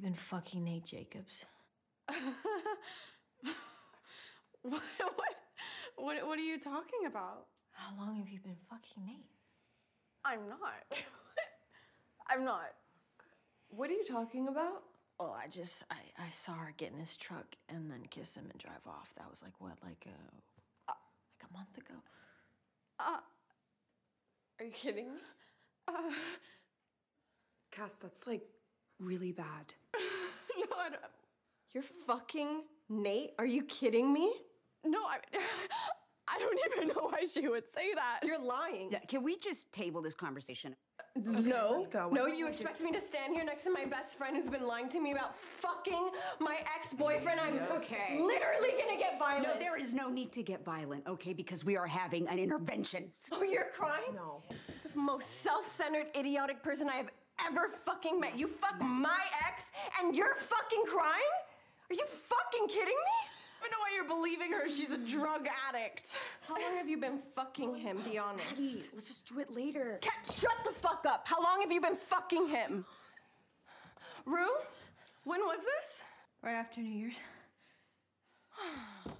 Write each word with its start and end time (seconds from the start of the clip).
you 0.00 0.08
been 0.08 0.14
fucking 0.14 0.64
Nate 0.64 0.84
Jacobs? 0.84 1.44
what, 2.08 2.24
what, 4.62 4.82
what, 5.96 6.26
what 6.26 6.38
are 6.38 6.42
you 6.42 6.58
talking 6.58 7.06
about? 7.06 7.46
How 7.72 7.94
long 7.98 8.16
have 8.16 8.28
you 8.28 8.38
been 8.40 8.56
fucking 8.70 9.04
Nate? 9.04 9.26
I'm 10.24 10.48
not. 10.48 10.84
I'm 12.30 12.44
not. 12.44 12.70
What 13.68 13.90
are 13.90 13.92
you 13.92 14.04
talking 14.04 14.48
about? 14.48 14.82
Oh, 15.18 15.36
I 15.38 15.48
just 15.48 15.84
I, 15.90 15.96
I 16.18 16.30
saw 16.30 16.54
her 16.54 16.72
get 16.76 16.92
in 16.92 16.98
his 16.98 17.16
truck 17.16 17.54
and 17.68 17.90
then 17.90 18.00
kiss 18.08 18.34
him 18.36 18.46
and 18.50 18.58
drive 18.58 18.86
off. 18.86 19.12
That 19.18 19.28
was 19.30 19.42
like 19.42 19.52
what, 19.58 19.76
like 19.84 20.06
a 20.06 20.92
like 20.92 21.50
a 21.50 21.52
month 21.52 21.76
ago. 21.76 21.94
Uh, 22.98 23.20
are 24.58 24.64
you 24.64 24.72
kidding 24.72 25.12
me? 25.12 25.20
Uh, 25.86 25.92
Cass, 27.70 27.94
that's 28.00 28.26
like 28.26 28.42
really 28.98 29.32
bad. 29.32 29.74
no, 30.58 30.76
I 30.78 30.90
don't. 30.90 31.00
You're 31.72 31.84
fucking 32.06 32.62
Nate? 32.88 33.32
Are 33.38 33.46
you 33.46 33.62
kidding 33.64 34.12
me? 34.12 34.32
No, 34.84 35.00
I. 35.00 35.18
I 36.32 36.38
don't 36.38 36.58
even 36.72 36.88
know 36.94 37.08
why 37.10 37.24
she 37.24 37.48
would 37.48 37.64
say 37.74 37.92
that. 37.94 38.20
You're 38.22 38.40
lying. 38.40 38.90
Yeah, 38.92 39.00
Can 39.00 39.24
we 39.24 39.36
just 39.36 39.70
table 39.72 40.00
this 40.00 40.14
conversation? 40.14 40.76
no. 41.16 41.78
let's 41.78 41.88
go. 41.88 42.08
No, 42.12 42.26
you 42.26 42.46
expect 42.46 42.80
me 42.82 42.92
to 42.92 43.00
stand 43.00 43.34
here 43.34 43.44
next 43.44 43.64
to 43.64 43.70
my 43.70 43.84
best 43.84 44.16
friend 44.16 44.36
who's 44.36 44.48
been 44.48 44.64
lying 44.64 44.88
to 44.90 45.00
me 45.00 45.10
about 45.10 45.36
fucking 45.36 46.10
my 46.38 46.58
ex-boyfriend? 46.76 47.40
I'm 47.40 47.58
Okay. 47.76 48.20
literally 48.20 48.74
gonna 48.80 48.96
get 48.96 49.18
violent. 49.18 49.48
No, 49.48 49.58
there 49.58 49.76
is 49.76 49.92
no 49.92 50.08
need 50.08 50.30
to 50.32 50.44
get 50.44 50.64
violent, 50.64 51.04
okay? 51.08 51.32
Because 51.32 51.64
we 51.64 51.76
are 51.76 51.86
having 51.88 52.28
an 52.28 52.38
intervention. 52.38 53.10
Oh, 53.32 53.42
you're 53.42 53.70
crying? 53.72 54.14
No. 54.14 54.44
The 54.84 54.96
most 55.00 55.42
self-centered, 55.42 56.12
idiotic 56.16 56.62
person 56.62 56.88
I 56.88 56.94
have 56.96 57.10
ever 57.46 57.70
fucking 57.84 58.20
met. 58.20 58.38
You 58.38 58.46
fuck 58.46 58.80
my 58.80 59.18
ex 59.46 59.62
and 59.98 60.14
you're 60.14 60.34
fucking 60.34 60.82
crying? 60.86 61.32
Are 61.90 61.94
you 61.94 62.04
fucking 62.06 62.68
kidding 62.68 62.86
me? 62.86 63.16
I 63.60 63.64
don't 63.64 63.72
know 63.72 63.78
why 63.80 63.90
you're 63.94 64.04
believing 64.08 64.52
her. 64.52 64.68
She's 64.68 64.90
a 64.90 64.98
drug 64.98 65.46
addict. 65.68 66.08
How 66.48 66.54
long 66.54 66.76
have 66.76 66.88
you 66.88 66.96
been 66.96 67.20
fucking 67.34 67.74
him? 67.74 67.98
Be 68.10 68.16
honest. 68.18 68.60
Maddie, 68.60 68.82
let's 68.94 69.06
just 69.06 69.26
do 69.26 69.38
it 69.40 69.54
later. 69.54 69.98
Cat, 70.00 70.34
shut 70.34 70.56
the 70.64 70.72
fuck 70.72 71.04
up. 71.06 71.26
How 71.26 71.42
long 71.42 71.60
have 71.60 71.70
you 71.70 71.80
been 71.80 71.96
fucking 71.96 72.48
him? 72.48 72.84
Rue, 74.24 74.48
when 75.24 75.40
was 75.40 75.58
this? 75.58 76.02
Right 76.42 76.54
after 76.54 76.80
New 76.80 76.90
Year's. 76.90 77.14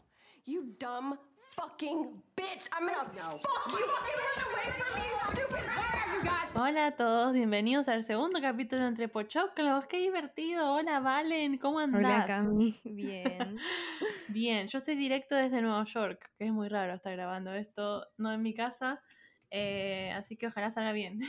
You 0.47 0.73
dumb 0.81 1.17
fucking 1.57 2.23
bitch. 2.37 2.69
I'm 2.73 2.87
gonna 2.87 2.99
fuck 3.01 3.73
you. 3.73 3.87
Fucking 3.87 4.19
run 4.27 4.41
away 4.49 4.67
from 4.77 4.91
me, 4.95 5.07
stupid 5.31 5.65
bitch. 5.65 6.55
Hola 6.55 6.87
a 6.89 6.97
todos, 6.97 7.33
bienvenidos 7.33 7.89
al 7.89 8.03
segundo 8.03 8.41
capítulo 8.41 8.87
entre 8.87 9.09
Pochoclos. 9.09 9.87
¡Qué 9.87 9.99
divertido! 9.99 10.73
Hola 10.73 11.01
Valen, 11.01 11.59
¿cómo 11.59 11.79
andás? 11.79 12.03
Hola 12.03 12.27
Cami, 12.27 12.79
bien. 12.85 13.59
Bien, 14.29 14.69
yo 14.69 14.79
estoy 14.79 14.97
directo 14.97 15.35
desde 15.35 15.61
Nueva 15.63 15.85
York, 15.85 16.31
que 16.39 16.47
es 16.47 16.53
muy 16.53 16.69
raro 16.69 16.95
estar 16.95 17.13
grabando 17.13 17.53
esto, 17.53 18.07
no 18.17 18.33
en 18.33 18.43
mi 18.43 18.55
casa, 18.55 19.03
eh, 19.51 20.13
así 20.15 20.37
que 20.37 20.47
ojalá 20.47 20.71
salga 20.71 20.93
bien. 20.93 21.21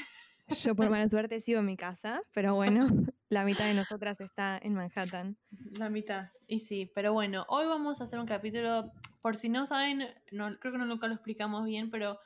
Yo 0.49 0.75
por 0.75 0.89
mala 0.89 1.07
suerte 1.09 1.41
sigo 1.41 1.59
en 1.59 1.65
mi 1.65 1.77
casa, 1.77 2.21
pero 2.33 2.53
bueno, 2.55 2.85
la 3.29 3.43
mitad 3.45 3.65
de 3.65 3.73
nosotras 3.73 4.19
está 4.19 4.59
en 4.61 4.73
Manhattan. 4.73 5.37
La 5.71 5.89
mitad. 5.89 6.29
Y 6.47 6.59
sí, 6.59 6.91
pero 6.93 7.13
bueno, 7.13 7.45
hoy 7.47 7.65
vamos 7.65 8.01
a 8.01 8.03
hacer 8.03 8.19
un 8.19 8.25
capítulo, 8.27 8.91
por 9.21 9.35
si 9.37 9.49
no 9.49 9.65
saben, 9.65 10.07
no, 10.31 10.57
creo 10.59 10.71
que 10.73 10.77
no 10.79 10.85
nunca 10.85 11.07
lo 11.07 11.13
explicamos 11.15 11.65
bien, 11.65 11.89
pero 11.91 12.19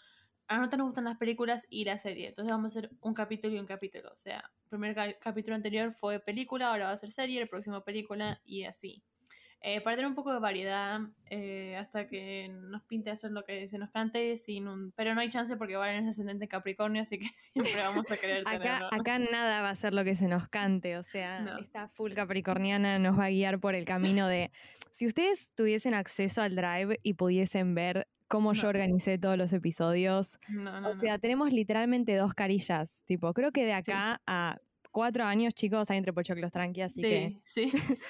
a 0.47 0.57
nosotros 0.57 0.79
nos 0.79 0.87
gustan 0.89 1.05
las 1.05 1.17
películas 1.17 1.65
y 1.69 1.85
la 1.85 1.97
serie. 1.99 2.27
Entonces 2.29 2.51
vamos 2.51 2.75
a 2.75 2.79
hacer 2.79 2.91
un 3.01 3.13
capítulo 3.13 3.55
y 3.55 3.59
un 3.59 3.65
capítulo. 3.67 4.11
O 4.13 4.17
sea, 4.17 4.51
el 4.65 4.69
primer 4.69 4.95
ca- 4.95 5.19
capítulo 5.19 5.55
anterior 5.55 5.91
fue 5.91 6.19
película, 6.19 6.69
ahora 6.71 6.87
va 6.87 6.91
a 6.93 6.97
ser 6.97 7.11
serie, 7.11 7.41
el 7.41 7.49
próximo 7.49 7.83
película 7.83 8.41
y 8.45 8.65
así. 8.65 9.03
Eh, 9.61 9.81
para 9.81 9.95
tener 9.95 10.07
un 10.07 10.13
poco 10.15 10.31
de 10.31 10.39
variedad, 10.39 10.99
eh, 11.31 11.75
hasta 11.75 12.07
que 12.07 12.49
nos 12.49 12.83
pinte 12.83 13.09
hacer 13.09 13.31
lo 13.31 13.43
que 13.45 13.67
se 13.67 13.79
nos 13.79 13.89
cante, 13.89 14.37
sin 14.37 14.67
un... 14.67 14.91
pero 14.91 15.15
no 15.15 15.21
hay 15.21 15.29
chance 15.29 15.57
porque 15.57 15.75
Valen 15.75 16.03
es 16.03 16.09
ascendente 16.11 16.45
en 16.45 16.49
Capricornio, 16.49 17.01
así 17.01 17.17
que 17.17 17.25
siempre 17.37 17.71
vamos 17.77 18.11
a 18.11 18.17
querer 18.17 18.43
Acá, 18.45 18.59
tenerlo. 18.59 18.89
acá 18.91 19.17
nada 19.19 19.61
va 19.63 19.69
a 19.71 19.75
ser 19.75 19.93
lo 19.95 20.03
que 20.03 20.15
se 20.15 20.27
nos 20.27 20.47
cante, 20.49 20.97
o 20.97 21.03
sea, 21.03 21.41
No. 21.41 21.57
esta 21.57 21.87
full 21.87 22.13
capricorniana 22.13 22.99
nos 22.99 23.17
va 23.17 23.25
a 23.25 23.29
guiar 23.29 23.59
por 23.59 23.73
el 23.73 23.85
camino 23.85 24.27
de... 24.27 24.51
Si 24.91 25.07
ustedes 25.07 25.51
tuviesen 25.55 25.95
acceso 25.95 26.43
al 26.43 26.55
drive 26.55 26.99
y 27.01 27.13
pudiesen 27.15 27.73
ver 27.73 28.07
cómo 28.27 28.53
yo 28.53 28.69
organicé 28.69 29.17
todos 29.17 29.37
los 29.37 29.51
episodios, 29.53 30.37
No, 30.49 30.79
no, 30.79 30.89
o 30.91 30.97
sea, 30.97 31.17
tenemos 31.17 31.51
literalmente 31.53 32.15
dos 32.15 32.33
carillas, 32.35 33.03
tipo, 33.05 33.33
creo 33.33 33.51
que 33.51 33.65
de 33.65 33.73
acá 33.73 34.21
a 34.27 34.57
cuatro 34.95 35.25
años, 35.25 35.53
chicos, 35.53 35.91
hay 35.91 35.97
entre 35.97 36.13
pochoclos 36.13 36.51
tranqui, 36.51 36.81
así 36.81 37.05
que 37.05 37.35
sí, 37.43 37.69
sí. 37.69 37.71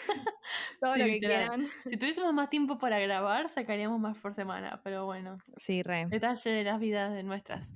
todo 0.80 0.94
Sí, 0.94 1.00
lo 1.00 1.06
que 1.06 1.12
literal. 1.14 1.50
quieran. 1.50 1.68
Si 1.90 1.98
tuviésemos 1.98 2.34
más 2.34 2.50
tiempo 2.50 2.78
para 2.78 3.00
grabar, 3.00 3.50
sacaríamos 3.50 4.00
más 4.00 4.18
por 4.20 4.34
semana, 4.36 4.82
pero 4.84 5.06
bueno, 5.06 5.38
Sí, 5.58 5.82
re. 5.84 6.06
detalle 6.10 6.52
de 6.52 6.64
las 6.64 6.80
vidas 6.80 7.12
de 7.14 7.24
nuestras. 7.24 7.74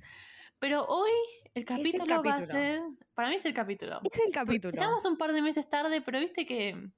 Pero 0.60 0.84
hoy 0.86 1.10
el 1.54 1.64
capítulo, 1.64 2.22
va 2.22 2.36
a 2.36 2.40
capítulo. 2.40 2.46
ser, 2.46 2.82
para 3.14 3.28
mí 3.30 3.34
es 3.36 3.44
el 3.46 3.54
capítulo. 3.54 4.00
Es 4.12 4.20
el 4.24 4.32
capítulo. 4.32 4.72
Estamos 4.74 5.04
un 5.06 5.16
par 5.18 5.32
de 5.32 5.42
meses 5.42 5.68
tarde, 5.68 6.00
pero 6.02 6.20
viste 6.20 6.46
que 6.46 6.90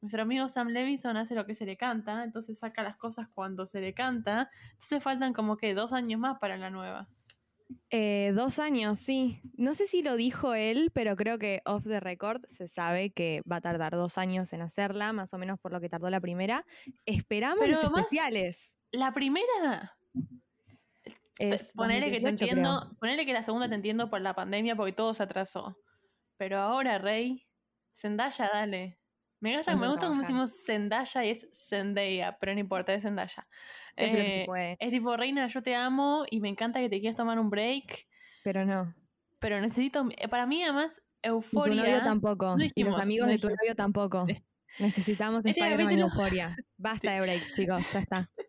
nuestro 0.00 0.22
amigo 0.22 0.48
Sam 0.48 0.68
Levinson 0.68 1.16
hace 1.16 1.34
lo 1.34 1.46
que 1.46 1.54
se 1.54 1.64
le 1.66 1.76
canta, 1.76 2.24
entonces 2.24 2.58
saca 2.58 2.82
las 2.82 2.96
cosas 2.96 3.28
cuando 3.34 3.66
se 3.66 3.80
le 3.80 3.94
canta, 3.94 4.50
entonces 4.72 5.02
faltan 5.02 5.32
como 5.32 5.56
que 5.56 5.74
dos 5.74 5.92
años 5.92 6.20
más 6.20 6.38
para 6.38 6.56
la 6.56 6.70
nueva. 6.70 7.08
Eh, 7.90 8.32
dos 8.34 8.58
años, 8.58 8.98
sí. 8.98 9.40
No 9.54 9.74
sé 9.74 9.86
si 9.86 10.02
lo 10.02 10.16
dijo 10.16 10.54
él, 10.54 10.90
pero 10.94 11.16
creo 11.16 11.38
que 11.38 11.60
off 11.64 11.84
the 11.84 12.00
record 12.00 12.44
se 12.46 12.68
sabe 12.68 13.10
que 13.10 13.42
va 13.50 13.56
a 13.56 13.60
tardar 13.60 13.92
dos 13.92 14.18
años 14.18 14.52
en 14.52 14.62
hacerla, 14.62 15.12
más 15.12 15.32
o 15.34 15.38
menos 15.38 15.58
por 15.58 15.72
lo 15.72 15.80
que 15.80 15.88
tardó 15.88 16.08
la 16.10 16.20
primera. 16.20 16.64
Esperamos 17.06 17.58
Pero 17.60 17.72
los 17.72 17.84
además, 17.84 18.02
especiales. 18.02 18.76
La 18.90 19.12
primera, 19.12 19.96
Es 21.38 21.72
ponele 21.74 22.10
que 22.10 22.20
te 22.20 22.30
2018, 22.30 22.30
entiendo, 22.30 22.80
creo. 22.80 22.98
ponele 22.98 23.26
que 23.26 23.32
la 23.32 23.42
segunda 23.42 23.68
te 23.68 23.74
entiendo 23.74 24.10
por 24.10 24.20
la 24.20 24.34
pandemia 24.34 24.74
porque 24.76 24.92
todo 24.92 25.14
se 25.14 25.22
atrasó. 25.22 25.76
Pero 26.36 26.58
ahora, 26.58 26.98
Rey, 26.98 27.46
Zendaya, 27.94 28.48
dale. 28.52 28.97
Me, 29.40 29.56
gusta, 29.56 29.76
me 29.76 29.88
gusta 29.88 30.08
como 30.08 30.20
decimos 30.20 30.64
Zendaya 30.64 31.24
y 31.24 31.30
es 31.30 31.48
Zendaya, 31.52 32.36
pero 32.40 32.54
no 32.54 32.60
importa, 32.60 32.92
es 32.94 33.02
Zendaya. 33.04 33.46
Sí, 33.96 34.04
Eh, 34.04 34.42
puede. 34.46 34.76
es 34.80 34.90
tipo, 34.90 35.16
Reina, 35.16 35.46
yo 35.46 35.62
te 35.62 35.74
amo 35.76 36.24
y 36.30 36.40
me 36.40 36.48
encanta 36.48 36.80
que 36.80 36.88
te 36.88 36.98
quieras 37.00 37.16
tomar 37.16 37.38
un 37.38 37.48
break, 37.50 38.06
Pero 38.42 38.64
no. 38.66 38.94
pero 39.38 39.60
necesito, 39.60 40.08
eh, 40.16 40.26
para 40.28 40.46
mí 40.46 40.62
además, 40.64 41.00
Y 41.22 41.28
tu 41.28 41.34
euforia. 41.34 41.74
novio 41.82 42.02
tampoco. 42.02 42.56
No 42.56 42.64
y 42.64 42.68
dijimos, 42.68 42.94
los 42.94 43.02
amigos 43.02 43.26
de 43.28 43.34
tu 43.38 43.46
dijimos. 43.48 43.58
novio 43.62 43.74
tampoco. 43.76 44.26
Sí. 44.26 44.44
Necesitamos 44.80 45.38
Este 45.38 45.50
Spider-Man 45.50 45.86
capítulo- 45.86 46.08
Euforia. 46.12 46.56
Basta 46.76 47.10
de 47.12 47.20
breaks, 47.20 47.54
chicos. 47.54 47.92
Ya 47.92 48.00
está. 48.00 48.30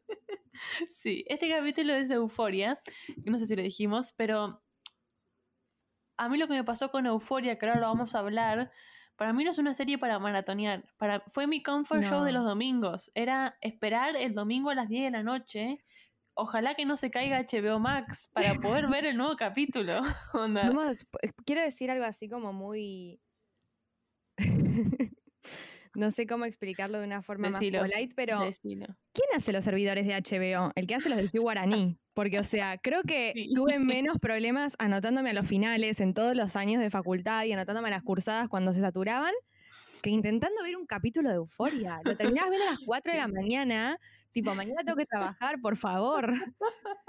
Sí, 0.89 1.23
este 1.29 1.47
capítulo 1.50 1.94
es 1.94 2.09
de 2.09 2.16
Euforia, 2.16 2.81
no 3.23 3.39
sé 3.39 3.45
si 3.45 3.56
lo 3.56 3.61
dijimos, 3.61 4.11
pero 4.17 4.61
a 6.17 6.27
mí 6.27 6.38
lo 6.38 6.50
que 6.50 6.53
me 6.53 6.66
pasó 6.66 6.91
con 6.91 7.06
Euforia, 7.06 7.57
que 7.57 7.66
ahora 7.66 7.79
lo 7.79 7.88
vamos 7.88 8.13
a 8.13 8.19
hablar, 8.19 8.69
para 9.19 9.34
mí 9.34 9.44
no 9.44 9.52
es 9.52 9.57
una 9.57 9.74
serie 9.74 9.97
para 9.97 10.18
maratonear, 10.18 10.85
para, 10.97 11.19
fue 11.28 11.46
mi 11.46 11.62
comfort 11.62 12.03
show 12.03 12.24
de 12.24 12.31
los 12.31 12.46
domingos, 12.46 13.12
era 13.13 13.57
esperar 13.59 14.16
el 14.16 14.34
domingo 14.34 14.69
a 14.69 14.75
las 14.75 14.88
10 14.88 15.03
de 15.03 15.12
la 15.12 15.24
noche, 15.24 15.81
ojalá 16.35 16.74
que 16.74 16.85
no 16.85 16.96
se 16.96 17.12
caiga 17.12 17.38
HBO 17.44 17.80
Max 17.80 18.30
para 18.31 18.53
poder 18.56 18.88
ver 18.88 19.06
el 19.06 19.18
nuevo 19.18 19.35
capítulo. 19.35 20.00
Onda. 20.34 20.68
A- 20.68 20.94
quiero 21.46 21.62
decir 21.62 21.91
algo 21.91 22.06
así 22.06 22.30
como 22.30 22.53
muy. 22.53 23.19
no 25.96 26.12
sé 26.12 26.25
cómo 26.25 26.46
explicarlo 26.46 27.00
de 27.00 27.06
una 27.06 27.22
forma 27.22 27.50
Decilo, 27.50 27.81
más 27.81 27.91
polite, 27.91 28.13
pero 28.16 28.40
Decilo. 28.40 28.86
¿quién 29.12 29.28
hace 29.36 29.51
los 29.51 29.66
servidores 29.66 30.07
de 30.07 30.13
HBO? 30.13 30.72
El 30.75 30.88
que 30.88 30.96
hace 30.96 31.09
los 31.09 31.18
del 31.18 31.41
Guaraní. 31.41 32.00
Porque, 32.19 32.38
o 32.38 32.44
sea, 32.44 32.78
creo 32.78 33.02
que 33.03 33.31
Sí. 33.34 33.53
tuve 33.53 33.80
menos 33.80 34.18
problemas 34.19 34.75
anotándome 34.78 35.30
a 35.30 35.34
los 35.34 35.47
finales 35.47 36.02
en 36.02 36.13
todos 36.13 36.35
los 36.35 36.57
años 36.57 36.81
de 36.81 36.90
facultad 36.90 37.46
y 37.46 37.53
anotándome 37.53 37.88
a 37.88 37.91
las 37.91 38.03
cursadas 38.03 38.50
cuando 38.50 38.74
se 38.74 38.81
saturaban 38.81 39.31
que 40.03 40.09
intentando 40.09 40.62
ver 40.63 40.75
un 40.75 40.86
capítulo 40.86 41.30
de 41.30 41.36
Euforia. 41.36 42.01
Lo 42.04 42.18
terminabas 42.18 42.50
viendo 42.50 42.68
a 42.68 42.71
las 42.71 42.80
4 42.86 43.13
de 43.13 43.19
la 43.19 43.30
mañana, 43.30 43.98
tipo, 44.31 44.54
mañana 44.54 44.81
tengo 44.83 44.98
que 44.98 45.06
trabajar, 45.06 45.62
por 45.62 45.77
favor. 45.77 46.33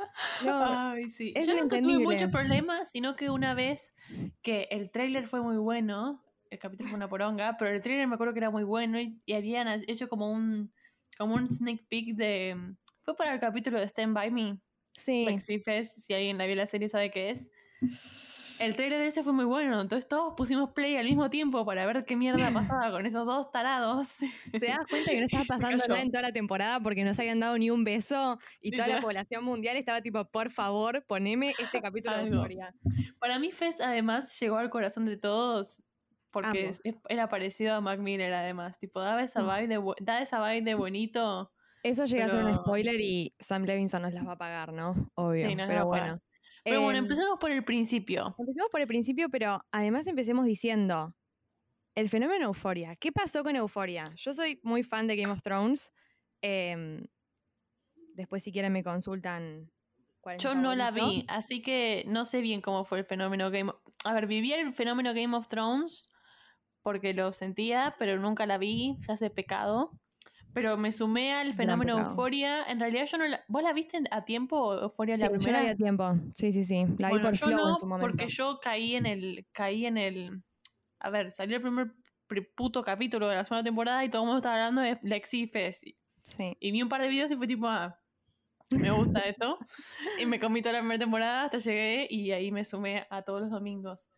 No, 0.45 0.91
Ay, 0.93 1.09
sí. 1.09 1.35
Yo 1.45 1.61
nunca 1.61 1.81
tuve 1.81 1.99
muchos 1.99 2.31
problemas, 2.31 2.93
sino 2.93 3.17
que 3.17 3.31
una 3.31 3.53
vez 3.55 3.97
que 4.43 4.69
el 4.71 4.93
tráiler 4.93 5.27
fue 5.27 5.43
muy 5.43 5.57
bueno, 5.57 6.23
el 6.51 6.61
capítulo 6.61 6.89
fue 6.89 6.97
una 6.97 7.09
poronga, 7.09 7.57
pero 7.59 7.73
el 7.73 7.83
tráiler 7.83 8.07
me 8.07 8.15
acuerdo 8.15 8.33
que 8.33 8.39
era 8.39 8.51
muy 8.51 8.63
bueno 8.63 9.01
y, 9.01 9.21
y 9.27 9.33
habían 9.33 9.67
hecho 9.89 10.09
como 10.09 10.31
un 10.31 10.73
como 11.19 11.35
un 11.35 11.51
sneak 11.51 11.85
peek 11.89 12.15
de 12.15 12.57
fue 13.03 13.17
para 13.17 13.35
el 13.35 13.41
capítulo 13.41 13.79
de 13.81 13.89
Stand 13.89 14.15
By 14.15 14.31
Me, 14.31 14.61
sí. 14.95 15.27
Sweet 15.41 15.63
Fest, 15.63 15.99
si 16.01 16.13
alguien 16.15 16.39
la 16.39 16.47
vio 16.47 16.57
la 16.57 16.67
serie 16.67 16.89
sabe 16.89 17.11
qué 17.11 17.31
es. 17.31 17.51
El 18.59 18.77
trailer 18.77 19.01
de 19.01 19.07
ese 19.07 19.23
fue 19.25 19.33
muy 19.33 19.47
bueno, 19.47 19.81
entonces 19.81 20.07
todos 20.07 20.35
pusimos 20.37 20.73
play 20.73 20.97
al 20.97 21.07
mismo 21.07 21.31
tiempo 21.31 21.65
para 21.65 21.87
ver 21.87 22.05
qué 22.05 22.15
mierda 22.15 22.51
pasaba 22.53 22.91
con 22.91 23.07
esos 23.07 23.25
dos 23.25 23.51
tarados. 23.51 24.19
Te 24.59 24.67
das 24.67 24.87
cuenta 24.91 25.13
que 25.13 25.19
no 25.21 25.25
estaba 25.27 25.45
pasando 25.49 25.87
nada 25.89 26.03
en 26.03 26.11
toda 26.11 26.23
la 26.23 26.33
temporada 26.33 26.79
porque 26.81 27.03
no 27.03 27.15
se 27.15 27.23
habían 27.23 27.41
dado 27.41 27.57
ni 27.57 27.71
un 27.71 27.85
beso 27.85 28.39
y 28.61 28.73
toda 28.73 28.87
la 28.89 29.01
población 29.01 29.45
mundial 29.45 29.79
estaba 29.79 30.03
tipo, 30.03 30.23
por 30.31 30.51
favor, 30.51 31.07
poneme 31.07 31.55
este 31.59 31.81
capítulo 31.83 32.17
de 32.17 32.23
Algo. 32.25 32.35
Euforia. 32.35 32.75
Para 33.19 33.39
mí 33.39 33.51
Fest 33.51 33.81
además 33.81 34.39
llegó 34.39 34.59
al 34.59 34.69
corazón 34.71 35.07
de 35.07 35.17
todos 35.17 35.83
Porque 36.31 36.73
era 37.09 37.29
parecido 37.31 37.75
a 37.75 37.81
Mac 37.81 37.99
Miller 38.01 38.33
además. 38.35 38.79
Tipo, 38.79 39.01
daba 39.01 39.23
esa 39.23 39.43
Mm. 39.43 39.47
vibe 39.47 39.69
de, 40.01 40.23
esa 40.23 40.39
vibe 40.47 40.63
de 40.63 40.75
bonito. 40.75 41.51
Eso 41.83 42.05
llega 42.05 42.27
a 42.27 42.29
ser 42.29 42.45
un 42.45 42.55
spoiler 42.55 43.01
y 43.01 43.35
Sam 43.39 43.65
Levinson 43.65 44.03
nos 44.03 44.13
las 44.13 44.27
va 44.27 44.33
a 44.33 44.39
pagar, 44.39 44.73
¿no? 44.73 44.93
Obvio. 45.15 45.49
Sí, 45.49 45.55
las 45.55 45.69
pero 45.69 45.87
bueno. 45.87 46.21
Pero 46.63 46.83
bueno, 46.83 46.99
Em, 46.99 47.05
empecemos 47.05 47.39
por 47.39 47.51
el 47.51 47.65
principio. 47.65 48.35
Empecemos 48.39 48.69
por 48.71 48.81
el 48.81 48.87
principio, 48.87 49.31
pero 49.31 49.61
además 49.71 50.07
empecemos 50.07 50.45
diciendo 50.45 51.15
el 51.95 52.09
fenómeno 52.09 52.47
Euforia. 52.47 52.95
¿Qué 52.97 53.13
pasó 53.13 53.43
con 53.43 53.57
Euforia? 53.57 54.13
Yo 54.17 54.35
soy 54.35 54.61
muy 54.63 54.83
fan 54.83 55.07
de 55.07 55.17
Game 55.17 55.33
of 55.33 55.43
Thrones. 55.43 55.93
em, 56.43 57.07
después, 58.15 58.43
si 58.43 58.53
quieren, 58.53 58.73
me 58.73 58.83
consultan. 58.83 59.71
cuál 60.21 60.37
es 60.37 60.43
Yo 60.43 60.55
no 60.55 60.75
la 60.75 60.91
vi, 60.91 61.25
así 61.29 61.63
que 61.63 62.05
no 62.07 62.25
sé 62.25 62.41
bien 62.41 62.61
cómo 62.61 62.85
fue 62.85 62.99
el 62.99 63.05
fenómeno 63.05 63.51
Game 63.51 63.71
of... 63.71 63.77
A 64.05 64.15
ver, 64.15 64.27
viví 64.27 64.53
el 64.53 64.73
fenómeno 64.75 65.13
Game 65.15 65.37
of 65.37 65.49
Thrones 65.49 66.09
porque 66.83 67.13
lo 67.15 67.33
sentía, 67.33 67.95
pero 67.99 68.19
nunca 68.19 68.47
la 68.47 68.59
vi, 68.59 68.97
ya 69.07 69.17
sé 69.17 69.31
pecado. 69.31 69.93
Pero 70.53 70.77
me 70.77 70.91
sumé 70.93 71.33
al 71.33 71.55
fenómeno. 71.55 71.99
Euforia. 71.99 72.65
En 72.65 72.81
realidad 72.81 73.07
yo 73.07 73.19
no 73.19 73.27
la... 73.29 73.45
¿Vos 73.49 73.63
la 73.63 73.73
viste 73.73 74.01
a 74.11 74.25
tiempo, 74.25 74.75
Euforia, 74.75 75.15
Sí, 75.17 75.23
la 75.23 75.27
yo 75.29 75.33
la 75.35 75.39
primera? 75.39 75.61
vi 75.63 75.69
a 75.69 75.77
tiempo. 75.77 76.13
Sí, 76.35 76.53
sí, 76.53 76.65
sí. 76.65 76.85
La 76.99 77.11
vi 77.13 77.19
por 77.21 77.33
yo 77.33 77.47
Flow 77.47 77.57
no, 77.59 77.73
en 77.75 77.79
su 77.79 77.87
momento. 77.87 78.11
porque 78.11 78.29
yo 78.29 78.59
caí 78.61 78.97
en 78.97 79.07
el... 79.07 79.47
Caí 79.53 79.87
en 79.87 79.97
el... 79.97 80.43
A 80.99 81.11
ver, 81.11 81.31
salió 81.31 81.57
el 81.57 81.63
primer 81.63 81.93
pri- 82.27 82.47
puto 82.55 82.83
capítulo 82.83 83.29
de 83.29 83.37
la 83.37 83.45
segunda 83.45 83.63
temporada 83.65 84.05
y 84.05 84.09
todo 84.11 84.23
el 84.23 84.27
mundo 84.27 84.39
estaba 84.39 84.57
hablando 84.57 84.81
de 84.83 84.99
Lexi 85.03 85.43
y 85.43 85.47
Fessy. 85.47 85.97
Sí. 86.23 86.57
Y 86.61 86.73
vi 86.73 86.83
un 86.83 86.89
par 86.89 87.01
de 87.01 87.09
videos 87.09 87.31
y 87.31 87.37
fue 87.37 87.47
tipo, 87.47 87.67
ah, 87.69 87.99
me 88.71 88.91
gusta 88.91 89.21
esto. 89.27 89.57
y 90.21 90.27
me 90.27 90.39
comí 90.41 90.63
toda 90.63 90.75
la 90.75 90.79
primera 90.81 90.99
temporada 90.99 91.45
hasta 91.45 91.59
llegué 91.59 92.07
y 92.11 92.33
ahí 92.33 92.51
me 92.53 92.65
sumé 92.65 93.07
a 93.09 93.23
todos 93.23 93.41
los 93.43 93.51
domingos. 93.51 94.11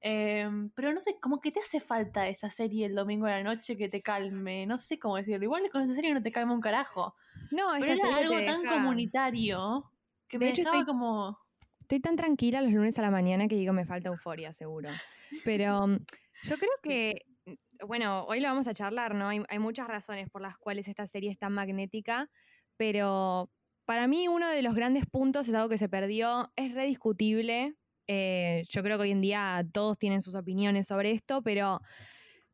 Em, 0.00 0.70
pero 0.70 0.92
no 0.92 1.00
sé, 1.00 1.18
como 1.20 1.40
que 1.40 1.50
te 1.50 1.60
hace 1.60 1.80
falta 1.80 2.28
esa 2.28 2.50
serie 2.50 2.86
el 2.86 2.94
domingo 2.94 3.26
de 3.26 3.32
la 3.32 3.42
noche 3.42 3.76
que 3.76 3.88
te 3.88 4.00
calme. 4.02 4.66
No 4.66 4.78
sé 4.78 4.98
cómo 4.98 5.16
decirlo. 5.16 5.42
Igual 5.44 5.68
con 5.70 5.82
esa 5.82 5.94
serie 5.94 6.14
no 6.14 6.22
te 6.22 6.30
calma 6.32 6.54
un 6.54 6.60
carajo. 6.60 7.14
No, 7.50 7.74
esta 7.74 7.86
Pero 7.86 7.92
era 8.00 8.02
serie 8.02 8.24
algo 8.24 8.46
tan 8.46 8.62
deja- 8.62 8.74
comunitario 8.74 9.90
que 10.28 10.38
De 10.38 10.44
me 10.46 10.50
hecho, 10.52 10.62
dejaba 10.62 10.78
estoy- 10.78 10.86
como. 10.86 11.38
Estoy 11.80 12.00
tan 12.00 12.16
tranquila 12.16 12.60
los 12.60 12.70
lunes 12.72 12.98
a 12.98 13.02
la 13.02 13.10
mañana 13.10 13.48
que 13.48 13.54
digo, 13.56 13.72
me 13.72 13.86
falta 13.86 14.10
euforia, 14.10 14.52
seguro. 14.52 14.90
Pero 15.44 15.86
mm, 15.86 15.96
yo 16.44 16.58
creo 16.58 16.70
que, 16.82 17.22
mm, 17.46 17.86
bueno, 17.86 18.24
hoy 18.24 18.40
lo 18.40 18.48
vamos 18.48 18.68
a 18.68 18.74
charlar, 18.74 19.14
¿no? 19.14 19.28
Hay, 19.28 19.42
hay 19.48 19.58
muchas 19.58 19.88
razones 19.88 20.28
por 20.28 20.42
las 20.42 20.58
cuales 20.58 20.86
esta 20.86 21.06
serie 21.06 21.30
es 21.30 21.38
tan 21.38 21.54
magnética, 21.54 22.28
pero 22.76 23.50
para 23.86 24.06
mí 24.06 24.28
uno 24.28 24.48
de 24.50 24.60
los 24.62 24.74
grandes 24.74 25.06
puntos 25.06 25.48
es 25.48 25.54
algo 25.54 25.70
que 25.70 25.78
se 25.78 25.88
perdió, 25.88 26.52
es 26.56 26.74
rediscutible. 26.74 27.74
Eh, 28.08 28.64
yo 28.68 28.82
creo 28.82 28.96
que 28.98 29.02
hoy 29.02 29.10
en 29.12 29.20
día 29.20 29.64
todos 29.72 29.98
tienen 29.98 30.22
sus 30.22 30.34
opiniones 30.34 30.86
sobre 30.88 31.12
esto, 31.12 31.42
pero 31.42 31.80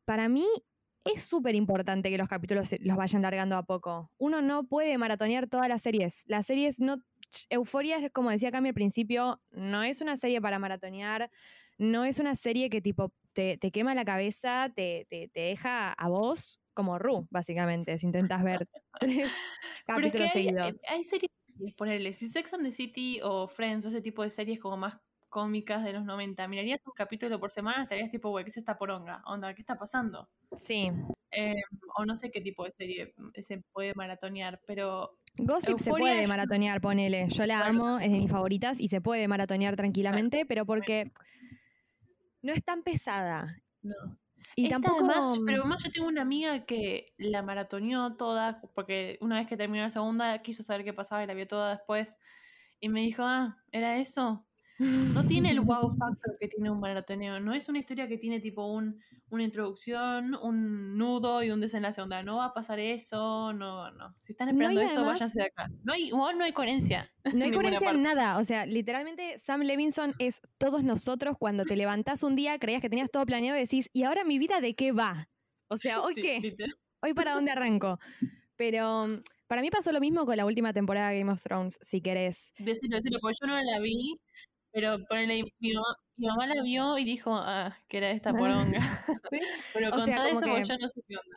para 0.05 0.29
mí 0.29 0.45
es 1.05 1.23
súper 1.25 1.55
importante 1.55 2.11
que 2.11 2.19
los 2.19 2.29
capítulos 2.29 2.75
los 2.81 2.97
vayan 2.97 3.23
largando 3.23 3.57
a 3.57 3.63
poco. 3.63 4.11
Uno 4.19 4.43
no 4.43 4.65
puede 4.67 4.97
maratonear 4.99 5.49
todas 5.49 5.69
las 5.69 5.83
series. 5.83 6.25
Las 6.27 6.47
series 6.47 6.81
no 6.81 6.97
Euforia 7.51 7.99
es 7.99 8.11
como 8.13 8.31
decía 8.31 8.51
Cami 8.51 8.69
al 8.69 8.75
principio, 8.75 9.41
no 9.51 9.83
es 9.83 10.01
una 10.01 10.17
serie 10.17 10.41
para 10.41 10.59
maratonear, 10.59 11.31
no 11.79 12.05
es 12.05 12.21
una 12.21 12.35
serie 12.37 12.71
que 12.71 12.81
tipo 12.81 13.13
te, 13.33 13.59
te 13.59 13.71
quema 13.71 13.95
la 13.95 14.05
cabeza, 14.05 14.71
te, 14.75 15.07
te- 15.11 15.29
te 15.29 15.41
deja 15.41 15.93
a 15.93 16.09
vos 16.09 16.61
como 16.75 16.99
Ru, 16.99 17.27
básicamente, 17.31 17.99
si 17.99 18.07
intentas 18.07 18.43
ver 18.45 18.67
tres 18.99 19.31
Pero 19.87 20.07
es 20.07 20.13
que 20.13 20.25
capítulos 20.25 20.31
hay, 20.35 20.45
seguidos. 20.45 20.81
hay 20.89 21.05
series, 21.05 21.31
ponerle, 21.77 22.13
si 22.13 22.29
Sex 22.29 22.53
and 22.55 22.65
the 22.65 22.73
City 22.73 23.21
o 23.23 23.47
Friends 23.49 23.85
o 23.85 23.89
ese 23.89 24.01
tipo 24.01 24.23
de 24.23 24.31
series 24.31 24.59
como 24.61 24.77
más 24.77 24.99
cómicas 25.35 25.83
de 25.83 25.93
los 25.93 26.05
90, 26.05 26.47
mirarías 26.47 26.79
un 26.87 26.93
capítulo 26.95 27.41
por 27.41 27.51
semana, 27.51 27.83
estarías 27.83 28.09
tipo, 28.09 28.31
güey, 28.31 28.45
¿qué 28.45 28.51
es 28.51 28.57
esta 28.57 28.79
poronga? 28.79 29.21
Onda, 29.27 29.53
¿qué 29.53 29.63
está 29.63 29.77
pasando? 29.77 30.29
Sí. 30.57 30.93
Eh, 31.33 31.57
o 31.97 32.05
no 32.05 32.15
sé 32.15 32.31
qué 32.31 32.41
tipo 32.41 32.65
de 32.65 32.71
serie 32.71 33.15
mm, 33.17 33.31
se 33.43 33.59
puede 33.73 33.95
maratonear, 33.97 34.61
pero 34.65 35.19
Gossip 35.37 35.81
se 35.81 35.91
puede 35.91 36.23
yo- 36.23 36.29
maratonear, 36.29 36.81
ponele. 36.81 37.27
Yo 37.31 37.47
la 37.47 37.67
amo, 37.67 37.99
es 37.99 38.13
de 38.13 38.19
mis 38.19 38.31
favoritas 38.31 38.79
y 38.81 38.87
se 38.87 39.01
puede 39.01 39.27
maratonear 39.27 39.75
tranquilamente, 39.75 40.47
pero 40.47 40.65
porque 40.65 41.11
no 42.43 42.53
es 42.53 42.63
tan 42.65 42.85
pesada. 42.85 43.61
no. 43.83 43.95
Y 44.57 44.67
Esta 44.67 44.77
tampoco. 44.77 44.99
además, 45.11 45.41
pero 45.45 45.63
además 45.63 45.83
yo 45.83 45.91
tengo 45.91 46.07
una 46.07 46.23
amiga 46.23 46.65
que 46.65 47.07
la 47.17 47.43
maratoneó 47.43 48.15
toda, 48.15 48.61
porque 48.77 49.19
una 49.21 49.35
vez 49.41 49.49
que 49.49 49.57
terminó 49.57 49.83
la 49.83 49.91
segunda 49.91 50.43
quiso 50.43 50.63
saber 50.63 50.85
qué 50.85 50.93
pasaba 50.93 51.25
y 51.25 51.27
la 51.27 51.35
vio 51.35 51.49
toda 51.49 51.71
después. 51.71 52.19
Y 52.79 52.89
me 52.89 53.01
dijo, 53.01 53.25
ah, 53.25 53.59
¿era 53.73 53.97
eso? 53.97 54.47
No 54.79 55.25
tiene 55.27 55.51
el 55.51 55.61
wow 55.89 55.91
factor 55.97 56.37
que 56.41 56.49
tiene 56.49 56.71
un 56.71 56.81
maratoneo. 56.81 57.39
No 57.41 57.55
es 57.55 57.69
una 57.69 57.79
historia 57.79 58.09
que 58.09 58.19
tiene 58.19 58.41
tipo 58.41 58.67
un, 58.67 59.01
una 59.31 59.43
introducción, 59.45 60.35
un 60.43 60.97
nudo 60.99 61.43
y 61.43 61.51
un 61.51 61.61
desenlace. 61.61 62.01
Onda, 62.01 62.23
no 62.23 62.37
va 62.39 62.47
a 62.47 62.53
pasar 62.55 62.79
eso, 62.81 63.53
no, 63.53 63.91
no. 63.93 64.15
Si 64.19 64.33
están 64.33 64.49
No, 64.49 64.53
esperando 64.53 64.81
eso, 64.81 64.95
además- 65.01 65.13
váyanse 65.21 65.39
de 65.41 65.47
acá. 65.47 65.69
No 65.85 65.93
hay, 65.93 66.11
no 66.11 66.45
hay 66.45 66.53
coherencia. 66.53 67.11
No 67.35 67.45
hay 67.45 67.53
coherencia 67.53 67.91
en 67.91 68.03
nada. 68.03 68.39
O 68.39 68.45
sea, 68.45 68.67
literalmente 68.67 69.39
Sam 69.39 69.63
Levinson 69.63 70.13
es 70.19 70.41
todos 70.59 70.83
nosotros 70.85 71.37
cuando 71.39 71.65
te 71.65 71.77
levantás 71.77 72.23
un 72.23 72.37
día, 72.37 72.59
creías 72.59 72.83
que 72.83 72.91
tenías 72.91 73.11
todo 73.11 73.25
planeado 73.27 73.57
y 73.59 73.63
decís, 73.63 73.89
¿y 73.93 74.03
ahora 74.03 74.25
mi 74.25 74.39
vida 74.39 74.61
de 74.61 74.75
qué 74.75 74.93
va? 74.93 75.29
O 75.69 75.77
sea, 75.77 76.01
¿hoy 76.03 76.15
Sí, 76.15 76.23
qué? 76.23 76.41
literal. 76.41 76.77
¿Hoy 77.03 77.15
para 77.15 77.35
dónde 77.35 77.51
arranco? 77.53 77.99
Pero 78.57 79.07
para 79.47 79.63
mí 79.63 79.71
pasó 79.71 79.93
lo 79.93 80.01
mismo 80.01 80.27
con 80.27 80.37
la 80.37 80.45
última 80.47 80.73
temporada 80.73 81.11
de 81.11 81.19
Game 81.21 81.33
of 81.33 81.43
Thrones, 81.43 81.79
si 81.81 82.01
querés. 82.01 82.53
Decirlo, 82.59 82.97
decirlo, 82.97 83.19
porque 83.21 83.37
yo 83.41 83.47
no 83.47 83.61
la 83.61 83.79
vi, 83.81 84.19
pero 84.75 84.99
ponele, 85.09 85.45
mi, 85.61 85.73
mamá, 85.73 85.97
mi 86.17 86.27
mamá 86.27 86.47
la 86.49 86.63
vio 86.63 86.99
y 86.99 87.05
dijo, 87.05 87.35
ah, 87.35 87.75
que 87.89 87.97
era 87.99 88.11
esta 88.11 88.35
poronga. 88.35 88.81
pero 89.73 89.89
O 89.89 89.93
contá 89.93 90.05
sea, 90.05 90.17
como 90.17 90.29
eso 90.31 90.41
que- 90.47 90.65
yo 90.65 90.79
no 90.79 90.89
sé 90.91 91.01
qué 91.09 91.17
onda. 91.17 91.37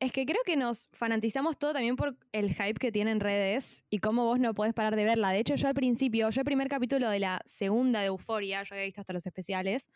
Es 0.00 0.12
que 0.12 0.24
creo 0.26 0.40
que 0.46 0.56
nos 0.56 0.88
fanatizamos 0.92 1.58
todo 1.58 1.72
también 1.72 1.96
por 1.96 2.16
el 2.30 2.54
hype 2.54 2.74
que 2.74 2.92
tiene 2.92 3.10
en 3.10 3.18
redes 3.18 3.82
y 3.90 3.98
cómo 3.98 4.24
vos 4.26 4.38
no 4.38 4.54
podés 4.54 4.72
parar 4.72 4.94
de 4.94 5.02
verla. 5.04 5.32
De 5.32 5.40
hecho, 5.40 5.56
yo 5.56 5.66
al 5.66 5.74
principio, 5.74 6.30
yo 6.30 6.40
el 6.40 6.44
primer 6.44 6.68
capítulo 6.68 7.10
de 7.10 7.18
la 7.18 7.42
segunda 7.44 7.98
de 7.98 8.06
Euforia, 8.06 8.62
yo 8.62 8.76
había 8.76 8.84
visto 8.84 9.00
hasta 9.00 9.12
los 9.12 9.26
especiales, 9.26 9.90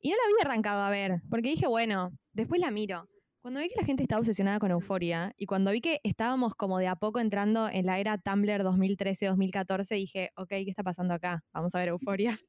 y 0.00 0.08
no 0.08 0.16
la 0.16 0.22
había 0.24 0.50
arrancado 0.50 0.82
a 0.82 0.88
ver, 0.88 1.20
porque 1.28 1.50
dije, 1.50 1.66
bueno, 1.66 2.10
después 2.32 2.58
la 2.58 2.70
miro. 2.70 3.06
Cuando 3.44 3.60
vi 3.60 3.68
que 3.68 3.78
la 3.78 3.84
gente 3.84 4.02
estaba 4.02 4.20
obsesionada 4.20 4.58
con 4.58 4.70
Euforia 4.70 5.34
y 5.36 5.44
cuando 5.44 5.70
vi 5.70 5.82
que 5.82 6.00
estábamos 6.02 6.54
como 6.54 6.78
de 6.78 6.86
a 6.86 6.96
poco 6.96 7.20
entrando 7.20 7.68
en 7.68 7.84
la 7.84 7.98
era 7.98 8.16
Tumblr 8.16 8.64
2013-2014, 8.64 9.96
dije, 9.96 10.32
ok, 10.36 10.48
¿qué 10.48 10.70
está 10.70 10.82
pasando 10.82 11.12
acá? 11.12 11.44
Vamos 11.52 11.74
a 11.74 11.78
ver 11.80 11.88
Euforia. 11.88 12.30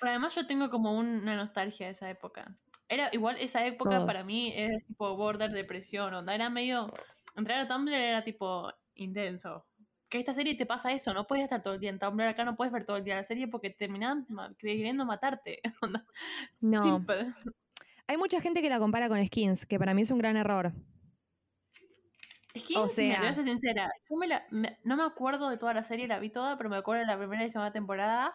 Pero 0.00 0.10
además 0.10 0.32
yo 0.36 0.46
tengo 0.46 0.70
como 0.70 0.96
una 0.96 1.34
nostalgia 1.34 1.86
de 1.86 1.92
esa 1.92 2.08
época. 2.08 2.56
Era 2.88 3.10
igual, 3.12 3.34
esa 3.40 3.66
época 3.66 4.06
para 4.06 4.22
mí 4.22 4.52
es 4.54 4.86
tipo 4.86 5.16
border 5.16 5.50
depresión, 5.50 6.14
onda, 6.14 6.36
era 6.36 6.48
medio, 6.50 6.94
entrar 7.34 7.58
a 7.58 7.66
Tumblr 7.66 7.92
era 7.92 8.22
tipo 8.22 8.72
intenso. 8.94 9.66
Que 10.08 10.20
esta 10.20 10.34
serie 10.34 10.54
te 10.54 10.66
pasa 10.66 10.92
eso, 10.92 11.12
no 11.12 11.26
puedes 11.26 11.42
estar 11.42 11.64
todo 11.64 11.74
el 11.74 11.80
día 11.80 11.90
en 11.90 11.98
Tumblr, 11.98 12.28
acá 12.28 12.44
no 12.44 12.54
puedes 12.54 12.72
ver 12.72 12.84
todo 12.84 12.98
el 12.98 13.02
día 13.02 13.16
la 13.16 13.24
serie 13.24 13.48
porque 13.48 13.70
terminan 13.70 14.24
queriendo 14.56 15.04
matarte. 15.04 15.60
onda. 15.82 16.06
No. 16.60 16.80
Simple. 16.80 17.34
Hay 18.12 18.18
mucha 18.18 18.42
gente 18.42 18.60
que 18.60 18.68
la 18.68 18.78
compara 18.78 19.08
con 19.08 19.24
Skins, 19.24 19.64
que 19.64 19.78
para 19.78 19.94
mí 19.94 20.02
es 20.02 20.10
un 20.10 20.18
gran 20.18 20.36
error. 20.36 20.70
Que, 22.52 22.60
O 22.60 22.60
mira, 22.60 22.70
te 22.70 22.76
voy 22.82 22.88
sea- 22.90 23.30
a 23.30 23.32
ser 23.32 23.44
sincera, 23.44 23.90
yo 24.10 24.16
me 24.16 24.26
la- 24.26 24.46
me- 24.50 24.76
no 24.84 24.98
me 24.98 25.02
acuerdo 25.04 25.48
de 25.48 25.56
toda 25.56 25.72
la 25.72 25.82
serie, 25.82 26.06
la 26.06 26.18
vi 26.18 26.28
toda, 26.28 26.58
pero 26.58 26.68
me 26.68 26.76
acuerdo 26.76 27.00
de 27.00 27.06
la 27.06 27.16
primera 27.16 27.42
y 27.42 27.48
segunda 27.50 27.72
temporada, 27.72 28.34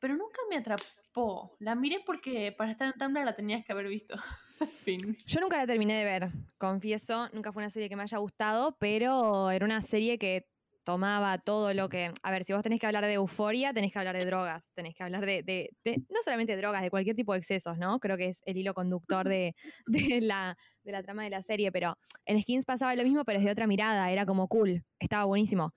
pero 0.00 0.16
nunca 0.16 0.38
me 0.48 0.56
atrapó. 0.56 1.54
La 1.58 1.74
miré 1.74 2.00
porque 2.06 2.52
para 2.56 2.70
estar 2.70 2.86
en 2.86 2.94
Tumblr 2.98 3.22
la 3.26 3.36
tenías 3.36 3.62
que 3.66 3.72
haber 3.72 3.86
visto. 3.88 4.14
fin. 4.86 5.18
Yo 5.26 5.40
nunca 5.42 5.58
la 5.58 5.66
terminé 5.66 5.92
de 5.98 6.04
ver, 6.06 6.28
confieso, 6.56 7.28
nunca 7.34 7.52
fue 7.52 7.60
una 7.62 7.68
serie 7.68 7.90
que 7.90 7.96
me 7.96 8.04
haya 8.04 8.16
gustado, 8.16 8.78
pero 8.78 9.50
era 9.50 9.66
una 9.66 9.82
serie 9.82 10.16
que 10.16 10.48
tomaba 10.84 11.38
todo 11.38 11.72
lo 11.74 11.88
que... 11.88 12.12
A 12.22 12.30
ver, 12.30 12.44
si 12.44 12.52
vos 12.52 12.62
tenés 12.62 12.78
que 12.78 12.86
hablar 12.86 13.04
de 13.06 13.14
euforia, 13.14 13.72
tenés 13.72 13.90
que 13.92 13.98
hablar 13.98 14.16
de 14.16 14.24
drogas, 14.24 14.70
tenés 14.72 14.94
que 14.94 15.02
hablar 15.02 15.24
de, 15.26 15.42
de- 15.42 15.70
de- 15.82 16.02
no 16.10 16.22
solamente 16.22 16.52
de 16.54 16.58
drogas, 16.58 16.82
de 16.82 16.90
cualquier 16.90 17.16
tipo 17.16 17.32
de 17.32 17.38
excesos, 17.38 17.78
¿no? 17.78 17.98
Creo 17.98 18.16
que 18.16 18.26
es 18.28 18.42
el 18.46 18.56
hilo 18.58 18.74
conductor 18.74 19.26
de, 19.28 19.56
de 19.86 20.20
la, 20.20 20.56
de 20.84 20.92
la 20.92 21.02
trama 21.02 21.24
de 21.24 21.30
la 21.30 21.42
serie, 21.42 21.72
pero 21.72 21.96
en 22.26 22.40
Skins 22.40 22.64
pasaba 22.66 22.94
lo 22.94 23.02
mismo, 23.02 23.24
pero 23.24 23.38
desde 23.40 23.50
otra 23.50 23.66
mirada, 23.66 24.10
era 24.10 24.26
como 24.26 24.46
cool, 24.46 24.84
estaba 24.98 25.24
buenísimo. 25.24 25.74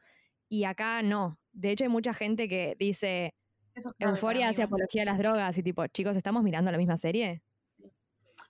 Y 0.50 0.66
acá 0.66 1.02
no. 1.02 1.40
De 1.54 1.72
hecho, 1.72 1.86
hay 1.86 1.90
mucha 1.90 2.14
gente 2.14 2.48
que 2.48 2.76
dice, 2.78 3.34
Eso 3.74 3.90
es 3.98 4.08
euforia 4.08 4.50
hace 4.50 4.64
apología 4.64 5.02
a 5.02 5.06
las 5.06 5.18
drogas, 5.18 5.58
y 5.58 5.64
tipo, 5.64 5.88
chicos, 5.88 6.16
¿estamos 6.18 6.44
mirando 6.44 6.72
la 6.72 6.78
misma 6.78 6.98
serie? 6.98 7.42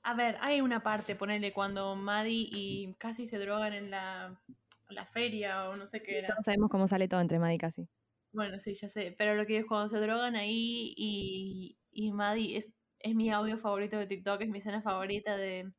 A 0.04 0.14
ver, 0.14 0.38
hay 0.42 0.62
una 0.62 0.84
parte, 0.84 1.16
ponele, 1.16 1.54
cuando 1.54 1.96
Maddie 1.96 2.48
y 2.52 2.94
casi 2.98 3.28
se 3.28 3.38
drogan 3.40 3.74
en 3.74 3.92
la, 3.92 4.40
la 4.90 5.06
feria 5.06 5.70
o 5.70 5.76
no 5.76 5.88
sé 5.88 6.02
qué 6.02 6.20
era. 6.20 6.28
Todos 6.28 6.46
sabemos 6.46 6.70
cómo 6.70 6.88
sale 6.88 7.08
todo 7.08 7.22
entre 7.22 7.40
Maddie 7.40 7.56
y 7.56 7.58
Cassie. 7.58 7.88
Bueno, 8.32 8.60
sí, 8.60 8.74
ya 8.74 8.88
sé. 8.88 9.16
Pero 9.18 9.36
lo 9.36 9.46
que 9.46 9.60
es 9.60 9.66
cuando 9.66 9.90
se 9.90 10.00
drogan 10.00 10.36
ahí 10.36 10.94
y, 10.96 11.78
y 11.92 12.12
Maddie 12.12 12.58
es, 12.58 12.70
es 13.00 13.16
mi 13.16 13.30
audio 13.32 13.58
favorito 13.58 13.98
de 13.98 14.08
TikTok, 14.08 14.42
es 14.42 14.50
mi 14.50 14.60
escena 14.60 14.82
favorita 14.82 15.38
de. 15.38 15.72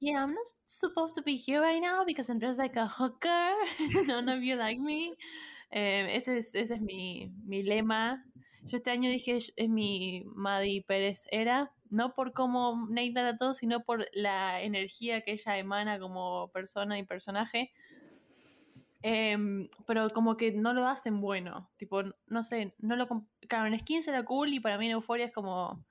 Yeah, 0.00 0.22
I'm 0.22 0.34
not 0.34 0.46
supposed 0.64 1.14
to 1.16 1.22
be 1.22 1.36
here 1.36 1.60
right 1.60 1.80
now 1.80 2.04
because 2.04 2.28
I'm 2.28 2.38
dressed 2.38 2.58
like 2.58 2.76
a 2.76 2.86
hooker. 2.86 3.52
None 4.08 4.28
of 4.28 4.42
you 4.42 4.56
like 4.56 4.80
me. 4.80 5.14
Eh, 5.70 6.16
ese 6.16 6.38
es, 6.38 6.54
ese 6.54 6.74
es 6.74 6.80
mi, 6.80 7.32
mi 7.44 7.62
lema. 7.62 8.24
Yo 8.64 8.76
este 8.76 8.90
año 8.90 9.10
dije, 9.10 9.36
es 9.36 9.68
mi 9.68 10.24
Maddie 10.34 10.82
Pérez 10.82 11.24
era. 11.30 11.72
no 11.92 12.14
por 12.14 12.32
cómo 12.32 12.86
Nate 12.88 13.12
trata 13.12 13.28
a 13.28 13.36
todos, 13.36 13.58
sino 13.58 13.84
por 13.84 14.06
la 14.14 14.62
energía 14.62 15.20
que 15.20 15.32
ella 15.32 15.58
emana 15.58 16.00
como 16.00 16.50
persona 16.50 16.98
y 16.98 17.04
personaje. 17.04 17.70
Em, 19.02 19.68
pero 19.86 20.08
como 20.10 20.36
que 20.36 20.52
no 20.52 20.72
lo 20.72 20.86
hacen 20.86 21.20
bueno. 21.20 21.70
Tipo, 21.76 22.02
no 22.26 22.42
sé, 22.42 22.74
no 22.78 22.96
lo. 22.96 23.08
Claro, 23.48 23.66
en 23.66 23.78
Skins 23.78 24.08
era 24.08 24.24
cool 24.24 24.52
y 24.52 24.60
para 24.60 24.78
mí 24.78 24.86
en 24.86 24.92
Euphoria 24.92 25.26
es 25.26 25.32
como. 25.32 25.84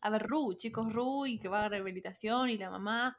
A 0.00 0.10
ver, 0.10 0.22
Ru, 0.22 0.54
chicos, 0.54 0.92
Ru, 0.92 1.26
y 1.26 1.38
que 1.38 1.48
va 1.48 1.64
a 1.64 1.68
rehabilitación 1.68 2.50
y 2.50 2.58
la 2.58 2.70
mamá. 2.70 3.18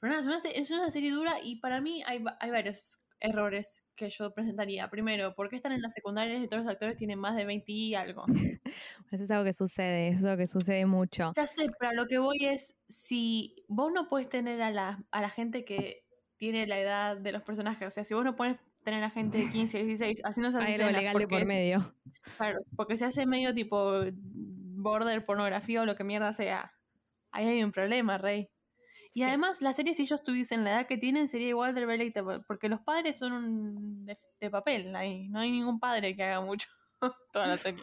Pero 0.00 0.14
nada, 0.14 0.36
es 0.36 0.44
una, 0.44 0.50
es 0.52 0.70
una 0.70 0.90
serie 0.90 1.12
dura 1.12 1.40
y 1.40 1.56
para 1.56 1.80
mí 1.80 2.02
hay, 2.04 2.24
hay 2.40 2.50
varios 2.50 2.98
errores 3.22 3.84
que 3.94 4.10
yo 4.10 4.32
presentaría. 4.34 4.90
Primero, 4.90 5.34
¿por 5.34 5.48
qué 5.48 5.56
están 5.56 5.72
en 5.72 5.80
las 5.80 5.92
secundarias 5.92 6.42
y 6.42 6.48
todos 6.48 6.64
los 6.64 6.72
actores 6.72 6.96
tienen 6.96 7.18
más 7.18 7.36
de 7.36 7.44
20 7.44 7.70
y 7.72 7.94
algo? 7.94 8.24
Eso 9.12 9.24
es 9.24 9.30
algo 9.30 9.44
que 9.44 9.52
sucede, 9.52 10.08
eso 10.08 10.20
es 10.20 10.24
algo 10.24 10.38
que 10.38 10.46
sucede 10.46 10.86
mucho. 10.86 11.32
Ya 11.36 11.46
sé, 11.46 11.66
pero 11.78 11.92
lo 11.92 12.06
que 12.06 12.18
voy 12.18 12.46
es, 12.46 12.74
si 12.88 13.64
vos 13.68 13.92
no 13.92 14.08
puedes 14.08 14.28
tener 14.28 14.60
a 14.62 14.70
la, 14.70 15.04
a 15.10 15.20
la 15.20 15.28
gente 15.28 15.64
que 15.64 16.01
tiene 16.42 16.66
la 16.66 16.76
edad 16.76 17.16
de 17.16 17.30
los 17.30 17.40
personajes, 17.44 17.86
o 17.86 17.90
sea, 17.92 18.04
si 18.04 18.14
vos 18.14 18.24
no 18.24 18.34
puedes 18.34 18.56
tener 18.82 19.04
a 19.04 19.10
gente 19.10 19.38
de 19.38 19.48
15, 19.48 19.84
16 19.84 20.22
haciendo 20.24 20.48
esas 20.48 20.62
Hay 20.64 20.72
escenas 20.72 20.92
legal 20.92 21.16
de 21.16 21.28
por 21.28 21.46
medio. 21.46 21.94
Claro, 22.36 22.58
porque 22.74 22.96
se 22.96 23.04
hace 23.04 23.26
medio 23.26 23.54
tipo 23.54 24.00
border 24.74 25.24
pornografía 25.24 25.82
o 25.82 25.86
lo 25.86 25.94
que 25.94 26.02
mierda 26.02 26.32
sea. 26.32 26.72
Ahí 27.30 27.46
hay 27.46 27.62
un 27.62 27.70
problema, 27.70 28.18
Rey. 28.18 28.48
Y 29.14 29.20
Sí. 29.20 29.22
además, 29.22 29.62
la 29.62 29.72
serie, 29.72 29.94
si 29.94 30.02
ellos 30.02 30.24
tuviesen 30.24 30.64
la 30.64 30.72
edad 30.72 30.86
que 30.88 30.98
tienen, 30.98 31.28
sería 31.28 31.50
igual 31.50 31.76
de 31.76 31.86
relatable, 31.86 32.40
porque 32.48 32.68
los 32.68 32.80
padres 32.80 33.20
son 33.20 33.32
un 33.34 34.04
de, 34.04 34.18
de 34.40 34.50
papel 34.50 34.96
ahí. 34.96 35.28
No 35.28 35.38
hay 35.38 35.52
ningún 35.52 35.78
padre 35.78 36.16
que 36.16 36.24
haga 36.24 36.40
mucho 36.40 36.68
toda 37.32 37.46
la 37.46 37.56
serie. 37.58 37.82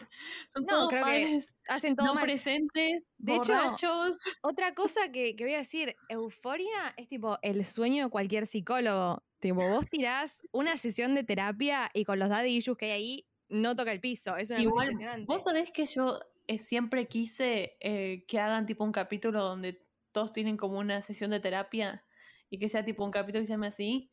Son 0.52 0.62
No, 0.64 0.68
todos 0.68 0.88
creo 0.90 1.04
que 1.04 1.40
Hacen 1.68 1.96
todo 1.96 2.06
no 2.08 2.14
mal. 2.14 2.24
presentes, 2.24 3.04
De 3.18 3.36
hecho, 3.36 3.52
borrachos. 3.52 4.18
Otra 4.42 4.74
cosa 4.74 5.10
que, 5.12 5.36
que 5.36 5.44
voy 5.44 5.54
a 5.54 5.58
decir, 5.58 5.96
euforia 6.08 6.94
es 6.96 7.08
tipo 7.08 7.38
el 7.42 7.64
sueño 7.64 8.04
de 8.04 8.10
cualquier 8.10 8.46
psicólogo. 8.46 9.24
Tipo, 9.40 9.60
vos 9.68 9.86
tirás 9.86 10.42
una 10.52 10.76
sesión 10.76 11.14
de 11.14 11.24
terapia 11.24 11.90
y 11.94 12.04
con 12.04 12.18
los 12.18 12.28
daddy 12.28 12.56
issues 12.56 12.76
que 12.76 12.86
hay 12.86 12.90
ahí, 12.92 13.28
no 13.48 13.74
toca 13.74 13.92
el 13.92 14.00
piso. 14.00 14.36
Es 14.36 14.50
una 14.50 14.60
Igual, 14.60 14.88
impresionante. 14.90 15.26
vos 15.26 15.42
sabés 15.44 15.70
que 15.70 15.86
yo 15.86 16.20
eh, 16.46 16.58
siempre 16.58 17.06
quise 17.08 17.76
eh, 17.80 18.24
que 18.28 18.38
hagan 18.38 18.66
tipo 18.66 18.84
un 18.84 18.92
capítulo 18.92 19.42
donde 19.42 19.86
todos 20.12 20.32
tienen 20.32 20.56
como 20.56 20.78
una 20.78 21.02
sesión 21.02 21.30
de 21.30 21.40
terapia 21.40 22.04
y 22.50 22.58
que 22.58 22.68
sea 22.68 22.84
tipo 22.84 23.04
un 23.04 23.10
capítulo 23.12 23.42
que 23.42 23.46
se 23.46 23.52
llame 23.52 23.68
así, 23.68 24.10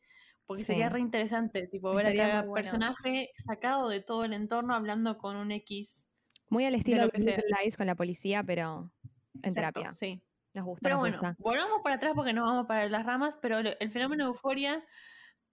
porque 0.48 0.64
sería 0.64 0.88
Sí. 0.88 0.94
re 0.94 1.00
interesante, 1.00 1.68
tipo 1.68 1.94
ver 1.94 2.06
a 2.06 2.14
cada 2.14 2.40
bueno. 2.42 2.54
personaje 2.54 3.30
sacado 3.36 3.88
de 3.88 4.00
todo 4.00 4.24
el 4.24 4.32
entorno 4.32 4.74
hablando 4.74 5.16
con 5.18 5.36
un 5.36 5.52
X. 5.52 6.08
Muy 6.48 6.64
al 6.64 6.74
estilo 6.74 6.96
lo 6.98 7.04
de 7.04 7.10
que 7.12 7.20
sea. 7.20 7.36
Little 7.36 7.56
Lies 7.62 7.76
con 7.76 7.86
la 7.86 7.94
policía, 7.94 8.42
pero 8.42 8.90
en 9.04 9.38
Exacto, 9.44 9.54
terapia. 9.80 9.92
Sí. 9.92 10.20
Nos 10.54 10.64
gusta. 10.64 10.80
Pero 10.82 10.94
nos 10.96 11.02
bueno, 11.02 11.18
gusta. 11.18 11.36
volvamos 11.38 11.80
para 11.84 11.96
atrás 11.96 12.12
porque 12.16 12.32
nos 12.32 12.44
vamos 12.44 12.66
para 12.66 12.88
las 12.88 13.04
ramas, 13.06 13.38
pero 13.40 13.62
lo- 13.62 13.78
el 13.78 13.90
fenómeno 13.92 14.24
de 14.24 14.28
euforia, 14.30 14.82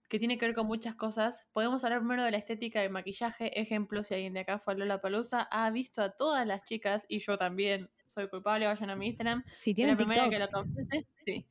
que 0.08 0.20
tiene 0.20 0.38
que 0.38 0.46
ver 0.46 0.56
con 0.56 0.68
muchas 0.68 0.96
cosas, 0.96 1.48
podemos 1.52 1.84
hablar 1.84 2.00
primero 2.00 2.24
de 2.24 2.32
la 2.32 2.38
estética 2.38 2.80
del 2.80 2.92
maquillaje. 2.92 3.60
Ejemplo, 3.60 4.04
si 4.04 4.14
alguien 4.14 4.34
de 4.34 4.40
acá 4.42 4.58
fue 4.60 4.74
a 4.74 4.78
Lola 4.78 5.02
Palusa, 5.02 5.42
ha 5.52 5.70
visto 5.72 6.02
a 6.02 6.12
todas 6.16 6.48
las 6.48 6.64
chicas, 6.64 7.06
y 7.10 7.20
yo 7.20 7.38
también 7.38 7.90
soy 8.06 8.30
culpable, 8.30 8.68
vayan 8.68 8.90
a 8.92 8.96
mi 8.96 9.08
Instagram, 9.08 9.44
Si 9.52 9.74
que 9.76 9.82
la 9.82 9.96
tienen 9.96 9.98
primera 9.98 10.24
TikTok, 10.24 10.32
que 10.32 10.40
lo 10.40 10.50
confiese, 10.52 11.08
sí. 11.26 11.48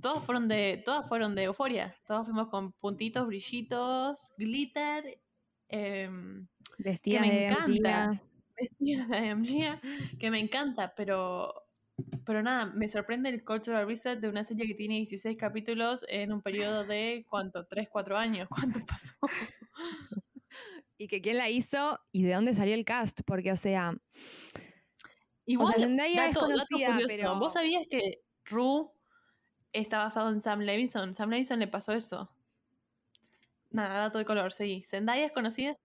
Todas 0.00 0.24
fueron 0.24 0.48
de, 0.48 0.82
todas 0.84 1.08
fueron 1.08 1.34
de 1.34 1.44
euforia. 1.44 1.94
Todas 2.06 2.24
fuimos 2.26 2.48
con 2.48 2.72
puntitos, 2.72 3.26
brillitos, 3.26 4.32
glitter, 4.36 5.20
em, 5.68 6.46
vestidas 6.78 7.20
me 7.26 7.30
de 7.32 7.46
encanta. 7.46 8.22
Vestidas 8.60 9.08
de 9.08 9.16
MG, 9.34 10.18
que 10.18 10.30
me 10.30 10.38
encanta, 10.40 10.94
pero 10.96 11.54
pero 12.26 12.42
nada, 12.42 12.66
me 12.66 12.88
sorprende 12.88 13.28
el 13.28 13.44
cultural 13.44 13.86
reset 13.86 14.18
de 14.18 14.28
una 14.28 14.42
serie 14.42 14.66
que 14.66 14.74
tiene 14.74 14.96
16 14.96 15.36
capítulos 15.36 16.04
en 16.08 16.32
un 16.32 16.42
periodo 16.42 16.84
de 16.84 17.24
¿cuánto? 17.28 17.66
3, 17.66 17.88
4 17.88 18.16
años. 18.16 18.48
¿Cuánto 18.48 18.80
pasó? 18.86 19.14
Y 20.96 21.08
que 21.08 21.20
quién 21.20 21.38
la 21.38 21.50
hizo 21.50 21.98
y 22.12 22.22
de 22.22 22.32
dónde 22.34 22.54
salió 22.54 22.74
el 22.74 22.84
cast. 22.84 23.22
Porque, 23.26 23.50
o 23.50 23.56
sea, 23.56 23.92
Igual, 25.46 25.74
Zendaya 25.76 26.28
es 26.28 26.34
dato- 26.34 26.46
dato 26.46 26.52
conocida, 26.66 26.86
curioso, 26.92 27.06
pero- 27.08 27.38
¿Vos 27.38 27.52
sabías 27.52 27.84
que 27.90 28.22
Ru 28.44 28.92
está 29.74 29.98
basado 29.98 30.30
en 30.30 30.40
Sam 30.40 30.60
Levinson? 30.60 31.12
Sam 31.12 31.30
Levinson 31.30 31.58
le 31.58 31.68
pasó 31.68 31.92
eso. 31.92 32.30
Nada, 33.70 33.98
dato 33.98 34.18
de 34.18 34.24
color, 34.24 34.52
sí. 34.52 34.82
¿Zendaya 34.82 35.26
es 35.26 35.32
conocida? 35.32 35.76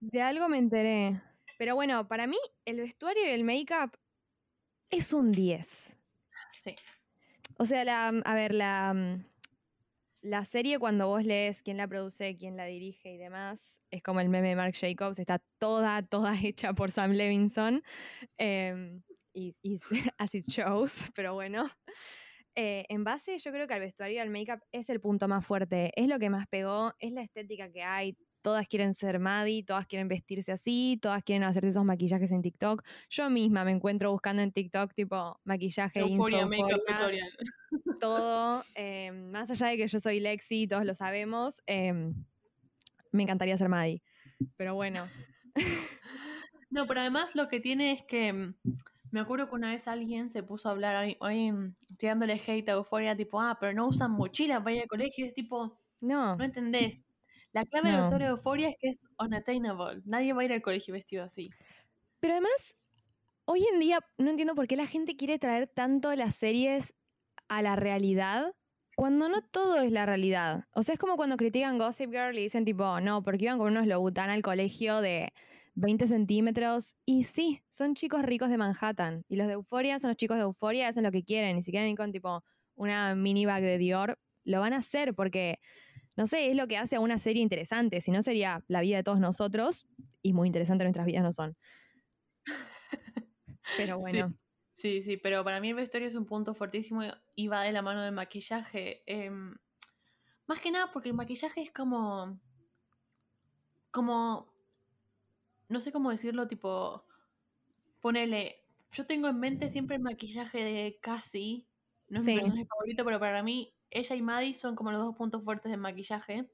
de 0.00 0.22
algo 0.22 0.48
me 0.48 0.58
enteré. 0.58 1.20
Pero 1.58 1.74
bueno, 1.74 2.08
para 2.08 2.26
mí, 2.26 2.38
el 2.64 2.78
vestuario 2.78 3.24
y 3.24 3.30
el 3.30 3.44
make-up 3.44 3.98
es 4.90 5.12
un 5.12 5.32
10. 5.32 5.96
Sí. 6.62 6.76
O 7.58 7.64
sea, 7.64 7.84
la, 7.84 8.08
a 8.08 8.34
ver, 8.34 8.54
la, 8.54 8.92
mm, 8.94 9.24
la 10.22 10.44
serie 10.44 10.78
cuando 10.78 11.08
vos 11.08 11.24
lees 11.24 11.62
quién 11.62 11.76
la 11.76 11.88
produce, 11.88 12.36
quién 12.36 12.56
la 12.56 12.66
dirige 12.66 13.12
y 13.12 13.16
demás, 13.16 13.80
es 13.90 14.02
como 14.02 14.20
el 14.20 14.28
meme 14.28 14.50
de 14.50 14.56
Mark 14.56 14.74
Jacobs, 14.74 15.18
está 15.18 15.40
toda, 15.58 16.02
toda 16.02 16.34
hecha 16.42 16.72
por 16.74 16.90
Sam 16.90 17.12
Levinson. 17.12 17.82
em, 18.38 19.02
y, 19.34 19.54
y 19.62 19.80
as 20.18 20.34
it 20.34 20.44
shows, 20.46 21.10
pero 21.14 21.34
bueno. 21.34 21.64
Eh, 22.54 22.84
en 22.88 23.02
base, 23.04 23.38
yo 23.38 23.50
creo 23.50 23.66
que 23.66 23.74
al 23.74 23.80
vestuario 23.80 24.16
y 24.16 24.18
al 24.18 24.30
make-up 24.30 24.60
es 24.72 24.90
el 24.90 25.00
punto 25.00 25.26
más 25.28 25.46
fuerte, 25.46 25.90
es 25.96 26.06
lo 26.06 26.18
que 26.18 26.28
más 26.30 26.46
pegó, 26.48 26.92
es 26.98 27.12
la 27.12 27.22
estética 27.22 27.70
que 27.70 27.82
hay. 27.82 28.16
Todas 28.42 28.66
quieren 28.66 28.92
ser 28.92 29.20
Maddie, 29.20 29.62
todas 29.64 29.86
quieren 29.86 30.08
vestirse 30.08 30.50
así, 30.52 30.98
todas 31.00 31.22
quieren 31.22 31.44
hacerse 31.44 31.68
esos 31.68 31.84
maquillajes 31.84 32.32
en 32.32 32.42
TikTok. 32.42 32.82
Yo 33.08 33.30
misma 33.30 33.64
me 33.64 33.70
encuentro 33.70 34.10
buscando 34.10 34.42
en 34.42 34.50
TikTok 34.52 34.92
tipo 34.94 35.40
maquillaje, 35.44 36.00
Euforia, 36.00 36.40
inspo, 36.40 36.68
euforia, 36.68 36.78
tutorial. 36.98 37.30
todo. 38.00 38.64
eh, 38.74 39.12
más 39.12 39.48
allá 39.50 39.68
de 39.68 39.76
que 39.76 39.86
yo 39.86 40.00
soy 40.00 40.18
Lexi, 40.20 40.66
todos 40.66 40.84
lo 40.84 40.94
sabemos, 40.94 41.62
eh, 41.66 41.92
me 43.12 43.22
encantaría 43.22 43.56
ser 43.56 43.68
Maddie. 43.68 44.02
Pero 44.56 44.74
bueno, 44.74 45.06
No, 46.70 46.86
pero 46.86 47.00
además 47.00 47.34
lo 47.34 47.48
que 47.48 47.60
tiene 47.60 47.92
es 47.92 48.02
que 48.02 48.32
mm, 48.32 48.54
me 49.12 49.20
acuerdo 49.20 49.48
que 49.48 49.54
una 49.54 49.70
vez 49.70 49.86
alguien 49.88 50.30
se 50.30 50.42
puso 50.42 50.68
a 50.68 50.72
hablar 50.72 50.96
ahí, 51.20 51.52
mm, 51.52 51.74
tirándole 51.98 52.40
hate 52.44 52.68
a 52.70 52.72
Euforia, 52.72 53.16
tipo, 53.16 53.40
ah, 53.40 53.56
pero 53.60 53.72
no 53.74 53.86
usan 53.86 54.10
mochila 54.10 54.58
para 54.62 54.74
ir 54.76 54.82
al 54.82 54.88
colegio. 54.88 55.24
Y 55.24 55.28
es 55.28 55.34
tipo, 55.34 55.78
no. 56.00 56.36
no 56.36 56.44
entendés. 56.44 57.04
La 57.52 57.64
clave 57.66 57.88
del 57.88 57.96
No. 57.98 58.02
vestuario 58.02 58.26
de 58.28 58.32
Euforia 58.32 58.68
es 58.70 58.76
que 58.80 58.88
es 58.88 59.06
unattainable. 59.18 60.02
Nadie 60.06 60.32
va 60.32 60.42
a 60.42 60.44
ir 60.46 60.52
al 60.54 60.62
colegio 60.62 60.94
vestido 60.94 61.22
así. 61.24 61.50
Pero 62.20 62.32
además, 62.34 62.76
hoy 63.44 63.66
en 63.72 63.80
día 63.80 64.00
no 64.18 64.30
entiendo 64.30 64.54
por 64.54 64.66
qué 64.66 64.76
la 64.76 64.86
gente 64.86 65.14
quiere 65.16 65.38
traer 65.38 65.68
tanto 65.68 66.14
las 66.14 66.34
series 66.34 66.94
a 67.48 67.60
la 67.60 67.76
realidad 67.76 68.54
cuando 68.96 69.28
no 69.28 69.42
todo 69.42 69.80
es 69.82 69.92
la 69.92 70.06
realidad. 70.06 70.64
O 70.72 70.82
sea, 70.82 70.94
es 70.94 70.98
como 70.98 71.16
cuando 71.16 71.36
critican 71.36 71.78
Gossip 71.78 72.10
Girl 72.10 72.38
y 72.38 72.42
dicen 72.44 72.64
tipo, 72.64 73.00
no, 73.00 73.22
porque 73.22 73.44
iban 73.44 73.58
con 73.58 73.68
unos 73.68 73.86
Louboutin 73.86 74.30
al 74.30 74.42
colegio 74.42 75.00
de 75.00 75.32
20 75.74 76.06
centímetros. 76.06 76.96
Y 77.04 77.24
sí, 77.24 77.62
son 77.70 77.94
chicos 77.94 78.22
ricos 78.22 78.50
de 78.50 78.58
Manhattan. 78.58 79.24
Y 79.28 79.36
los 79.36 79.46
de 79.46 79.54
Euforia 79.54 79.98
son 79.98 80.08
los 80.08 80.16
chicos 80.16 80.36
de 80.36 80.42
Euforia, 80.42 80.88
hacen 80.88 81.04
lo 81.04 81.12
que 81.12 81.24
quieren. 81.24 81.58
Y 81.58 81.62
si 81.62 81.70
quieren 81.70 81.90
ir 81.90 81.96
con 81.96 82.12
tipo 82.12 82.44
una 82.74 83.14
mini 83.14 83.46
bag 83.46 83.62
de 83.62 83.78
Dior, 83.78 84.18
lo 84.44 84.60
van 84.60 84.72
a 84.72 84.78
hacer 84.78 85.14
porque, 85.14 85.58
no 86.16 86.26
sé, 86.26 86.50
es 86.50 86.56
lo 86.56 86.66
que 86.66 86.76
hace 86.76 86.96
a 86.96 87.00
una 87.00 87.18
serie 87.18 87.42
interesante. 87.42 88.00
Si 88.00 88.10
no, 88.10 88.22
sería 88.22 88.64
la 88.68 88.80
vida 88.80 88.96
de 88.96 89.02
todos 89.02 89.20
nosotros. 89.20 89.88
Y 90.22 90.32
muy 90.32 90.46
interesante 90.46 90.84
nuestras 90.84 91.06
vidas 91.06 91.22
no 91.22 91.32
son. 91.32 91.56
Pero 93.76 93.98
bueno. 93.98 94.34
Sí, 94.74 95.02
sí, 95.02 95.16
pero 95.16 95.44
para 95.44 95.60
mí 95.60 95.68
el 95.68 95.74
vestuario 95.76 96.08
es 96.08 96.14
un 96.14 96.26
punto 96.26 96.54
fuertísimo 96.54 97.02
y 97.36 97.46
va 97.46 97.62
de 97.62 97.72
la 97.72 97.82
mano 97.82 98.02
del 98.02 98.12
maquillaje. 98.12 99.02
em, 99.06 99.54
más 100.46 100.60
que 100.60 100.70
nada 100.70 100.90
porque 100.92 101.10
el 101.10 101.14
maquillaje 101.14 101.62
es 101.62 101.70
como. 101.70 102.40
como. 103.90 104.51
No 105.72 105.80
sé 105.80 105.90
cómo 105.90 106.10
decirlo, 106.10 106.46
tipo. 106.46 107.04
Ponele. 108.00 108.62
Yo 108.92 109.06
tengo 109.06 109.28
en 109.28 109.40
mente 109.40 109.70
siempre 109.70 109.96
el 109.96 110.02
maquillaje 110.02 110.58
de 110.58 110.98
Cassie. 111.00 111.66
No 112.08 112.20
es 112.20 112.26
mi 112.26 112.34
personaje 112.34 112.66
favorito, 112.66 113.04
pero 113.06 113.18
para 113.18 113.42
mí, 113.42 113.72
ella 113.90 114.14
y 114.14 114.20
Maddie 114.20 114.52
son 114.52 114.76
como 114.76 114.90
los 114.92 115.00
dos 115.00 115.16
puntos 115.16 115.42
fuertes 115.42 115.70
del 115.70 115.80
maquillaje. 115.80 116.50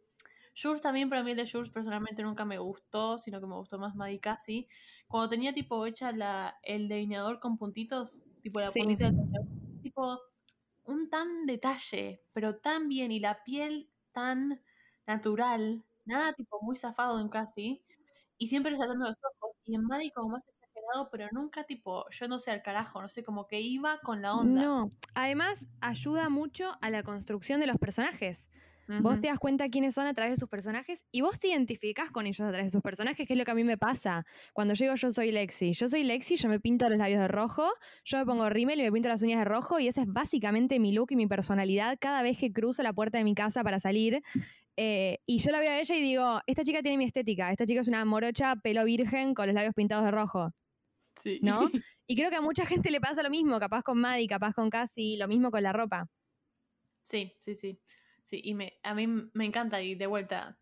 Jules 0.61 0.83
también, 0.83 1.09
pero 1.09 1.21
a 1.21 1.25
mí 1.25 1.33
el 1.33 1.37
de 1.37 1.51
Jules 1.51 1.71
personalmente 1.71 2.23
nunca 2.23 2.45
me 2.45 2.59
gustó, 2.59 3.19
sino 3.19 3.41
que 3.41 3.47
me 3.47 3.57
gustó 3.57 3.79
más 3.79 3.97
Maddie 3.97 4.21
Cassie. 4.21 4.69
Cuando 5.09 5.29
tenía 5.29 5.53
tipo 5.53 5.85
hecha 5.85 6.13
la, 6.13 6.59
el 6.63 6.89
delineador 6.89 7.41
con 7.41 7.59
puntitos, 7.59 8.25
tipo 8.41 8.61
la 8.61 8.71
Sí. 8.71 8.81
puntita 8.81 9.07
del 9.07 9.17
delineador, 9.17 9.49
tipo 9.83 10.21
un 10.85 11.11
tan 11.11 11.47
detalle, 11.47 12.23
pero 12.33 12.57
tan 12.57 12.89
bien, 12.89 13.11
y 13.11 13.19
la 13.19 13.43
piel 13.43 13.91
tan 14.13 14.61
natural, 15.07 15.85
nada 16.05 16.33
tipo 16.35 16.61
muy 16.63 16.77
zafado 16.77 17.21
en 17.21 17.29
Cassie, 17.29 17.83
y 18.39 18.47
siempre 18.47 18.73
resaltando 18.73 19.07
los 19.07 19.17
ojos, 19.17 19.57
y 19.65 19.75
en 19.75 19.83
Maddie 19.83 20.13
como 20.13 20.31
más 20.31 20.45
exagerado, 20.47 21.11
pero 21.11 21.29
nunca 21.33 21.65
tipo, 21.65 22.09
yo 22.11 22.29
no 22.29 22.39
sé 22.39 22.51
al 22.51 22.63
carajo, 22.63 23.03
no 23.03 23.09
sé, 23.09 23.23
como 23.23 23.47
que 23.47 23.61
iba 23.61 23.99
con 24.01 24.23
la 24.23 24.35
onda. 24.35 24.63
No. 24.63 24.93
Además, 25.15 25.69
ayuda 25.81 26.29
mucho 26.29 26.73
a 26.81 26.91
la 26.91 27.03
construcción 27.03 27.61
de 27.61 27.67
los 27.67 27.77
personajes. 27.77 28.51
Vos 29.03 29.21
te 29.21 29.27
das 29.27 29.39
cuenta 29.39 29.69
quiénes 29.69 29.95
son 29.95 30.07
a 30.07 30.15
través 30.15 30.33
de 30.33 30.37
sus 30.39 30.49
personajes 30.49 31.05
y 31.13 31.21
vos 31.21 31.39
te 31.39 31.49
identificás 31.49 32.11
con 32.11 32.27
ellos 32.27 32.41
a 32.41 32.49
través 32.49 32.67
de 32.67 32.71
sus 32.71 32.81
personajes, 32.81 33.27
que 33.27 33.35
es 33.35 33.39
lo 33.39 33.45
que 33.45 33.51
a 33.51 33.55
mí 33.55 33.63
me 33.63 33.77
pasa. 33.77 34.25
Cuando 34.55 34.73
digo 34.73 34.95
yo 34.95 35.13
soy 35.13 35.31
Lexi, 35.31 35.75
yo 35.75 35.91
soy 35.91 36.05
Lexi, 36.05 36.37
yo 36.37 36.49
me 36.49 36.59
pinto 36.59 36.89
los 36.89 36.97
labios 36.97 37.21
de 37.21 37.29
rojo, 37.29 37.71
yo 38.05 38.17
me 38.17 38.25
pongo 38.25 38.49
rímel 38.49 38.81
y 38.81 38.85
me 38.85 38.93
pinto 38.93 39.11
las 39.11 39.21
uñas 39.21 39.41
de 39.41 39.45
rojo 39.45 39.79
y 39.79 39.89
ese 39.89 40.01
es 40.01 40.07
básicamente 40.07 40.79
mi 40.79 40.93
look 40.93 41.09
y 41.11 41.17
mi 41.17 41.27
personalidad 41.27 41.99
cada 42.01 42.23
vez 42.23 42.39
que 42.39 42.51
cruzo 42.51 42.83
la 42.83 42.95
puerta 42.95 43.19
de 43.19 43.25
mi 43.25 43.35
casa 43.35 43.63
para 43.63 43.79
salir. 43.79 44.23
Eh, 44.81 45.19
y 45.27 45.39
yo 45.39 45.51
la 45.51 45.59
veo 45.59 45.73
a 45.73 45.81
ella 45.81 45.97
y 45.97 46.01
digo, 46.01 46.41
esta 46.47 46.63
chica 46.63 46.83
tiene 46.83 46.99
mi 46.99 47.05
estética, 47.05 47.51
esta 47.51 47.67
chica 47.67 47.81
es 47.81 47.89
una 47.89 48.05
morocha, 48.05 48.55
pelo 48.55 48.85
virgen, 48.85 49.35
con 49.35 49.47
los 49.49 49.55
labios 49.55 49.75
pintados 49.75 50.05
de 50.05 50.13
rojo. 50.13 50.53
Sí. 51.21 51.41
¿no? 51.43 51.69
Y 52.07 52.15
creo 52.15 52.31
que 52.31 52.37
a 52.37 52.41
mucha 52.41 52.65
gente 52.65 52.93
le 52.93 53.01
pasa 53.01 53.25
lo 53.25 53.29
mismo, 53.29 53.59
capaz 53.59 53.83
con 53.83 54.01
Maddie, 54.01 54.29
capaz 54.29 54.55
con 54.55 54.71
Cassie, 54.71 55.19
lo 55.19 55.27
mismo 55.27 55.51
con 55.51 55.65
la 55.65 55.73
ropa. 55.73 56.07
Sí, 57.03 57.33
sí, 57.41 57.57
sí. 57.57 57.83
Sí, 58.23 58.41
y 58.45 58.55
me, 58.55 58.79
a 58.85 58.95
mí 58.95 59.09
me 59.09 59.45
encanta 59.45 59.83
y 59.83 59.97
de 59.97 60.07
vuelta. 60.07 60.61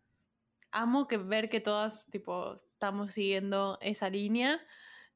Amo 0.71 1.07
que 1.07 1.17
ver 1.17 1.49
que 1.49 1.61
todas, 1.61 2.07
tipo, 2.09 2.55
estamos 2.55 3.11
siguiendo 3.11 3.77
esa 3.81 4.09
línea. 4.09 4.65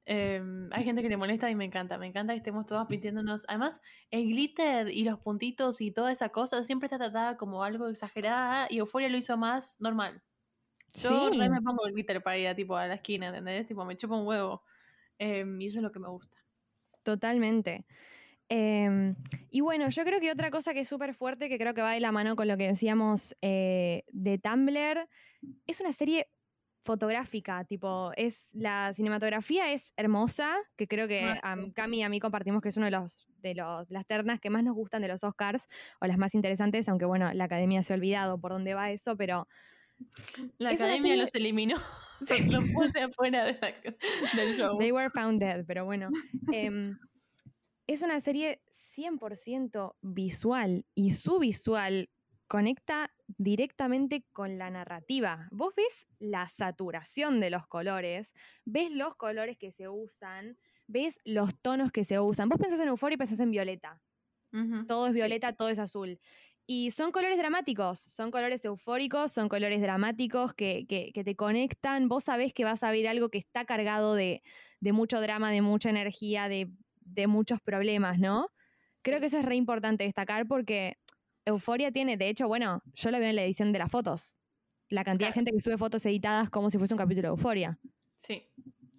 Em, 0.06 0.70
hay 0.74 0.84
gente 0.84 1.02
que 1.04 1.10
le 1.10 1.18
molesta 1.18 1.50
y 1.50 1.56
me 1.56 1.66
encanta. 1.66 1.98
Me 1.98 2.08
encanta 2.08 2.34
que 2.34 2.38
estemos 2.38 2.66
todas 2.66 2.88
pintiéndonos. 2.88 3.46
Además, 3.48 3.82
el 4.10 4.28
glitter 4.28 4.90
y 4.90 5.04
los 5.04 5.20
puntitos 5.20 5.80
y 5.82 5.92
toda 5.92 6.12
esa 6.12 6.30
cosa 6.30 6.64
siempre 6.64 6.88
está 6.88 6.98
tratada 6.98 7.38
como 7.38 7.64
algo 7.64 7.88
exagerada 7.88 8.68
y 8.70 8.78
Euphoria 8.80 9.10
lo 9.10 9.18
hizo 9.18 9.38
más 9.38 9.80
normal. 9.80 10.24
Yo 10.96 11.32
Sí. 11.32 11.38
me 11.40 11.62
pongo 11.62 11.86
el 11.88 11.94
glitter 11.94 12.22
para 12.24 12.38
ir 12.38 12.48
a, 12.48 12.56
tipo, 12.56 12.76
a 12.76 12.88
la 12.88 12.96
esquina, 12.96 13.28
¿entendés? 13.30 13.68
Tipo, 13.68 13.86
me 13.86 13.96
chupa 13.96 14.16
un 14.18 14.28
huevo. 14.28 14.64
Em, 15.20 15.62
y 15.62 15.68
eso 15.68 15.80
es 15.80 15.84
lo 15.84 15.92
que 15.92 16.00
me 16.00 16.10
gusta. 16.10 16.38
Totalmente. 17.04 17.86
Em, 18.50 19.16
y 19.50 19.62
bueno, 19.62 19.88
yo 19.90 20.04
creo 20.04 20.20
que 20.20 20.32
otra 20.32 20.52
cosa 20.52 20.74
que 20.74 20.82
es 20.82 20.88
súper 20.90 21.14
fuerte, 21.14 21.48
que 21.48 21.58
creo 21.58 21.74
que 21.74 21.82
va 21.82 21.94
de 21.94 22.02
la 22.02 22.12
mano 22.12 22.36
con 22.36 22.48
lo 22.50 22.58
que 22.58 22.68
decíamos 22.68 23.36
eh, 23.42 24.04
de 24.12 24.38
Tumblr, 24.40 25.08
es 25.68 25.80
una 25.80 25.94
serie 25.94 26.28
fotográfica, 26.84 27.64
tipo, 27.66 28.12
es 28.16 28.54
la 28.56 28.92
cinematografía 28.94 29.72
es 29.72 29.94
hermosa, 29.98 30.56
que 30.76 30.88
creo 30.88 31.08
que 31.08 31.24
a. 31.44 31.56
Cami 31.74 31.98
y 32.00 32.04
a 32.04 32.10
mí 32.10 32.20
compartimos 32.20 32.62
que 32.62 32.70
es 32.70 32.78
uno 32.78 32.86
de 32.86 32.92
los 32.92 33.28
de 33.38 33.56
los 33.56 33.90
las 33.90 34.06
ternas 34.06 34.40
que 34.40 34.50
más 34.50 34.64
nos 34.64 34.76
gustan 34.76 35.02
de 35.02 35.08
los 35.08 35.24
Oscars 35.24 35.68
o 36.00 36.06
las 36.08 36.18
más 36.18 36.36
interesantes, 36.36 36.88
aunque 36.90 37.06
bueno, 37.06 37.32
la 37.34 37.44
academia 37.46 37.82
se 37.84 37.94
ha 37.94 37.96
olvidado 37.96 38.40
por 38.40 38.52
dónde 38.52 38.74
va 38.74 38.92
eso, 38.92 39.16
pero 39.18 39.48
La 40.58 40.72
Es 40.72 40.82
academia 40.82 41.16
los 41.16 41.34
eliminó. 41.36 41.76
los 42.60 42.64
puse 42.74 43.02
afuera 43.02 43.46
de 43.46 43.54
la- 43.54 44.42
del 44.42 44.56
show. 44.56 44.78
They 44.80 44.92
were 44.92 45.10
found 45.12 45.40
dead, 45.40 45.66
pero 45.68 45.86
bueno. 45.86 46.10
Em, 46.52 46.98
es 47.88 48.02
una 48.02 48.20
serie 48.20 48.62
100% 48.98 49.96
visual 50.02 50.86
y 50.96 51.12
su 51.12 51.40
visual 51.40 52.10
conecta 52.52 53.14
directamente 53.28 54.28
con 54.34 54.58
la 54.58 54.70
narrativa. 54.70 55.48
Vos 55.52 55.74
ves 55.76 56.08
la 56.20 56.48
saturación 56.48 57.40
de 57.40 57.50
los 57.50 57.66
colores, 57.68 58.34
ves 58.66 58.92
los 58.92 59.16
colores 59.16 59.58
que 59.58 59.72
se 59.72 59.88
usan, 59.88 60.58
ves 60.88 61.18
los 61.24 61.58
tonos 61.62 61.92
que 61.92 62.04
se 62.04 62.20
usan. 62.20 62.50
Vos 62.50 62.60
pensás 62.60 62.80
en 62.82 62.90
Euphoria 62.90 63.16
y 63.16 63.18
pensás 63.18 63.40
en 63.40 63.52
violeta. 63.52 64.02
Todo 64.88 65.08
es 65.08 65.14
sí. 65.14 65.14
violeta, 65.14 65.54
todo 65.54 65.70
es 65.70 65.80
azul. 65.80 66.20
Y 66.68 66.92
son 66.92 67.12
colores 67.12 67.38
dramáticos, 67.38 68.00
son 68.00 68.32
colores 68.32 68.64
eufóricos, 68.66 69.32
son 69.32 69.50
colores 69.50 69.82
dramáticos 69.82 70.54
que, 70.54 70.86
que- 70.88 71.12
que 71.14 71.24
te 71.24 71.36
conectan. 71.36 72.08
Vos 72.10 72.26
sabés 72.26 72.54
que 72.54 72.64
vas 72.66 72.84
a 72.84 72.92
ver 72.92 73.08
algo 73.08 73.30
que 73.30 73.38
está 73.40 73.66
cargado 73.66 74.16
de, 74.16 74.42
de 74.80 74.94
mucho 74.94 75.22
drama, 75.22 75.52
de 75.52 75.62
mucha 75.62 75.90
energía, 75.90 76.50
de, 76.50 76.72
de 77.02 77.28
muchos 77.28 77.60
problemas, 77.62 78.20
¿no? 78.20 78.48
Creo 79.04 79.20
que 79.20 79.26
eso 79.28 79.40
es 79.40 79.46
re 79.46 79.56
importante 79.56 80.04
destacar 80.04 80.48
porque 80.48 80.98
Euforia 81.46 81.92
tiene, 81.92 82.18
de 82.18 82.30
hecho, 82.30 82.48
bueno, 82.48 82.82
yo 82.94 83.12
lo 83.12 83.20
veo 83.20 83.30
en 83.30 83.36
la 83.36 83.44
edición 83.44 83.72
de 83.72 83.80
las 83.80 83.92
fotos. 83.92 84.40
La 84.90 85.04
cantidad 85.04 85.30
de 85.30 85.34
gente 85.34 85.52
que 85.52 85.60
sube 85.60 85.78
fotos 85.78 86.06
editadas 86.06 86.50
como 86.50 86.70
si 86.70 86.78
fuese 86.78 86.94
un 86.94 86.98
capítulo 86.98 87.30
de 87.30 87.32
Euforia. 87.32 87.80
Sí, 88.18 88.50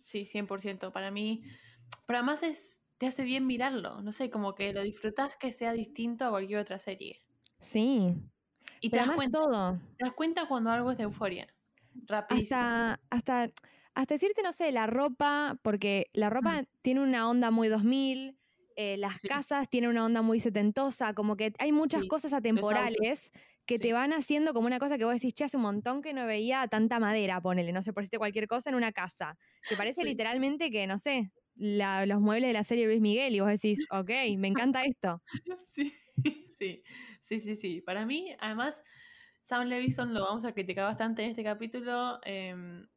sí, 0.03 0.25
100%. 0.25 0.91
Para 0.91 1.11
mí, 1.11 1.43
pero 2.07 2.19
además 2.19 2.43
es, 2.43 2.81
te 2.99 3.07
hace 3.07 3.25
bien 3.25 3.47
mirarlo. 3.47 4.01
No 4.03 4.13
sé, 4.13 4.31
como 4.31 4.55
que 4.55 4.73
lo 4.73 4.83
disfrutás 4.83 5.37
que 5.37 5.53
sea 5.53 5.73
distinto 5.73 6.25
a 6.25 6.31
cualquier 6.31 6.61
otra 6.61 6.79
serie. 6.79 7.21
Sí. 7.61 8.13
Y 8.81 8.91
te 8.91 8.97
das, 8.97 9.11
cuenta, 9.11 9.39
todo. 9.39 9.79
te 9.99 10.05
das 10.05 10.15
cuenta 10.15 10.49
cuando 10.49 10.71
algo 10.71 10.91
es 10.91 10.97
de 10.97 11.05
euforia. 11.05 11.47
Rapidísimo. 12.07 12.59
hasta, 12.59 13.01
hasta, 13.11 13.51
hasta 13.95 14.15
decirte, 14.15 14.43
no 14.43 14.53
sé, 14.53 14.73
la 14.73 14.87
ropa, 14.87 15.59
porque 15.63 16.11
la 16.15 16.31
ropa 16.31 16.65
tiene 16.81 17.01
una 17.01 17.29
onda 17.29 17.51
muy 17.51 17.69
2000, 17.69 18.39
eh, 18.77 18.97
las 18.97 19.21
Sí. 19.21 19.29
casas 19.29 19.69
tienen 19.69 19.91
una 19.91 20.05
onda 20.05 20.23
muy 20.23 20.41
setentosa, 20.41 21.15
como 21.15 21.37
que 21.37 21.53
hay 21.59 21.73
muchas 21.73 22.05
Sí, 22.05 22.07
cosas 22.07 22.33
atemporales 22.33 23.31
que 23.67 23.79
sí. 23.79 23.81
te 23.81 23.93
van 23.93 24.13
haciendo 24.13 24.55
como 24.55 24.67
una 24.67 24.79
cosa 24.79 24.99
que 24.99 25.05
vos 25.05 25.15
decís, 25.15 25.35
che, 25.35 25.45
hace 25.45 25.57
un 25.57 25.63
montón 25.65 26.03
que 26.03 26.13
no 26.13 26.27
veía 26.27 26.67
tanta 26.69 26.99
madera, 26.99 27.41
ponele, 27.41 27.73
no 27.73 27.83
sé, 27.83 27.93
por 27.93 28.03
decirte 28.03 28.19
cualquier 28.19 28.47
cosa 28.49 28.71
en 28.71 28.77
una 28.77 28.93
casa, 28.93 29.37
que 29.67 29.77
parece 29.77 30.05
literalmente 30.05 30.71
que, 30.71 30.87
no 30.87 30.99
sé, 30.99 31.33
la- 31.55 32.07
los 32.07 32.21
muebles 32.21 32.49
de 32.49 32.53
la 32.55 32.65
serie 32.65 32.87
Luis 32.87 33.01
Miguel 33.01 33.35
y 33.35 33.41
vos 33.41 33.51
decís, 33.51 33.87
ok, 33.91 34.11
me 34.39 34.49
encanta 34.49 34.85
esto. 34.85 35.23
Sí, 35.65 35.93
sí, 36.59 36.83
sí, 37.21 37.41
sí, 37.41 37.57
sí. 37.57 37.81
Para 37.81 38.07
mí, 38.07 38.35
además, 38.39 38.85
Sam 39.43 39.67
Levison 39.69 40.15
lo 40.15 40.23
vamos 40.23 40.45
a 40.45 40.53
criticar 40.53 40.85
bastante 40.85 41.23
en 41.25 41.31
este 41.31 41.45
capítulo. 41.45 42.21
em, 42.25 42.89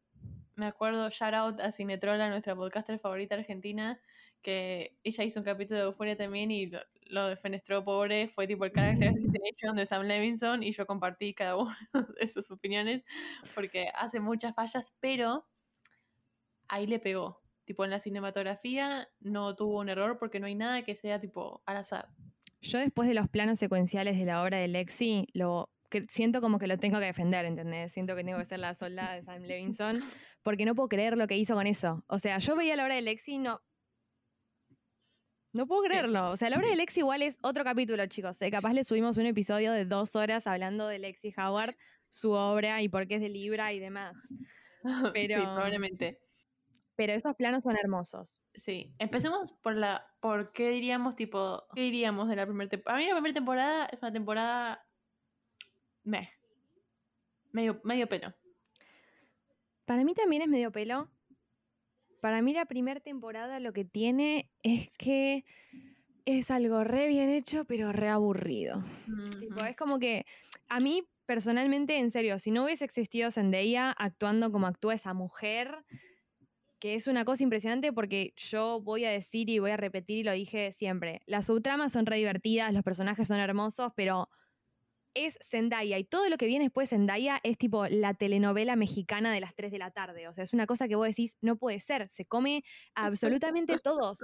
me 0.56 0.66
acuerdo, 0.68 1.10
shout 1.10 1.34
out 1.34 1.62
a 1.62 1.72
Cinetrola, 1.72 2.30
nuestra 2.30 2.56
podcaster 2.56 3.00
favorita 3.00 3.36
argentina, 3.36 4.02
que 4.46 4.96
ella 5.04 5.24
hizo 5.24 5.40
un 5.40 5.44
capítulo 5.44 5.80
de 5.80 5.86
Euphoria 5.88 6.16
también 6.16 6.52
y 6.52 6.68
lo, 6.68 6.80
lo 7.08 7.26
defenestró 7.26 7.84
pobre. 7.84 8.28
Fue 8.28 8.46
tipo 8.46 8.64
el 8.64 8.72
character 8.72 9.08
assassination 9.08 9.76
de 9.76 9.88
Sam 9.88 10.04
Levinson 10.04 10.62
y 10.62 10.72
yo 10.72 10.86
compartí 10.86 11.34
cada 11.34 11.58
una 11.58 11.76
de 12.22 12.28
sus 12.28 12.52
opiniones 12.52 13.04
porque 13.56 13.90
hace 13.96 14.20
muchas 14.20 14.54
fallas, 14.54 14.96
pero 15.00 15.48
ahí 16.68 16.86
le 16.86 17.00
pegó. 17.00 17.42
Tipo, 17.64 17.86
en 17.86 17.90
la 17.90 18.00
cinematografía 18.00 19.10
no 19.20 19.56
tuvo 19.56 19.80
un 19.80 19.90
error 19.90 20.20
porque 20.20 20.40
no 20.40 20.46
hay 20.46 20.54
nada 20.54 20.84
que 20.84 20.94
sea 20.94 21.20
tipo 21.20 21.64
al 21.66 21.78
azar. 21.78 22.10
Yo 22.62 22.78
después 22.78 23.08
de 23.08 23.16
los 23.16 23.28
planos 23.28 23.58
secuenciales 23.58 24.20
de 24.20 24.26
la 24.26 24.44
obra 24.44 24.60
de 24.60 24.68
Lexi, 24.68 25.28
lo 25.34 25.72
que 25.90 26.04
siento 26.04 26.40
como 26.40 26.60
que 26.60 26.68
lo 26.68 26.78
tengo 26.78 27.00
que 27.00 27.06
defender, 27.06 27.46
¿entendés? 27.46 27.94
Siento 27.94 28.16
que 28.16 28.24
tengo 28.24 28.38
que 28.38 28.46
ser 28.46 28.60
la 28.60 28.76
soldada 28.76 29.16
de 29.16 29.24
Sam 29.24 29.42
Levinson, 29.42 30.00
porque 30.44 30.66
no 30.66 30.76
puedo 30.76 30.88
creer 30.88 31.18
lo 31.18 31.26
que 31.26 31.36
hizo 31.36 31.56
con 31.56 31.66
eso. 31.66 32.04
O 32.06 32.20
sea, 32.20 32.38
yo 32.38 32.56
veía 32.56 32.76
la 32.76 32.84
obra 32.84 32.94
de 32.94 33.02
Lexi 33.02 33.34
y 33.34 33.38
no... 33.40 33.62
No 35.56 35.68
puedo 35.68 35.84
Sí. 35.84 35.88
creerlo. 35.90 36.32
O 36.32 36.36
sea, 36.36 36.50
la 36.50 36.58
obra 36.58 36.68
de 36.70 36.76
Lexi 36.76 37.00
igual 37.00 37.22
es 37.22 37.38
otro 37.42 37.64
capítulo, 37.64 38.06
chicos. 38.08 38.42
¿eh? 38.42 38.52
Capaz 38.52 38.74
le 38.74 38.84
subimos 38.84 39.16
un 39.18 39.26
episodio 39.26 39.72
de 39.72 39.86
dos 39.86 40.16
horas 40.16 40.48
hablando 40.48 40.88
de 40.88 41.00
Lexi 41.00 41.34
Howard, 41.38 41.76
su 42.10 42.32
obra 42.34 42.82
y 42.82 42.90
por 42.90 43.08
qué 43.08 43.16
es 43.16 43.22
de 43.22 43.30
Libra 43.30 43.72
y 43.74 43.80
demás. 43.80 44.16
Sí, 44.84 45.10
Pero- 45.28 45.42
probablemente. 45.42 46.20
Pero 46.96 47.14
esos 47.14 47.34
planos 47.36 47.64
son 47.64 47.76
hermosos. 47.76 48.38
Sí. 48.54 48.94
Empecemos 49.00 49.52
por 49.52 49.76
la. 49.76 50.06
¿Por 50.22 50.54
qué 50.54 50.70
diríamos, 50.70 51.16
tipo. 51.16 51.64
¿Qué 51.74 51.82
diríamos 51.82 52.30
de 52.30 52.36
la 52.36 52.46
primera 52.46 52.70
temporada? 52.70 52.98
A 52.98 53.02
mí 53.02 53.08
la 53.08 53.16
primera 53.16 53.34
temporada 53.34 53.86
es 53.88 54.00
una 54.02 54.12
temporada. 54.14 54.86
Meh. 56.04 56.30
Medio, 57.52 57.82
medio 57.84 58.08
pelo. 58.08 58.34
Para 59.86 60.04
mí 60.04 60.14
también 60.14 60.44
es 60.44 60.48
medio 60.50 60.72
pelo. 60.72 61.10
Para 62.26 62.42
mí 62.42 62.54
la 62.54 62.66
primera 62.66 63.00
temporada 63.00 63.60
lo 63.60 63.72
que 63.72 63.86
tiene 63.86 64.50
es 64.64 64.90
que 64.98 65.46
es 66.26 66.50
algo 66.50 66.84
re 66.84 67.08
bien 67.08 67.30
hecho, 67.30 67.66
pero 67.66 67.92
re 67.92 68.10
aburrido. 68.10 68.84
Tipo, 69.40 69.64
es 69.64 69.76
como 69.76 70.00
que 70.00 70.26
a 70.68 70.80
mí 70.80 71.08
personalmente, 71.28 72.00
en 72.00 72.10
serio, 72.10 72.40
si 72.40 72.50
no 72.50 72.64
hubiese 72.64 72.84
existido 72.84 73.30
Zendaya 73.30 73.92
actuando 73.92 74.52
como 74.52 74.66
actúa 74.66 74.96
esa 74.96 75.14
mujer, 75.14 75.86
que 76.80 76.96
es 76.96 77.06
una 77.06 77.26
cosa 77.26 77.44
impresionante 77.44 77.94
porque 77.94 78.34
yo 78.38 78.82
voy 78.82 79.06
a 79.06 79.12
decir 79.12 79.48
y 79.52 79.60
voy 79.60 79.70
a 79.70 79.78
repetir 79.78 80.18
y 80.18 80.24
lo 80.24 80.32
dije 80.32 80.72
siempre, 80.72 81.22
las 81.28 81.46
subtramas 81.46 81.92
son 81.92 82.08
re 82.08 82.18
divertidas, 82.18 82.74
los 82.74 82.82
personajes 82.82 83.28
son 83.28 83.40
hermosos, 83.40 83.92
pero 83.96 84.30
es 85.16 85.38
Zendaya 85.42 85.98
y 85.98 86.04
todo 86.04 86.30
lo 86.30 86.38
que 86.38 86.46
viene 86.46 86.66
después 86.66 86.90
de 86.90 86.96
Zendaya 86.98 87.40
es 87.44 87.58
tipo 87.58 87.88
la 87.88 88.14
telenovela 88.14 88.76
mexicana 88.76 89.34
de 89.34 89.40
las 89.42 89.56
3 89.56 89.72
de 89.72 89.80
la 89.80 89.90
tarde. 89.92 90.28
O 90.28 90.34
sea, 90.34 90.44
es 90.44 90.54
una 90.54 90.68
cosa 90.68 90.88
que 90.88 90.96
vos 90.96 91.08
decís, 91.08 91.38
no 91.42 91.56
puede 91.56 91.80
ser, 91.80 92.08
se 92.10 92.26
come 92.26 92.64
absolutamente 92.94 93.80
todos. 93.84 94.20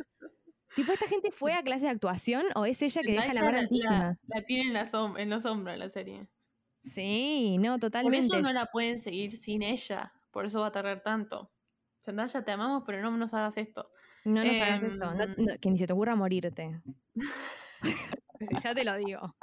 Tipo, 0.75 0.91
¿esta 0.93 1.07
gente 1.07 1.31
fue 1.31 1.53
a 1.53 1.63
clase 1.63 1.81
de 1.83 1.89
actuación 1.89 2.45
o 2.55 2.65
es 2.65 2.81
ella 2.81 3.01
que 3.01 3.11
deja 3.13 3.33
la 3.33 3.41
vara 3.41 3.61
la, 3.63 4.17
tiene 4.45 4.67
en, 4.67 4.73
la 4.73 4.87
en 5.17 5.29
los 5.29 5.45
hombros 5.45 5.77
la 5.77 5.89
serie. 5.89 6.27
Sí, 6.83 7.57
no, 7.59 7.73
Por 7.73 7.79
totalmente. 7.81 8.27
eso 8.27 8.39
no 8.41 8.53
la 8.53 8.67
pueden 8.67 8.99
seguir 8.99 9.35
sin 9.37 9.63
ella. 9.63 10.13
Por 10.31 10.45
eso 10.45 10.61
va 10.61 10.67
a 10.67 10.71
tardar 10.71 11.01
tanto. 11.01 11.51
Zendaya, 12.03 12.43
te 12.43 12.51
amamos, 12.51 12.83
pero 12.85 13.01
no 13.01 13.11
nos 13.17 13.33
hagas 13.33 13.57
esto. 13.57 13.91
No 14.25 14.43
nos 14.43 14.59
hagas 14.59 14.81
esto. 14.83 15.13
no- 15.13 15.23
Em, 15.23 15.35
no- 15.37 15.57
que 15.59 15.69
ni 15.69 15.77
se 15.77 15.87
te 15.87 15.93
ocurra 15.93 16.15
morirte. 16.15 16.81
ya 18.63 18.73
te 18.73 18.83
lo 18.83 18.95
digo. 18.97 19.35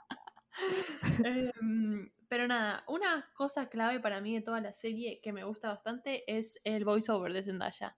Em, 1.24 2.10
pero 2.28 2.46
nada, 2.46 2.84
una 2.88 3.30
cosa 3.34 3.68
clave 3.68 4.00
para 4.00 4.20
mí 4.20 4.34
de 4.34 4.42
toda 4.42 4.60
la 4.60 4.72
serie 4.72 5.20
que 5.22 5.32
me 5.32 5.44
gusta 5.44 5.68
bastante 5.68 6.24
es 6.36 6.58
el 6.64 6.84
voiceover 6.84 7.32
de 7.32 7.42
Zendaya. 7.42 7.96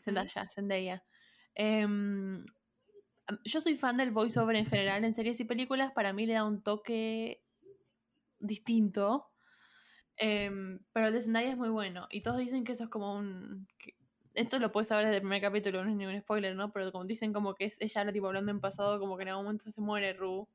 Zendaya, 0.00 0.48
Zendaya. 0.48 1.04
Em, 1.54 2.44
yo 3.44 3.60
soy 3.60 3.76
fan 3.76 3.96
del 3.96 4.10
voiceover 4.10 4.56
en 4.56 4.66
general 4.66 5.04
en 5.04 5.12
series 5.12 5.40
y 5.40 5.44
películas. 5.44 5.92
Para 5.92 6.12
mí 6.12 6.26
le 6.26 6.34
da 6.34 6.44
un 6.44 6.62
toque 6.62 7.44
distinto. 8.40 9.30
Em, 10.16 10.80
pero 10.92 11.08
el 11.08 11.14
de 11.14 11.22
Zendaya 11.22 11.50
es 11.50 11.56
muy 11.56 11.68
bueno. 11.70 12.08
Y 12.10 12.22
todos 12.22 12.38
dicen 12.38 12.64
que 12.64 12.72
eso 12.72 12.84
es 12.84 12.90
como 12.90 13.14
un. 13.16 13.68
que- 13.78 13.96
esto 14.34 14.58
lo 14.60 14.72
puedes 14.72 14.88
saber 14.88 15.06
desde 15.06 15.16
el 15.16 15.22
primer 15.22 15.40
capítulo, 15.42 15.84
no 15.84 15.90
es 15.90 15.96
ningún 15.96 16.20
spoiler, 16.20 16.54
¿no? 16.56 16.72
Pero 16.72 16.92
como 16.92 17.04
dicen 17.04 17.32
como 17.32 17.54
que 17.54 17.66
es 17.66 17.80
ella 17.80 18.10
tipo 18.12 18.26
hablando 18.28 18.52
en 18.52 18.60
pasado, 18.60 19.00
como 19.00 19.16
que 19.16 19.24
en 19.24 19.30
algún 19.30 19.44
momento 19.46 19.70
se 19.70 19.80
muere 19.80 20.12
Rue. 20.14 20.46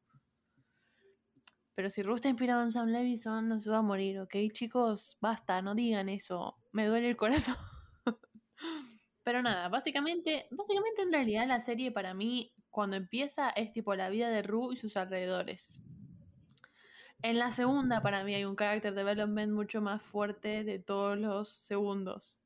Pero 1.76 1.90
si 1.90 2.04
Rue 2.04 2.16
está 2.16 2.30
inspirado 2.30 2.64
en 2.64 2.72
Sam 2.72 2.90
Levinson, 2.90 3.50
no 3.50 3.60
se 3.60 3.70
va 3.70 3.80
a 3.80 3.82
morir, 3.82 4.20
¿ok? 4.20 4.36
Chicos, 4.52 5.18
basta, 5.20 5.62
no 5.62 5.74
digan 5.74 6.10
eso. 6.10 6.58
Me 6.72 6.86
duele 6.86 7.10
el 7.10 7.18
corazón. 7.18 7.56
Pero 9.24 9.42
nada, 9.42 9.70
básicamente, 9.70 10.48
básicamente 10.52 11.02
en 11.02 11.12
realidad 11.12 11.48
la 11.48 11.60
serie 11.62 11.92
para 11.92 12.14
mí, 12.14 12.54
cuando 12.70 12.96
empieza, 12.96 13.50
es 13.50 13.72
tipo 13.72 13.96
la 13.96 14.10
vida 14.10 14.30
de 14.30 14.44
Rue 14.44 14.74
y 14.74 14.78
sus 14.78 14.98
alrededores. 14.98 15.82
En 17.24 17.40
la 17.40 17.54
segunda, 17.54 18.02
para 18.02 18.24
mí, 18.26 18.36
hay 18.36 18.44
un 18.44 18.58
character 18.58 18.94
development 18.94 19.54
mucho 19.54 19.82
más 19.82 20.02
fuerte 20.02 20.66
de 20.66 20.80
todos 20.80 21.18
los 21.18 21.48
segundos. 21.48 22.42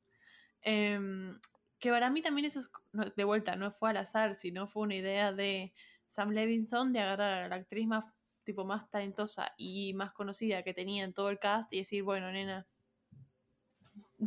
Em, 0.62 1.38
que 1.80 1.90
para 1.90 2.10
mí 2.10 2.22
también 2.22 2.46
eso 2.46 2.60
es, 2.60 2.70
de 3.16 3.24
vuelta, 3.24 3.56
no 3.56 3.72
fue 3.72 3.90
al 3.90 3.96
azar, 3.96 4.36
sino 4.36 4.68
fue 4.68 4.84
una 4.84 4.94
idea 4.94 5.32
de 5.32 5.74
Sam 6.06 6.30
Levinson 6.30 6.92
de 6.92 7.00
agarrar 7.00 7.42
a 7.42 7.48
la 7.48 7.56
actriz 7.56 7.88
más, 7.88 8.04
tipo, 8.48 8.64
más 8.64 8.88
talentosa 8.88 9.52
y 9.58 9.92
más 9.92 10.10
conocida 10.14 10.62
que 10.62 10.72
tenía 10.72 11.04
en 11.04 11.12
todo 11.12 11.28
el 11.28 11.38
cast 11.38 11.70
y 11.74 11.80
decir, 11.80 12.02
bueno, 12.02 12.32
nena, 12.32 12.66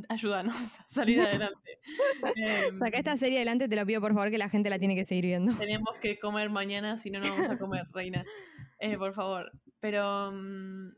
ayúdanos 0.09 0.53
a 0.79 0.85
salir 0.87 1.19
adelante. 1.21 1.79
Em, 2.35 2.77
Saca 2.77 2.99
esta 2.99 3.17
serie 3.17 3.39
adelante, 3.39 3.67
te 3.67 3.75
lo 3.75 3.83
pido 3.83 3.99
por 3.99 4.13
favor 4.13 4.29
que 4.29 4.37
la 4.37 4.47
gente 4.47 4.69
la 4.69 4.77
tiene 4.77 4.93
que 4.93 5.05
seguir 5.05 5.25
viendo. 5.25 5.55
tenemos 5.55 5.97
que 5.99 6.19
comer 6.19 6.51
mañana, 6.51 6.99
si 6.99 7.09
no, 7.09 7.19
no 7.19 7.29
vamos 7.31 7.49
a 7.49 7.57
comer, 7.57 7.87
reina. 7.93 8.23
Eh, 8.77 8.95
por 8.95 9.15
favor. 9.15 9.51
Pero, 9.79 10.31
mm, 10.31 10.89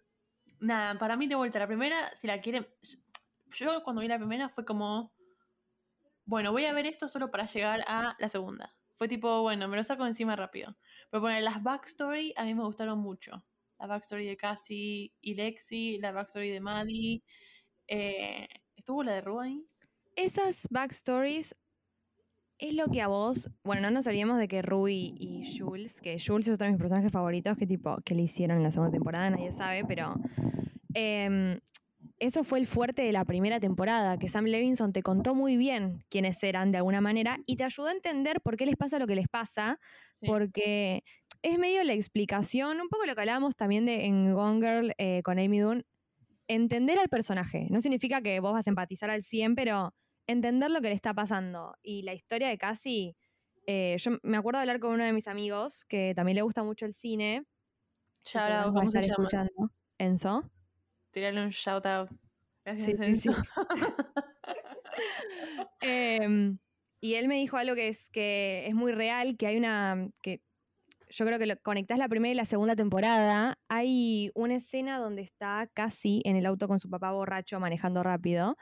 nada, 0.60 1.00
para 1.00 1.16
mí 1.16 1.28
de 1.28 1.36
vuelta, 1.36 1.60
la 1.60 1.68
primera, 1.68 2.14
si 2.14 2.28
la 2.28 2.42
quieren... 2.42 2.68
Yo 3.56 3.84
cuando 3.84 4.02
vi 4.02 4.10
la 4.10 4.18
primera 4.18 4.50
fue 4.50 4.66
como, 4.66 5.14
bueno, 6.26 6.52
voy 6.52 6.66
a 6.66 6.74
ver 6.74 6.88
esto 6.88 7.08
solo 7.08 7.32
para 7.32 7.46
llegar 7.46 7.86
a 7.88 8.18
la 8.20 8.28
segunda. 8.28 8.76
Fue 9.04 9.10
tipo, 9.10 9.42
bueno, 9.42 9.68
me 9.68 9.76
lo 9.76 9.84
saco 9.84 10.08
encima 10.08 10.34
rápido. 10.38 10.78
Pero 11.12 11.20
poner 11.20 11.44
las 11.44 11.62
backstory 11.62 12.34
a 12.38 12.46
mí 12.46 12.56
me 12.56 12.64
gustaron 12.64 13.00
mucho. 13.00 13.44
La 13.78 13.86
backstory 13.86 14.26
de 14.26 14.38
Cassie 14.38 15.12
y 15.20 15.36
Lexi, 15.36 15.98
la 15.98 16.14
backstory 16.14 16.50
de 16.50 16.62
Maddie. 16.62 17.22
eh, 17.90 18.48
¿Estuvo 18.78 19.04
la 19.04 19.12
de 19.12 19.24
ahí? 19.42 19.68
Esas 20.16 20.70
backstories 20.70 21.54
es 22.60 22.74
lo 22.76 22.86
que 22.86 23.02
a 23.02 23.08
vos, 23.08 23.52
bueno, 23.66 23.82
no 23.82 23.92
nos 23.92 24.08
olvidemos 24.08 24.38
de 24.38 24.48
que 24.48 24.62
Rui 24.62 25.14
y 25.20 25.60
Jules, 25.60 26.00
que 26.00 26.18
Jules 26.18 26.48
es 26.48 26.54
otro 26.54 26.64
de 26.64 26.72
mis 26.72 26.80
personajes 26.80 27.12
favoritos, 27.12 27.58
que 27.58 27.68
tipo, 27.68 27.98
que 28.06 28.16
le 28.16 28.22
hicieron 28.22 28.56
en 28.56 28.64
la 28.64 28.72
segunda 28.72 28.94
temporada, 28.94 29.30
nadie 29.30 29.52
sabe, 29.52 29.84
pero 29.84 30.16
em, 30.94 31.60
eso 32.20 32.44
fue 32.44 32.60
el 32.60 32.68
fuerte 32.68 33.02
de 33.04 33.12
la 33.12 33.26
primera 33.26 33.60
temporada, 33.60 34.18
que 34.18 34.30
Sam 34.30 34.46
Levinson 34.46 34.94
te 34.94 35.04
contó 35.04 35.36
muy 35.36 35.58
bien 35.58 36.04
quiénes 36.10 36.44
eran 36.44 36.72
de 36.72 36.78
alguna 36.78 37.02
manera 37.02 37.38
y 37.46 37.56
te 37.58 37.64
ayudó 37.64 37.88
a 37.88 37.92
entender 37.92 38.42
por 38.42 38.58
qué 38.58 38.66
les 38.66 38.76
pasa 38.76 39.00
lo 39.00 39.08
que 39.08 39.16
les 39.16 39.28
pasa, 39.28 39.80
Sí. 40.22 40.28
porque 40.28 41.04
es 41.42 41.60
medio 41.60 41.84
la 41.84 41.94
explicación, 41.94 42.80
un 42.82 42.88
poco 42.90 43.06
lo 43.06 43.16
que 43.16 43.22
hablábamos 43.22 43.56
también 43.56 43.86
de 43.86 44.06
en 44.06 44.34
Gone 44.34 44.60
Girl 44.66 44.94
eh, 44.98 45.22
con 45.24 45.40
Amy 45.40 45.60
Dunn, 45.60 45.86
entender 46.48 47.00
al 47.00 47.10
personaje. 47.10 47.68
No 47.70 47.82
significa 47.82 48.22
que 48.22 48.40
vos 48.40 48.54
vas 48.54 48.68
a 48.68 48.70
empatizar 48.72 49.10
al 49.10 49.24
100, 49.24 49.56
pero 49.56 49.94
entender 50.28 50.72
lo 50.72 50.82
que 50.82 50.90
le 50.90 50.96
está 50.96 51.14
pasando. 51.14 51.76
Y 51.82 52.04
la 52.04 52.14
historia 52.14 52.48
de 52.50 52.58
Cassie, 52.58 53.16
eh, 53.68 53.96
yo 54.00 54.12
me 54.24 54.38
acuerdo 54.38 54.60
de 54.60 54.64
hablar 54.64 54.80
con 54.80 54.94
uno 54.94 55.04
de 55.06 55.14
mis 55.14 55.28
amigos 55.28 55.86
que 55.86 56.14
también 56.16 56.36
le 56.36 56.42
gusta 56.44 56.64
mucho 56.64 56.86
el 56.86 56.94
cine. 56.94 57.44
que 58.32 58.32
Shout 58.32 58.52
out, 58.52 58.74
seguramente 58.74 58.76
va 58.76 58.82
a 58.82 58.86
¿cómo 58.86 58.92
se 58.92 59.00
estar 59.00 59.04
llama? 59.04 59.28
escuchando. 59.28 59.72
Enzo. 59.98 60.53
Tirarle 61.14 61.44
un 61.44 61.52
shout 61.52 61.86
out. 61.86 62.10
Gracias, 62.66 63.22
Sí. 63.22 63.30
Em, 65.82 66.60
y 67.02 67.16
él 67.16 67.28
me 67.28 67.36
dijo 67.36 67.58
algo 67.58 67.74
que 67.76 67.88
es 67.88 68.10
que 68.12 68.68
es 68.68 68.76
muy 68.76 68.92
real, 68.92 69.38
que 69.38 69.48
hay 69.48 69.58
una 69.58 70.10
que 70.22 70.42
yo 71.10 71.26
creo 71.26 71.40
que 71.40 71.46
lo, 71.46 71.58
conectás 71.62 71.98
la 71.98 72.08
primera 72.08 72.32
y 72.32 72.36
la 72.36 72.46
segunda 72.46 72.76
temporada. 72.76 73.58
Hay 73.70 74.32
una 74.36 74.56
escena 74.56 75.00
donde 75.00 75.22
está 75.22 75.70
casi 75.74 76.22
en 76.26 76.36
el 76.36 76.46
auto 76.46 76.68
con 76.68 76.80
su 76.80 76.90
papá 76.90 77.12
borracho 77.12 77.60
manejando 77.60 78.04
rápido. 78.04 78.58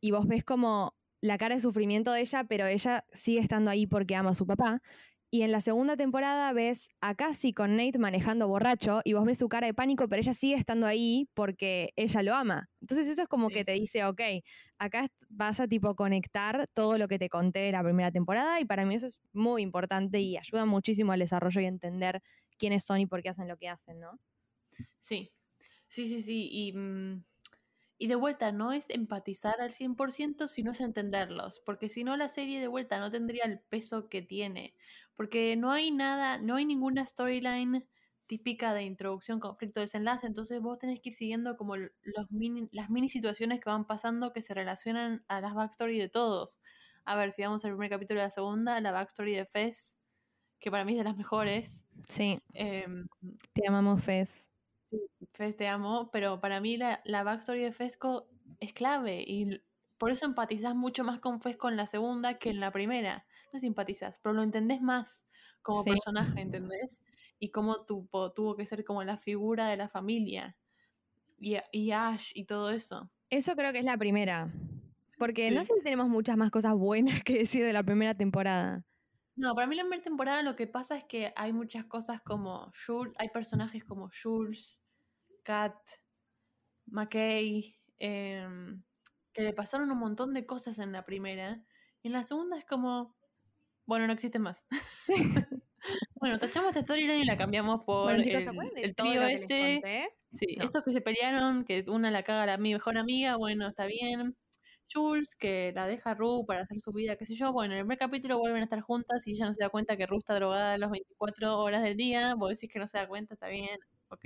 Y 0.00 0.10
vos 0.10 0.26
ves 0.26 0.44
como 0.44 0.94
la 1.20 1.36
cara 1.38 1.56
de 1.56 1.60
sufrimiento 1.60 2.12
de 2.12 2.20
ella, 2.20 2.44
pero 2.44 2.66
ella 2.66 3.04
sigue 3.12 3.40
estando 3.40 3.70
ahí 3.70 3.86
porque 3.86 4.16
ama 4.16 4.30
a 4.30 4.34
su 4.34 4.46
papá. 4.46 4.80
Y 5.30 5.42
en 5.42 5.52
la 5.52 5.60
segunda 5.60 5.94
temporada 5.96 6.50
ves 6.54 6.88
a 7.02 7.14
Cassie 7.14 7.52
con 7.52 7.76
Nate 7.76 7.98
manejando 7.98 8.48
borracho 8.48 9.02
y 9.04 9.12
vos 9.12 9.26
ves 9.26 9.38
su 9.38 9.48
cara 9.50 9.66
de 9.66 9.74
pánico, 9.74 10.08
pero 10.08 10.20
ella 10.22 10.32
sigue 10.32 10.54
estando 10.54 10.86
ahí 10.86 11.28
porque 11.34 11.90
ella 11.96 12.22
lo 12.22 12.34
ama. 12.34 12.70
Entonces 12.80 13.08
eso 13.08 13.22
es 13.22 13.28
como 13.28 13.48
Sí. 13.48 13.54
que 13.54 13.64
te 13.64 13.72
dice, 13.72 14.04
ok, 14.06 14.20
acá 14.78 15.06
vas 15.28 15.60
a 15.60 15.68
tipo 15.68 15.94
conectar 15.96 16.66
todo 16.72 16.96
lo 16.96 17.08
que 17.08 17.18
te 17.18 17.28
conté 17.28 17.60
de 17.60 17.72
la 17.72 17.82
primera 17.82 18.10
temporada 18.10 18.58
y 18.60 18.64
para 18.64 18.86
mí 18.86 18.94
eso 18.94 19.06
es 19.06 19.20
muy 19.32 19.60
importante 19.62 20.18
y 20.20 20.38
ayuda 20.38 20.64
muchísimo 20.64 21.12
al 21.12 21.20
desarrollo 21.20 21.60
y 21.60 21.66
entender 21.66 22.22
quiénes 22.58 22.84
son 22.84 23.00
y 23.00 23.06
por 23.06 23.22
qué 23.22 23.28
hacen 23.28 23.48
lo 23.48 23.58
que 23.58 23.68
hacen, 23.68 24.00
¿no? 24.00 24.18
Sí, 25.00 25.32
sí, 25.88 26.06
sí, 26.08 26.22
sí. 26.22 26.48
Y, 26.50 26.72
mm, 26.72 27.24
y 27.98 28.08
de 28.08 28.14
vuelta, 28.16 28.52
no 28.52 28.72
es 28.72 28.90
empatizar 28.90 29.60
al 29.60 29.72
100%, 29.72 30.48
sino 30.48 30.72
es 30.72 30.80
entenderlos. 30.80 31.60
Porque 31.60 31.88
si 31.88 32.04
no, 32.04 32.16
la 32.16 32.28
serie 32.28 32.60
de 32.60 32.68
vuelta 32.68 32.98
no 33.00 33.10
tendría 33.10 33.44
el 33.44 33.60
peso 33.60 34.08
que 34.08 34.22
tiene. 34.22 34.74
Porque 35.18 35.56
no 35.56 35.72
hay 35.72 35.90
nada, 35.90 36.38
no 36.38 36.54
hay 36.54 36.64
ninguna 36.64 37.04
storyline 37.04 37.88
típica 38.28 38.72
de 38.72 38.84
introducción, 38.84 39.40
conflicto, 39.40 39.80
desenlace. 39.80 40.28
Entonces 40.28 40.60
vos 40.62 40.78
tenés 40.78 41.00
que 41.00 41.08
ir 41.08 41.16
siguiendo 41.16 41.56
como 41.56 41.74
los 41.74 42.30
mini, 42.30 42.68
las 42.70 42.88
mini 42.88 43.08
situaciones 43.08 43.58
que 43.58 43.68
van 43.68 43.84
pasando 43.84 44.32
que 44.32 44.42
se 44.42 44.54
relacionan 44.54 45.24
a 45.26 45.40
las 45.40 45.54
backstory 45.54 45.98
de 45.98 46.08
todos. 46.08 46.60
A 47.04 47.16
ver, 47.16 47.32
si 47.32 47.42
vamos 47.42 47.64
al 47.64 47.72
primer 47.72 47.90
capítulo 47.90 48.20
de 48.20 48.26
la 48.26 48.30
segunda, 48.30 48.80
la 48.80 48.92
backstory 48.92 49.34
de 49.34 49.44
Fez, 49.44 49.98
que 50.60 50.70
para 50.70 50.84
mí 50.84 50.92
es 50.92 50.98
de 50.98 51.04
las 51.04 51.16
mejores. 51.16 51.84
Sí, 52.04 52.38
em, 52.54 53.08
te 53.54 53.66
amamos, 53.66 54.04
Fez. 54.04 54.52
Sí, 54.86 55.00
Fez 55.32 55.56
te 55.56 55.66
amo, 55.66 56.10
pero 56.12 56.40
para 56.40 56.60
mí 56.60 56.76
la, 56.76 57.00
la 57.04 57.24
backstory 57.24 57.64
de 57.64 57.72
Fesco 57.72 58.28
es 58.60 58.72
clave 58.72 59.24
y 59.26 59.64
por 59.98 60.12
eso 60.12 60.26
empatizás 60.26 60.76
mucho 60.76 61.02
más 61.02 61.18
con 61.18 61.40
Fesco 61.40 61.68
en 61.68 61.76
la 61.76 61.86
segunda 61.86 62.38
que 62.38 62.50
en 62.50 62.60
la 62.60 62.70
primera. 62.70 63.26
No 63.52 63.58
simpatizas, 63.58 64.18
pero 64.20 64.34
lo 64.34 64.42
entendés 64.42 64.80
más 64.80 65.26
como 65.62 65.82
Sí. 65.82 65.90
personaje, 65.90 66.40
¿entendés? 66.40 67.02
Y 67.38 67.50
cómo 67.50 67.84
tuvo, 67.84 68.32
tuvo 68.32 68.56
que 68.56 68.66
ser 68.66 68.84
como 68.84 69.02
la 69.04 69.16
figura 69.18 69.68
de 69.68 69.76
la 69.76 69.88
familia. 69.88 70.56
Y, 71.40 71.56
y 71.72 71.92
Ash 71.92 72.32
y 72.34 72.44
todo 72.44 72.70
eso. 72.70 73.10
Eso 73.30 73.54
creo 73.56 73.72
que 73.72 73.78
es 73.78 73.84
la 73.84 73.96
primera. 73.96 74.48
Porque 75.18 75.50
no 75.50 75.64
sé 75.64 75.74
si 75.74 75.82
tenemos 75.82 76.08
muchas 76.08 76.36
más 76.36 76.50
cosas 76.50 76.74
buenas 76.74 77.22
que 77.24 77.38
decir 77.38 77.64
de 77.64 77.72
la 77.72 77.82
primera 77.82 78.14
temporada. 78.14 78.84
No, 79.36 79.54
para 79.54 79.66
mí 79.66 79.76
la 79.76 79.82
primera 79.82 80.02
temporada 80.02 80.42
lo 80.42 80.56
que 80.56 80.66
pasa 80.66 80.96
es 80.96 81.04
que 81.04 81.32
hay 81.36 81.52
muchas 81.52 81.84
cosas 81.84 82.20
como 82.22 82.72
Jules, 82.86 83.14
hay 83.18 83.28
personajes 83.28 83.84
como 83.84 84.10
Jules, 84.10 84.80
Kat, 85.44 85.76
McKay, 86.86 87.78
em, 87.98 88.82
que 89.32 89.42
le 89.42 89.52
pasaron 89.52 89.90
un 89.90 89.98
montón 89.98 90.34
de 90.34 90.46
cosas 90.46 90.78
en 90.78 90.92
la 90.92 91.04
primera. 91.04 91.64
Y 92.02 92.08
en 92.08 92.12
la 92.14 92.24
segunda 92.24 92.58
es 92.58 92.64
como, 92.64 93.17
bueno, 93.88 94.06
no 94.06 94.12
existe 94.12 94.38
más. 94.38 94.66
bueno, 96.20 96.38
tachamos 96.38 96.68
esta 96.68 96.82
storyline 96.82 97.22
y 97.22 97.24
la 97.24 97.36
cambiamos 97.36 97.84
por 97.84 98.04
Bueno, 98.04 98.22
chicos, 98.22 98.44
¿se 98.44 98.50
el, 98.50 98.84
el 98.84 98.94
trío 98.94 99.22
este. 99.22 100.10
Sí, 100.30 100.56
No. 100.58 100.64
estos 100.64 100.84
que 100.84 100.92
se 100.92 101.00
pelearon, 101.00 101.64
que 101.64 101.84
una 101.88 102.10
la 102.10 102.22
caga 102.22 102.42
a 102.42 102.46
la 102.46 102.58
mi 102.58 102.74
mejor 102.74 102.98
amiga, 102.98 103.36
bueno, 103.36 103.66
está 103.66 103.86
bien. 103.86 104.36
Jules, 104.92 105.34
que 105.36 105.72
la 105.74 105.86
deja 105.86 106.10
a 106.10 106.14
Ru 106.14 106.44
para 106.46 106.62
hacer 106.62 106.80
su 106.80 106.92
vida, 106.92 107.16
qué 107.16 107.24
sé 107.24 107.34
yo. 107.34 107.52
Bueno, 107.52 107.72
en 107.72 107.80
el 107.80 107.84
primer 107.84 107.98
capítulo 107.98 108.38
vuelven 108.38 108.60
a 108.60 108.64
estar 108.64 108.80
juntas 108.80 109.26
y 109.26 109.32
ella 109.32 109.46
no 109.46 109.54
se 109.54 109.62
da 109.62 109.70
cuenta 109.70 109.96
que 109.96 110.06
Ru 110.06 110.18
está 110.18 110.34
drogada 110.34 110.76
las 110.78 110.90
24 110.90 111.58
horas 111.58 111.82
del 111.82 111.96
día. 111.96 112.34
Vos 112.34 112.50
decís 112.50 112.70
que 112.70 112.78
no 112.78 112.86
se 112.86 112.98
da 112.98 113.08
cuenta, 113.08 113.34
está 113.34 113.48
bien, 113.48 113.78
ok. 114.08 114.24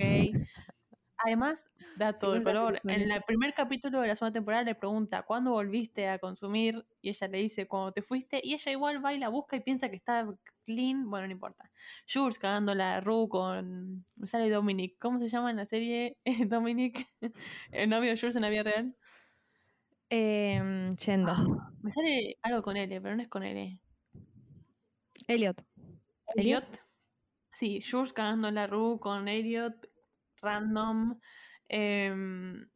Además, 1.25 1.71
dato 1.95 2.33
de 2.33 2.43
color, 2.43 2.81
en 2.83 3.09
el 3.11 3.21
primer 3.23 3.53
capítulo 3.53 4.01
de 4.01 4.07
la 4.07 4.15
segunda 4.15 4.33
temporada 4.33 4.63
le 4.63 4.75
pregunta, 4.75 5.23
¿cuándo 5.23 5.51
volviste 5.51 6.09
a 6.09 6.19
consumir? 6.19 6.85
Y 7.01 7.09
ella 7.09 7.27
le 7.29 7.37
dice, 7.37 7.67
cuando 7.67 7.93
te 7.93 8.01
fuiste. 8.01 8.41
Y 8.43 8.53
ella 8.53 8.71
igual 8.71 9.03
va 9.03 9.13
y 9.13 9.19
la 9.19 9.29
busca 9.29 9.55
y 9.55 9.61
piensa 9.61 9.89
que 9.89 9.95
está 9.95 10.27
clean. 10.65 11.09
Bueno, 11.09 11.27
no 11.27 11.31
importa. 11.31 11.71
Jules 12.11 12.39
cagándola 12.39 12.95
a 12.95 13.01
Ru 13.01 13.29
con... 13.29 14.05
Me 14.17 14.27
sale 14.27 14.49
Dominic. 14.49 14.97
¿Cómo 14.99 15.19
se 15.19 15.29
llama 15.29 15.49
en 15.51 15.57
la 15.57 15.65
serie? 15.65 16.17
Dominic, 16.49 17.07
el 17.71 17.89
novio 17.89 18.11
de 18.11 18.17
Jules 18.17 18.35
en 18.35 18.41
la 18.41 18.49
vida 18.49 18.63
real. 18.63 18.95
Em, 20.09 20.95
Yendo. 20.97 21.33
Me 21.81 21.91
sale 21.91 22.37
algo 22.41 22.61
con 22.61 22.75
L, 22.75 23.01
pero 23.01 23.15
no 23.15 23.21
es 23.21 23.29
con 23.29 23.43
L. 23.43 23.79
¿Elliot? 25.27 25.63
Elliot. 26.35 26.83
Sí, 27.53 27.81
Jules 27.81 28.13
cagando 28.13 28.51
la 28.51 28.67
Ru 28.67 28.99
con 28.99 29.27
Elliot, 29.27 29.73
random. 30.43 31.19
em, 31.69 32.69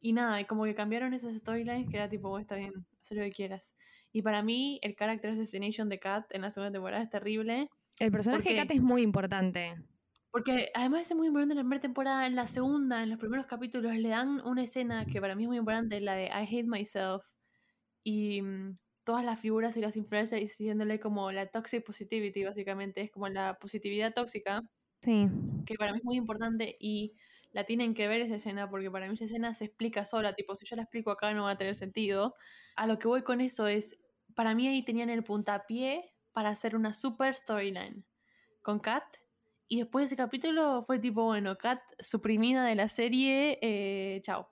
y 0.00 0.12
nada, 0.12 0.40
y 0.40 0.46
como 0.46 0.64
que 0.64 0.74
cambiaron 0.74 1.14
esas 1.14 1.34
storylines 1.36 1.88
que 1.90 1.96
era 1.96 2.08
tipo, 2.10 2.28
"Bueno, 2.30 2.42
está 2.42 2.56
bien, 2.56 2.72
haz 3.02 3.12
lo 3.12 3.22
que 3.24 3.30
quieras. 3.32 3.76
Y 4.12 4.22
para 4.22 4.42
mí, 4.42 4.78
el 4.82 4.96
character 4.96 5.30
assassination 5.32 5.88
de 5.88 6.00
Kat 6.00 6.26
en 6.34 6.42
la 6.42 6.50
segunda 6.50 6.72
temporada 6.72 7.02
es 7.04 7.10
terrible. 7.10 7.70
El 7.98 8.10
personaje 8.12 8.50
de 8.50 8.54
qué? 8.54 8.56
Kat 8.56 8.70
es 8.72 8.82
muy 8.82 9.00
importante. 9.02 9.76
Porque 10.30 10.70
además 10.74 11.10
es 11.10 11.16
muy 11.16 11.26
importante 11.26 11.52
en 11.52 11.58
la 11.58 11.62
primera 11.62 11.80
temporada, 11.82 12.26
en 12.26 12.34
la 12.36 12.46
segunda, 12.46 13.02
en 13.02 13.10
los 13.10 13.18
primeros 13.18 13.46
capítulos, 13.46 13.94
le 13.96 14.08
dan 14.08 14.40
una 14.46 14.62
escena 14.64 15.04
que 15.06 15.20
para 15.20 15.34
mí 15.34 15.42
es 15.44 15.48
muy 15.48 15.58
importante, 15.58 16.00
la 16.00 16.14
de 16.14 16.24
I 16.26 16.30
Hate 16.46 16.64
Myself. 16.66 17.22
Y 18.04 18.42
mm, 18.42 18.78
todas 19.04 19.24
las 19.24 19.40
figuras 19.40 19.76
y 19.76 19.80
las 19.82 19.96
influencers 19.96 20.40
diciéndole 20.42 21.00
como 21.00 21.32
la 21.32 21.48
toxic 21.48 21.84
positivity, 21.84 22.44
básicamente, 22.44 23.02
es 23.02 23.10
como 23.12 23.28
la 23.28 23.58
positividad 23.58 24.14
tóxica, 24.14 24.62
Sí. 25.02 25.28
que 25.66 25.74
para 25.76 25.92
mí 25.92 25.98
es 25.98 26.04
muy 26.04 26.16
importante 26.16 26.76
y 26.80 27.14
la 27.52 27.64
tienen 27.64 27.94
que 27.94 28.08
ver 28.08 28.20
esa 28.22 28.36
escena 28.36 28.70
porque 28.70 28.90
para 28.90 29.08
mí 29.08 29.14
esa 29.14 29.24
escena 29.24 29.54
se 29.54 29.64
explica 29.66 30.04
sola, 30.06 30.34
tipo, 30.34 30.54
si 30.56 30.64
yo 30.66 30.76
la 30.76 30.82
explico 30.82 31.10
acá 31.10 31.32
no 31.34 31.44
va 31.44 31.52
a 31.52 31.56
tener 31.56 31.74
sentido. 31.74 32.34
A 32.76 32.86
lo 32.86 32.98
que 32.98 33.08
voy 33.08 33.22
con 33.22 33.40
eso 33.40 33.66
es, 33.66 33.98
para 34.34 34.54
mí 34.54 34.66
ahí 34.68 34.84
tenían 34.84 35.10
el 35.10 35.24
puntapié 35.24 36.14
para 36.32 36.50
hacer 36.50 36.76
una 36.76 36.94
super 36.94 37.34
storyline 37.34 38.04
con 38.62 38.80
Kat. 38.80 39.04
Y 39.68 39.78
después 39.80 40.02
de 40.02 40.06
ese 40.06 40.16
capítulo 40.16 40.84
fue 40.86 40.98
tipo, 40.98 41.24
bueno, 41.24 41.56
Kat 41.58 41.80
suprimida 42.00 42.64
de 42.64 42.74
la 42.74 42.88
serie, 42.88 43.58
eh, 43.62 44.20
chao. 44.22 44.50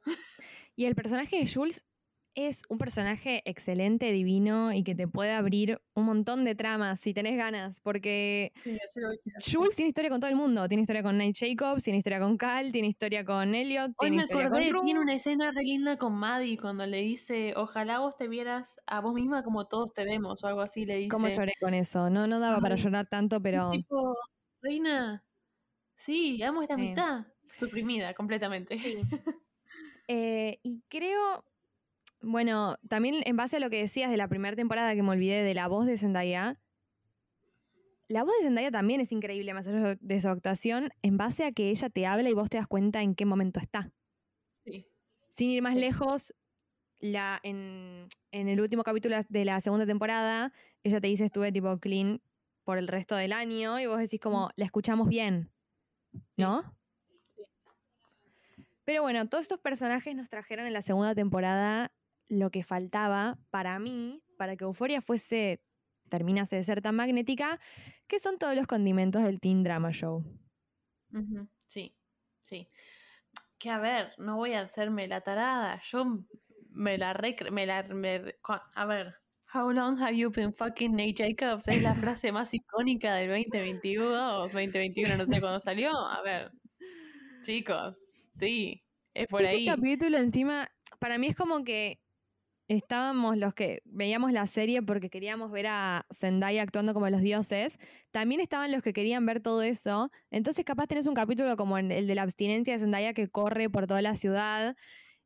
Y 0.77 0.87
el 0.87 0.95
personaje 0.95 1.37
de 1.39 1.51
Jules 1.53 1.90
es 2.35 2.63
un 2.69 2.79
personaje 2.79 3.43
excelente, 3.45 4.13
divino 4.13 4.73
y 4.73 4.85
que 4.85 4.95
te 4.95 5.09
puede 5.09 5.33
abrir 5.33 5.81
un 5.95 6.05
montón 6.05 6.45
de 6.45 6.55
tramas 6.55 7.01
si 7.01 7.15
tenés 7.15 7.37
ganas, 7.37 7.81
porque 7.81 8.53
Jules 9.53 9.77
tiene 9.77 9.89
historia 9.91 10.11
con 10.11 10.21
todo 10.21 10.31
el 10.31 10.37
mundo. 10.37 10.69
Tiene 10.69 10.83
historia 10.83 11.03
con 11.03 11.19
Nate 11.19 11.33
Jacobs, 11.35 11.85
tiene 11.85 11.99
historia 11.99 12.21
con 12.21 12.37
Cal, 12.39 12.73
tiene 12.73 12.89
historia 12.89 13.25
con 13.25 13.55
Elliot, 13.55 13.93
Hoy 13.99 14.11
tiene 14.11 14.17
me 14.17 14.23
historia 14.23 14.49
acordé, 14.49 14.49
con 14.51 14.73
tiene 14.81 14.99
una 15.01 15.15
escena 15.15 15.51
re 15.51 15.63
linda 15.63 15.99
con 15.99 16.15
Maddie 16.15 16.57
cuando 16.59 16.87
le 16.87 16.99
dice, 17.03 17.53
ojalá 17.57 17.99
vos 17.99 18.17
te 18.17 18.29
vieras 18.29 18.81
a 18.87 19.01
vos 19.01 19.13
misma 19.13 19.43
como 19.43 19.67
todos 19.69 19.93
te 19.93 20.05
vemos, 20.05 20.43
o 20.43 20.47
algo 20.47 20.63
así, 20.63 20.87
le 20.87 20.97
dice. 20.97 21.11
¿Cómo 21.11 21.29
lloré 21.29 21.55
con 21.61 21.75
eso? 21.75 22.09
No, 22.09 22.27
no 22.29 22.39
daba 22.39 22.61
para 22.61 22.77
llorar 22.77 23.09
tanto, 23.09 23.43
pero 23.43 23.85
Tipo, 23.89 24.17
reina, 24.61 25.25
sí, 25.97 26.43
amo 26.43 26.63
esta 26.63 26.75
Sí. 26.75 26.77
amistad. 26.77 27.27
Suprimida 27.49 28.15
completamente. 28.15 28.77
Eh, 30.09 30.61
y 30.63 30.83
creo, 30.89 31.45
bueno, 32.23 32.77
también 32.89 33.17
en 33.25 33.37
base 33.37 33.57
a 33.57 33.61
lo 33.61 33.71
que 33.71 33.79
decías 33.81 34.11
de 34.11 34.17
la 34.17 34.29
primera 34.29 34.57
temporada 34.57 34.95
que 34.95 35.03
me 35.03 35.11
olvidé 35.11 35.43
de 35.43 35.55
la 35.55 35.69
voz 35.69 35.87
de 35.87 35.97
Zendaya, 35.97 36.59
la 38.09 38.25
voz 38.25 38.33
de 38.39 38.45
Zendaya 38.45 38.71
también 38.71 39.01
es 39.01 39.13
increíble, 39.13 39.55
más 39.55 39.67
allá 39.67 39.97
de 40.01 40.21
su 40.21 40.29
actuación, 40.29 40.91
en 41.03 41.17
base 41.17 41.45
a 41.45 41.53
que 41.53 41.71
ella 41.71 41.89
te 41.91 42.07
habla 42.07 42.29
y 42.29 42.33
vos 42.33 42.51
te 42.51 42.57
das 42.57 42.67
cuenta 42.67 43.03
en 43.03 43.15
qué 43.15 43.25
momento 43.25 43.61
está. 43.61 43.93
Sí. 44.65 44.87
Sin 45.29 45.51
ir 45.51 45.63
más 45.63 45.75
Sí. 45.75 45.81
lejos, 45.81 46.35
la, 46.99 47.39
en, 47.45 48.09
en 48.33 48.49
el 48.49 48.61
último 48.61 48.83
capítulo 48.83 49.17
de 49.29 49.45
la 49.45 49.61
segunda 49.61 49.87
temporada, 49.87 50.53
ella 50.83 51.01
te 51.01 51.07
dice 51.09 51.25
estuve 51.25 51.53
tipo 51.53 51.79
clean 51.79 52.21
por 52.65 52.79
el 52.79 52.89
resto 52.89 53.15
del 53.15 53.33
año 53.33 53.79
y 53.81 53.87
vos 53.87 53.99
decís 53.99 54.21
como, 54.21 54.51
la 54.57 54.65
escuchamos 54.65 55.09
bien, 55.09 55.51
¿no? 56.37 56.77
Pero 58.85 59.03
bueno, 59.03 59.29
todos 59.29 59.43
estos 59.43 59.61
personajes 59.61 60.15
nos 60.17 60.29
trajeron 60.29 60.67
en 60.67 60.73
la 60.73 60.83
segunda 60.83 61.15
temporada 61.15 61.93
lo 62.31 62.51
que 62.51 62.65
faltaba 62.65 63.39
para 63.51 63.79
mí, 63.79 64.23
para 64.39 64.57
que 64.57 64.65
Euforia 64.65 65.03
fuese, 65.03 65.61
terminase 66.09 66.57
de 66.57 66.63
ser 66.63 66.81
tan 66.81 66.97
magnética, 66.97 67.61
que 68.07 68.19
son 68.19 68.39
todos 68.39 68.57
los 68.57 68.67
condimentos 68.67 69.23
del 69.23 69.41
Teen 69.41 69.63
Drama 69.63 69.91
Show. 69.93 70.25
Sí, 71.67 71.95
sí. 72.43 72.69
Que 73.59 73.69
a 73.71 73.79
ver, 73.79 74.13
no 74.17 74.37
voy 74.37 74.55
a 74.55 74.63
hacerme 74.63 75.07
la 75.09 75.21
tarada. 75.21 75.81
Yo 75.83 76.25
me 76.71 76.97
la 76.97 77.13
recre... 77.13 77.51
Me 77.51 77.67
la, 77.67 77.83
me- 77.95 78.35
a 78.75 78.87
ver. 78.87 79.15
How 79.53 79.71
long 79.73 79.99
have 80.01 80.17
you 80.17 80.31
been 80.31 80.55
fucking 80.55 80.93
Nate 80.93 81.15
Jacobs? 81.15 81.67
Es 81.67 81.83
la 81.83 81.95
frase 81.95 82.31
más 82.31 82.55
icónica 82.55 83.17
del 83.17 83.29
2021 83.31 84.37
o 84.37 84.43
2021, 84.43 85.17
no 85.17 85.27
sé 85.27 85.41
cuándo 85.41 85.59
salió. 85.61 85.91
A 85.91 86.23
ver, 86.23 86.53
chicos, 87.43 87.99
sí, 88.37 88.81
es 89.13 89.27
por 89.27 89.43
Ese 89.43 89.51
ahí. 89.53 89.67
capítulo 89.67 90.19
encima, 90.19 90.71
para 91.01 91.19
mí 91.19 91.27
es 91.27 91.35
como 91.35 91.65
que 91.65 92.01
estábamos 92.77 93.37
los 93.37 93.53
que 93.53 93.83
veíamos 93.85 94.33
la 94.33 94.47
serie 94.47 94.81
porque 94.81 95.11
queríamos 95.11 95.51
ver 95.51 95.67
a 95.67 96.07
Zendaya 96.15 96.63
actuando 96.63 96.95
como 96.95 97.11
los 97.11 97.21
dioses, 97.21 97.81
también 98.13 98.41
estaban 98.41 98.71
los 98.71 98.81
que 98.81 98.93
querían 98.93 99.27
ver 99.27 99.41
todo 99.41 99.63
eso, 99.63 100.13
entonces 100.31 100.65
capaz 100.65 100.87
tenés 100.87 101.07
un 101.07 101.15
capítulo 101.15 101.57
como 101.57 101.79
el 101.79 101.89
de 101.89 102.15
la 102.15 102.23
abstinencia 102.23 102.75
de 102.75 102.79
Zendaya 102.79 103.13
que 103.13 103.29
corre 103.29 103.69
por 103.69 103.89
toda 103.89 104.03
la 104.03 104.15
ciudad 104.15 104.77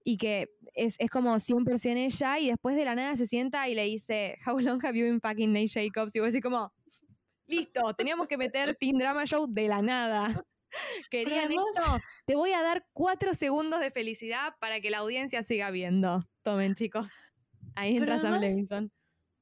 y 0.02 0.16
que 0.16 0.48
es, 0.74 0.96
es 0.98 1.10
como 1.10 1.34
100% 1.34 1.96
ella 1.98 2.38
y 2.38 2.48
después 2.48 2.76
de 2.76 2.86
la 2.86 2.94
nada 2.94 3.14
se 3.14 3.26
sienta 3.26 3.68
y 3.68 3.74
le 3.74 3.84
dice, 3.84 4.38
How 4.46 4.58
long 4.60 4.82
have 4.82 4.98
you 4.98 5.04
been 5.04 5.20
packing 5.20 5.52
Nate 5.52 5.68
Jacobs? 5.68 6.16
Y 6.16 6.20
vos 6.20 6.32
decís 6.32 6.42
como, 6.42 6.72
listo, 7.46 7.94
teníamos 7.94 8.26
que 8.26 8.38
meter 8.38 8.74
Teen 8.76 8.96
Drama 8.96 9.26
Show 9.26 9.46
de 9.50 9.68
la 9.68 9.82
nada. 9.82 10.46
Querían 11.10 11.52
esto, 11.52 12.00
te 12.24 12.36
voy 12.36 12.52
a 12.52 12.62
dar 12.62 12.86
cuatro 12.94 13.34
segundos 13.34 13.80
de 13.80 13.90
felicidad 13.90 14.54
para 14.60 14.80
que 14.80 14.88
la 14.88 14.98
audiencia 14.98 15.42
siga 15.42 15.70
viendo. 15.70 16.26
Tomen, 16.42 16.74
chicos. 16.74 17.06
Ahí 17.74 17.96
entra 17.96 18.20
Sam 18.20 18.40
Levinson. 18.40 18.92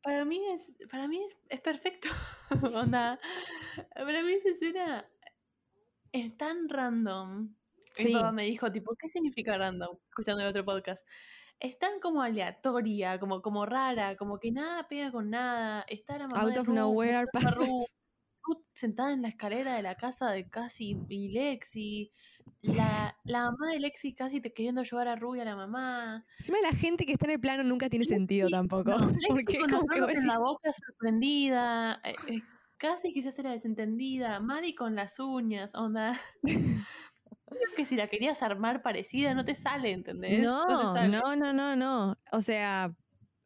Para 0.02 0.24
mí 0.24 0.42
es, 0.48 0.72
para 0.90 1.06
mí 1.06 1.22
es, 1.24 1.36
es 1.48 1.60
perfecto. 1.60 2.08
Onda, 2.74 3.20
para 3.94 4.22
mí 4.22 4.32
esa 4.32 4.48
escena 4.48 5.08
es 6.10 6.36
tan 6.36 6.68
random. 6.68 7.54
Mi 7.98 8.12
papá 8.12 8.32
me 8.32 8.44
dijo, 8.44 8.72
tipo, 8.72 8.94
¿qué 8.96 9.08
significa 9.08 9.56
random? 9.56 9.96
Escuchando 10.08 10.42
el 10.42 10.48
otro 10.48 10.64
podcast. 10.64 11.06
Es 11.60 11.78
tan 11.78 12.00
como 12.00 12.22
aleatoria, 12.22 13.20
como, 13.20 13.42
como 13.42 13.66
rara, 13.66 14.16
como 14.16 14.38
que 14.40 14.50
nada 14.50 14.88
pega 14.88 15.12
con 15.12 15.30
nada. 15.30 15.84
Está 15.88 16.18
la 16.18 16.26
mamá 16.26 16.42
Out 16.42 16.54
de 16.54 16.60
of 16.60 16.68
nowhere, 16.68 17.26
buscando 17.32 17.48
a 17.48 17.66
Ru, 17.66 17.86
Ru 18.42 18.64
sentada 18.72 19.12
en 19.12 19.22
la 19.22 19.28
escalera 19.28 19.76
de 19.76 19.82
la 19.82 19.94
casa 19.94 20.30
de 20.30 20.48
Cassie 20.48 20.98
y 21.08 21.28
Lexi. 21.28 22.12
La, 22.62 23.16
la 23.24 23.50
mamá 23.50 23.72
de 23.72 23.80
Lexi 23.80 24.14
casi 24.14 24.40
te 24.40 24.52
queriendo 24.52 24.82
ayudar 24.82 25.08
a 25.08 25.16
Ru 25.16 25.34
y 25.34 25.40
a 25.40 25.44
la 25.44 25.56
mamá. 25.56 26.24
Encima 26.38 26.58
la 26.62 26.70
gente 26.70 27.04
que 27.04 27.12
está 27.12 27.26
en 27.26 27.32
el 27.32 27.40
plano 27.40 27.64
nunca 27.64 27.90
tiene 27.90 28.04
sentido 28.04 28.48
tampoco. 28.48 28.92
no, 28.92 28.98
Porque 29.28 29.58
con 29.58 29.68
como 29.68 29.86
que 29.88 30.00
vos 30.00 30.14
en 30.14 30.26
la 30.28 30.38
boca 30.38 30.72
sorprendida. 30.72 32.00
eh, 32.04 32.14
eh, 32.28 32.42
casi 32.78 33.12
quizás 33.12 33.36
era 33.38 33.50
desentendida. 33.50 34.38
Maddie 34.38 34.76
con 34.76 34.94
las 34.94 35.18
uñas, 35.18 35.74
onda. 35.74 36.20
Creo 37.52 37.68
que 37.76 37.84
si 37.84 37.96
la 37.96 38.06
querías 38.06 38.42
armar 38.42 38.80
parecida, 38.80 39.34
no 39.34 39.44
te 39.44 39.54
sale, 39.54 39.90
¿entendés? 39.90 40.40
te 40.40 40.42
no, 40.42 40.92
sale. 40.92 41.08
no, 41.08 41.36
no, 41.36 41.52
no, 41.52 41.76
no. 41.76 42.16
O 42.30 42.40
sea, 42.40 42.94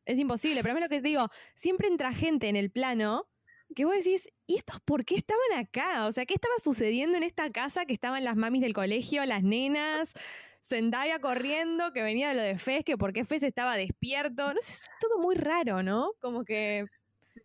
es 0.05 0.18
imposible. 0.18 0.62
Pero 0.62 0.72
a 0.72 0.74
mí 0.74 0.81
lo 0.81 0.88
que 0.88 1.00
te 1.00 1.09
digo, 1.09 1.29
siempre 1.55 1.88
entra 1.88 2.12
gente 2.12 2.48
en 2.48 2.57
el 2.57 2.70
plano 2.70 3.26
que 3.74 3.85
vos 3.85 3.94
decís, 3.96 4.29
¿y 4.46 4.57
estos 4.57 4.81
por 4.81 5.05
qué 5.05 5.16
estaban 5.16 5.52
acá? 5.57 6.07
O 6.07 6.12
sea, 6.12 6.24
¿qué 6.26 6.35
estaba 6.35 6.55
sucediendo 6.62 7.16
en 7.16 7.22
esta 7.22 7.50
casa 7.50 7.85
que 7.85 7.92
estaban 7.92 8.24
las 8.24 8.37
mamis 8.37 8.62
del 8.62 8.72
colegio, 8.72 9.24
las 9.26 9.42
nenas? 9.42 10.14
Zendaya 10.62 11.20
corriendo, 11.20 11.92
que 11.92 12.02
venía 12.02 12.31
de 12.31 12.35
lo 12.35 12.42
de 12.42 12.59
Fez, 12.59 12.85
que 12.85 12.96
por 12.98 13.12
qué 13.12 13.24
Fez 13.24 13.42
estaba 13.42 13.76
despierto. 13.76 14.52
No 14.52 14.61
sé, 14.62 14.72
es 14.72 14.90
todo 15.00 15.18
muy 15.20 15.37
raro, 15.37 15.83
¿no? 15.83 16.12
Como 16.20 16.44
que 16.44 16.87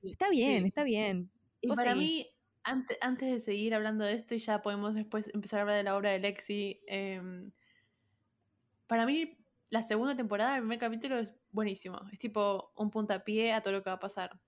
está 0.01 0.29
bien, 0.29 0.63
sí. 0.63 0.67
está 0.69 0.83
bien. 0.83 1.29
Y 1.61 1.67
para 1.67 1.93
mí, 1.93 2.27
ante- 2.63 2.97
antes 2.99 3.29
de 3.29 3.39
seguir 3.39 3.75
hablando 3.75 4.05
de 4.05 4.13
esto, 4.13 4.33
y 4.33 4.39
ya 4.39 4.61
podemos 4.63 4.95
después 4.95 5.29
empezar 5.33 5.59
a 5.59 5.61
hablar 5.61 5.77
de 5.77 5.83
la 5.83 5.95
obra 5.95 6.09
de 6.11 6.19
Lexi, 6.19 6.81
em, 6.87 7.51
para 8.87 9.05
mí 9.05 9.37
la 9.69 9.83
segunda 9.83 10.15
temporada, 10.15 10.55
el 10.55 10.61
primer 10.61 10.79
capítulo 10.79 11.19
es 11.19 11.33
buenísimo. 11.51 12.01
Es 12.11 12.17
tipo 12.17 12.73
un 12.75 12.89
puntapié 12.89 13.53
a 13.53 13.61
todo 13.61 13.73
lo 13.73 13.83
que 13.83 13.89
va 13.91 13.97
a 13.97 13.99
pasar. 13.99 14.39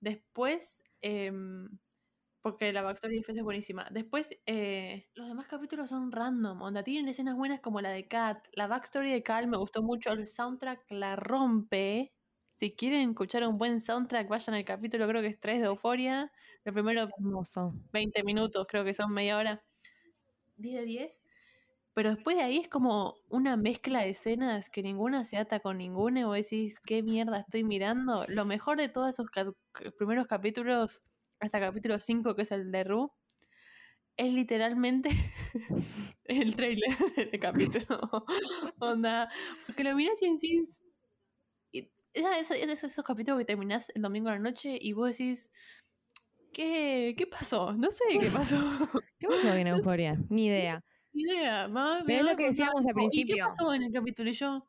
Después, 0.00 0.83
em, 1.04 1.68
porque 2.42 2.72
la 2.72 2.82
backstory 2.82 3.18
de 3.18 3.24
Fez 3.24 3.38
es 3.38 3.44
buenísima. 3.44 3.88
Después, 3.90 4.30
eh, 4.46 5.08
los 5.14 5.28
demás 5.28 5.48
capítulos 5.48 5.90
son 5.90 6.12
random. 6.12 6.62
Onda, 6.62 6.84
tienen 6.84 7.08
escenas 7.08 7.36
buenas 7.36 7.60
como 7.60 7.80
la 7.80 7.90
de 7.90 8.08
Kat. 8.08 8.46
La 8.52 8.66
backstory 8.68 9.10
de 9.12 9.22
Cal 9.22 9.48
me 9.48 9.56
gustó 9.58 9.82
mucho. 9.82 10.12
El 10.12 10.26
soundtrack 10.26 10.84
la 10.90 11.16
rompe. 11.16 12.12
Si 12.52 12.74
quieren 12.76 13.10
escuchar 13.10 13.46
un 13.48 13.58
buen 13.58 13.80
soundtrack, 13.80 14.28
vayan 14.28 14.54
al 14.56 14.64
capítulo, 14.64 15.08
creo 15.08 15.22
que 15.22 15.28
es 15.28 15.40
3 15.40 15.60
de 15.60 15.66
Euforia. 15.66 16.30
El 16.64 16.72
primero 16.74 17.02
Hermoso. 17.02 17.74
20 17.92 18.22
minutos, 18.24 18.66
creo 18.68 18.84
que 18.84 18.94
son 18.94 19.12
media 19.12 19.38
hora. 19.38 19.64
10 20.56 20.74
de 20.80 20.84
10. 20.84 21.24
Pero 21.94 22.10
después 22.14 22.36
de 22.36 22.42
ahí 22.42 22.58
es 22.58 22.68
como 22.68 23.14
una 23.28 23.56
mezcla 23.56 24.00
de 24.00 24.10
escenas 24.10 24.68
que 24.68 24.82
ninguna 24.82 25.24
se 25.24 25.36
ata 25.36 25.60
con 25.60 25.78
ninguna 25.78 26.20
y 26.20 26.24
vos 26.24 26.36
decís, 26.36 26.80
¿qué 26.80 27.02
mierda 27.02 27.38
estoy 27.40 27.62
mirando? 27.62 28.24
Lo 28.28 28.44
mejor 28.44 28.78
de 28.78 28.88
todos 28.88 29.10
esos 29.10 29.30
ca- 29.30 29.52
primeros 29.96 30.26
capítulos, 30.26 31.00
hasta 31.40 31.60
capítulo 31.60 32.00
5, 32.00 32.34
que 32.34 32.42
es 32.42 32.50
el 32.50 32.72
de 32.72 32.82
Ru, 32.84 33.12
es 34.16 34.32
literalmente 34.32 35.08
el 36.24 36.56
trailer 36.56 36.96
del 37.16 37.38
capítulo. 37.40 38.00
Onda, 38.80 39.28
porque 39.66 39.84
lo 39.84 39.94
mirás 39.94 40.20
y 40.20 41.88
esa- 42.12 42.38
esa- 42.38 42.56
Es 42.56 42.66
de 42.66 42.72
esos 42.88 43.04
capítulos 43.04 43.38
que 43.38 43.44
terminás 43.44 43.90
el 43.94 44.02
domingo 44.02 44.28
a 44.30 44.32
la 44.32 44.38
noche 44.40 44.78
y 44.80 44.92
vos 44.92 45.10
decís... 45.16 45.52
¿Qué, 46.52 47.14
¿Qué 47.18 47.26
pasó? 47.26 47.72
No 47.72 47.90
sé 47.90 48.04
qué 48.20 48.28
pasó. 48.30 48.56
¿Qué 49.18 49.26
pasó 49.26 49.52
en 49.54 49.66
Euforia? 49.66 50.16
Ni 50.28 50.46
idea. 50.46 50.84
Idea. 51.14 51.68
mamá 51.68 52.02
Pero 52.06 52.24
es 52.24 52.30
lo 52.30 52.36
que 52.36 52.46
decíamos 52.46 52.84
al 52.84 52.90
algo. 52.90 53.00
¿Y 53.00 53.08
principio. 53.08 53.36
qué 53.36 53.42
pasó 53.42 53.72
en 53.72 53.84
el 53.84 53.92
capítulo? 53.92 54.30
Y 54.30 54.32
yo 54.32 54.66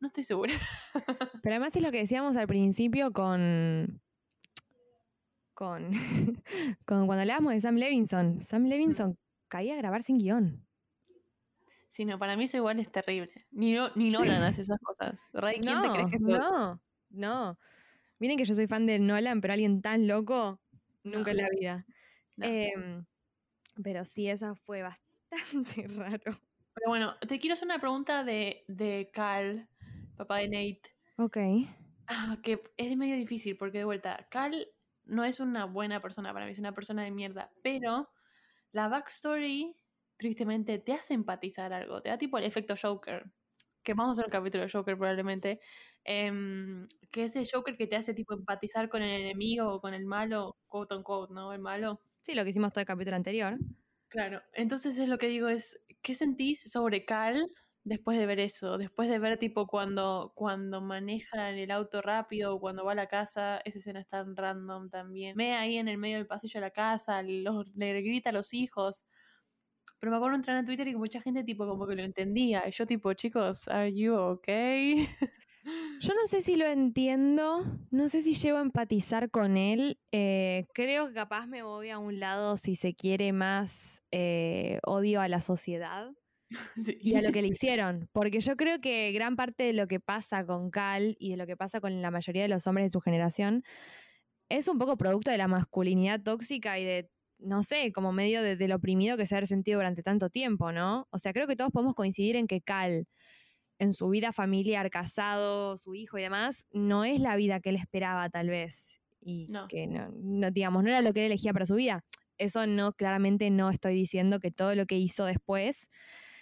no 0.00 0.08
estoy 0.08 0.24
segura. 0.24 0.54
Pero 1.42 1.54
además 1.54 1.76
es 1.76 1.82
lo 1.82 1.90
que 1.90 1.98
decíamos 1.98 2.36
al 2.36 2.46
principio 2.46 3.12
con. 3.12 4.00
con. 5.54 5.90
con 6.84 7.06
cuando 7.06 7.20
hablábamos 7.20 7.52
de 7.52 7.60
Sam 7.60 7.76
Levinson. 7.76 8.40
Sam 8.40 8.64
Levinson 8.64 9.18
caí 9.48 9.70
a 9.70 9.76
grabar 9.76 10.02
sin 10.02 10.18
guion. 10.18 10.66
Sí, 11.88 12.04
no, 12.04 12.18
para 12.18 12.36
mí 12.36 12.44
eso 12.44 12.58
igual 12.58 12.78
es 12.78 12.90
terrible. 12.90 13.46
Ni, 13.50 13.72
no, 13.72 13.90
ni 13.94 14.10
Nolan 14.10 14.42
hace 14.42 14.62
esas 14.62 14.78
cosas. 14.80 15.30
Ray, 15.32 15.60
¿quién 15.60 15.80
te 15.80 15.88
crees 15.88 16.10
que 16.10 16.18
sos? 16.18 16.30
no, 16.30 16.80
no. 17.10 17.58
Miren 18.18 18.36
que 18.36 18.44
yo 18.44 18.54
soy 18.54 18.66
fan 18.66 18.86
de 18.86 18.98
Nolan, 18.98 19.40
pero 19.40 19.52
alguien 19.52 19.82
tan 19.82 20.06
loco, 20.06 20.60
nunca 21.04 21.30
en 21.30 21.36
la 21.36 21.48
vida. 21.50 21.86
No. 22.36 22.46
Em, 22.46 23.04
pero 23.82 24.04
sí, 24.04 24.28
eso 24.28 24.56
fue 24.56 24.82
bastante 25.30 25.86
raro. 25.96 26.40
Pero 26.74 26.88
bueno, 26.88 27.16
te 27.26 27.38
quiero 27.38 27.54
hacer 27.54 27.66
una 27.66 27.78
pregunta 27.78 28.22
de, 28.24 28.64
de 28.68 29.10
Cal, 29.12 29.68
papá 30.16 30.38
de 30.38 30.48
Nate. 30.48 30.96
Ok. 31.18 31.36
Ah, 32.08 32.38
que 32.42 32.62
es 32.76 32.96
medio 32.96 33.16
difícil 33.16 33.56
porque 33.56 33.78
de 33.78 33.84
vuelta, 33.84 34.28
Cal 34.30 34.68
no 35.04 35.24
es 35.24 35.40
una 35.40 35.64
buena 35.64 36.00
persona 36.00 36.32
para 36.32 36.46
mí, 36.46 36.52
es 36.52 36.58
una 36.58 36.74
persona 36.74 37.02
de 37.02 37.10
mierda, 37.10 37.52
pero 37.62 38.10
la 38.72 38.88
backstory, 38.88 39.76
tristemente, 40.16 40.78
te 40.78 40.92
hace 40.92 41.14
empatizar 41.14 41.72
algo, 41.72 42.02
te 42.02 42.10
da 42.10 42.18
tipo 42.18 42.38
el 42.38 42.44
efecto 42.44 42.74
Joker, 42.80 43.32
que 43.82 43.94
vamos 43.94 44.10
a 44.10 44.12
hacer 44.12 44.26
un 44.26 44.30
capítulo 44.32 44.64
de 44.64 44.70
Joker 44.70 44.96
probablemente, 44.96 45.60
em, 46.04 46.88
que 47.10 47.24
es 47.24 47.36
el 47.36 47.48
Joker 47.50 47.76
que 47.76 47.86
te 47.86 47.96
hace 47.96 48.14
tipo 48.14 48.34
empatizar 48.34 48.88
con 48.88 49.02
el 49.02 49.20
enemigo 49.22 49.72
o 49.74 49.80
con 49.80 49.94
el 49.94 50.04
malo, 50.06 50.58
quote 50.66 50.94
unquote, 50.96 51.32
¿no? 51.32 51.52
El 51.52 51.60
malo. 51.60 52.00
Sí, 52.22 52.34
lo 52.34 52.44
que 52.44 52.50
hicimos 52.50 52.72
todo 52.72 52.80
el 52.82 52.86
capítulo 52.86 53.16
anterior. 53.16 53.58
Claro, 54.10 54.40
entonces 54.52 54.96
es 54.98 55.08
lo 55.08 55.18
que 55.18 55.26
digo 55.26 55.48
es, 55.48 55.80
¿qué 56.00 56.14
sentís 56.14 56.70
sobre 56.70 57.04
Cal 57.04 57.48
después 57.82 58.16
de 58.18 58.26
ver 58.26 58.38
eso? 58.38 58.78
Después 58.78 59.08
de 59.10 59.18
ver 59.18 59.36
tipo 59.38 59.66
cuando, 59.66 60.32
cuando 60.36 60.80
maneja 60.80 61.50
el 61.50 61.70
auto 61.72 62.00
rápido 62.02 62.54
o 62.54 62.60
cuando 62.60 62.84
va 62.84 62.92
a 62.92 62.94
la 62.94 63.08
casa, 63.08 63.58
esa 63.64 63.78
escena 63.80 64.00
es 64.00 64.06
tan 64.08 64.36
random 64.36 64.90
también. 64.90 65.36
Ve 65.36 65.52
ahí 65.54 65.76
en 65.76 65.88
el 65.88 65.98
medio 65.98 66.16
del 66.18 66.26
pasillo 66.28 66.60
de 66.60 66.66
la 66.66 66.70
casa, 66.70 67.22
los- 67.22 67.66
le 67.74 68.00
grita 68.00 68.30
a 68.30 68.32
los 68.32 68.54
hijos. 68.54 69.04
Pero 70.00 70.10
me 70.12 70.16
acuerdo 70.18 70.36
entrar 70.36 70.56
en 70.58 70.64
Twitter 70.66 70.88
y 70.88 70.92
que 70.92 70.98
mucha 70.98 71.20
gente 71.22 71.44
tipo 71.44 71.66
como 71.66 71.86
que 71.86 71.96
lo 71.96 72.02
entendía. 72.02 72.66
Y 72.68 72.70
yo 72.72 72.86
tipo, 72.86 73.12
chicos, 73.14 73.68
¿are 73.68 73.92
you 73.94 74.14
okay? 74.16 75.08
Yo 75.98 76.14
no 76.14 76.26
sé 76.26 76.42
si 76.42 76.56
lo 76.56 76.66
entiendo, 76.66 77.64
no 77.90 78.08
sé 78.08 78.20
si 78.22 78.34
llego 78.34 78.58
a 78.58 78.62
empatizar 78.62 79.30
con 79.30 79.56
él. 79.56 79.98
eh, 80.12 80.66
creo 80.74 81.08
que 81.08 81.14
capaz 81.14 81.46
me 81.46 81.62
voy 81.62 81.90
a 81.90 81.98
un 81.98 82.20
lado, 82.20 82.56
si 82.56 82.76
se 82.76 82.94
quiere, 82.94 83.32
más 83.32 84.02
eh, 84.12 84.78
odio 84.84 85.20
a 85.20 85.28
la 85.28 85.40
sociedad 85.40 86.10
Sí. 86.76 86.96
y 87.00 87.16
a 87.16 87.22
lo 87.22 87.32
que 87.32 87.42
le 87.42 87.48
hicieron. 87.50 88.08
Porque 88.12 88.40
yo 88.40 88.56
creo 88.56 88.80
que 88.80 89.12
gran 89.12 89.36
parte 89.36 89.64
de 89.64 89.72
lo 89.72 89.86
que 89.88 90.00
pasa 90.00 90.46
con 90.46 90.70
Cal 90.70 91.16
y 91.18 91.30
de 91.30 91.36
lo 91.36 91.46
que 91.46 91.56
pasa 91.56 91.80
con 91.80 92.02
la 92.02 92.10
mayoría 92.10 92.42
de 92.42 92.48
los 92.48 92.66
hombres 92.66 92.86
de 92.86 92.90
su 92.90 93.00
generación 93.00 93.62
es 94.48 94.68
un 94.68 94.78
poco 94.78 94.96
producto 94.96 95.30
de 95.30 95.38
la 95.38 95.48
masculinidad 95.48 96.22
tóxica 96.22 96.78
y 96.78 96.84
de, 96.84 97.10
no 97.38 97.62
sé, 97.62 97.92
como 97.92 98.12
medio 98.12 98.42
de, 98.42 98.56
del 98.56 98.72
oprimido 98.72 99.16
que 99.16 99.26
se 99.26 99.36
ha 99.36 99.46
sentido 99.46 99.78
durante 99.78 100.02
tanto 100.02 100.30
tiempo, 100.30 100.72
¿no? 100.72 101.08
O 101.10 101.18
sea, 101.18 101.32
creo 101.32 101.46
que 101.46 101.56
todos 101.56 101.72
podemos 101.72 101.94
coincidir 101.94 102.36
en 102.36 102.46
que 102.46 102.60
Cal, 102.62 103.08
en 103.78 103.92
su 103.92 104.08
vida 104.08 104.32
familiar, 104.32 104.90
casado, 104.90 105.76
su 105.78 105.94
hijo 105.94 106.18
y 106.18 106.22
demás, 106.22 106.66
no 106.72 107.04
es 107.04 107.20
la 107.20 107.36
vida 107.36 107.60
que 107.60 107.70
él 107.70 107.76
esperaba, 107.76 108.28
tal 108.30 108.48
vez. 108.48 109.02
Y 109.20 109.46
No. 109.50 109.66
que 109.68 109.86
no, 109.86 110.08
no, 110.14 110.50
digamos, 110.50 110.82
no 110.82 110.88
era 110.90 111.02
lo 111.02 111.12
que 111.12 111.20
él 111.20 111.26
elegía 111.26 111.52
para 111.52 111.66
su 111.66 111.74
vida. 111.74 112.04
Eso 112.38 112.66
no, 112.66 112.92
claramente 112.92 113.50
no 113.50 113.70
estoy 113.70 113.94
diciendo 113.94 114.40
que 114.40 114.50
todo 114.50 114.74
lo 114.74 114.86
que 114.86 114.96
hizo 114.98 115.24
después 115.24 115.88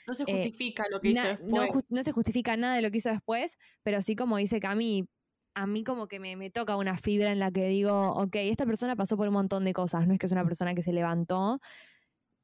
No 0.06 0.14
se 0.14 0.24
eh, 0.24 0.32
justifica 0.32 0.84
lo 0.90 1.00
que 1.00 1.10
hizo 1.10 1.22
Na- 1.22 1.36
después. 1.36 1.84
no 1.88 2.02
se 2.02 2.12
justifica 2.12 2.56
nada 2.56 2.76
de 2.76 2.82
lo 2.82 2.90
que 2.90 2.98
hizo 2.98 3.10
después, 3.10 3.56
pero 3.82 4.02
sí 4.02 4.16
como 4.16 4.36
dice 4.36 4.58
Cami, 4.60 5.06
a 5.54 5.66
mí 5.68 5.84
como 5.84 6.08
que 6.08 6.18
me, 6.18 6.34
me 6.36 6.50
toca 6.50 6.76
una 6.76 6.96
fibra 6.96 7.30
en 7.30 7.38
la 7.38 7.52
que 7.52 7.66
digo, 7.68 8.10
ok, 8.12 8.34
esta 8.36 8.66
persona 8.66 8.96
pasó 8.96 9.16
por 9.16 9.28
un 9.28 9.34
montón 9.34 9.64
de 9.64 9.72
cosas, 9.72 10.06
no 10.08 10.12
es 10.14 10.18
que 10.18 10.26
es 10.26 10.32
una 10.32 10.44
persona 10.44 10.74
que 10.74 10.82
se 10.82 10.92
levantó 10.92 11.60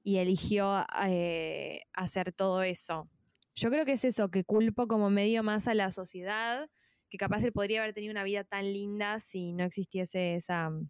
y 0.03 0.19
eligió 0.19 0.87
eh, 1.07 1.83
hacer 1.93 2.33
todo 2.33 2.63
eso. 2.63 3.09
Yo 3.55 3.71
creo 3.71 3.85
que 3.85 3.93
es 3.93 4.05
eso, 4.05 4.31
que 4.31 4.45
culpo 4.45 4.87
como 4.87 5.11
medio 5.11 5.43
más 5.43 5.69
a 5.69 5.75
la 5.75 5.91
sociedad, 5.91 6.69
que 7.09 7.19
capaz 7.19 7.43
él 7.45 7.53
podría 7.53 7.83
haber 7.83 7.95
tenido 7.95 8.13
una 8.13 8.25
vida 8.25 8.45
tan 8.45 8.73
linda 8.73 9.19
si 9.19 9.53
no 9.53 9.65
existiese 9.65 10.37
esa 10.37 10.71
mm, 10.71 10.89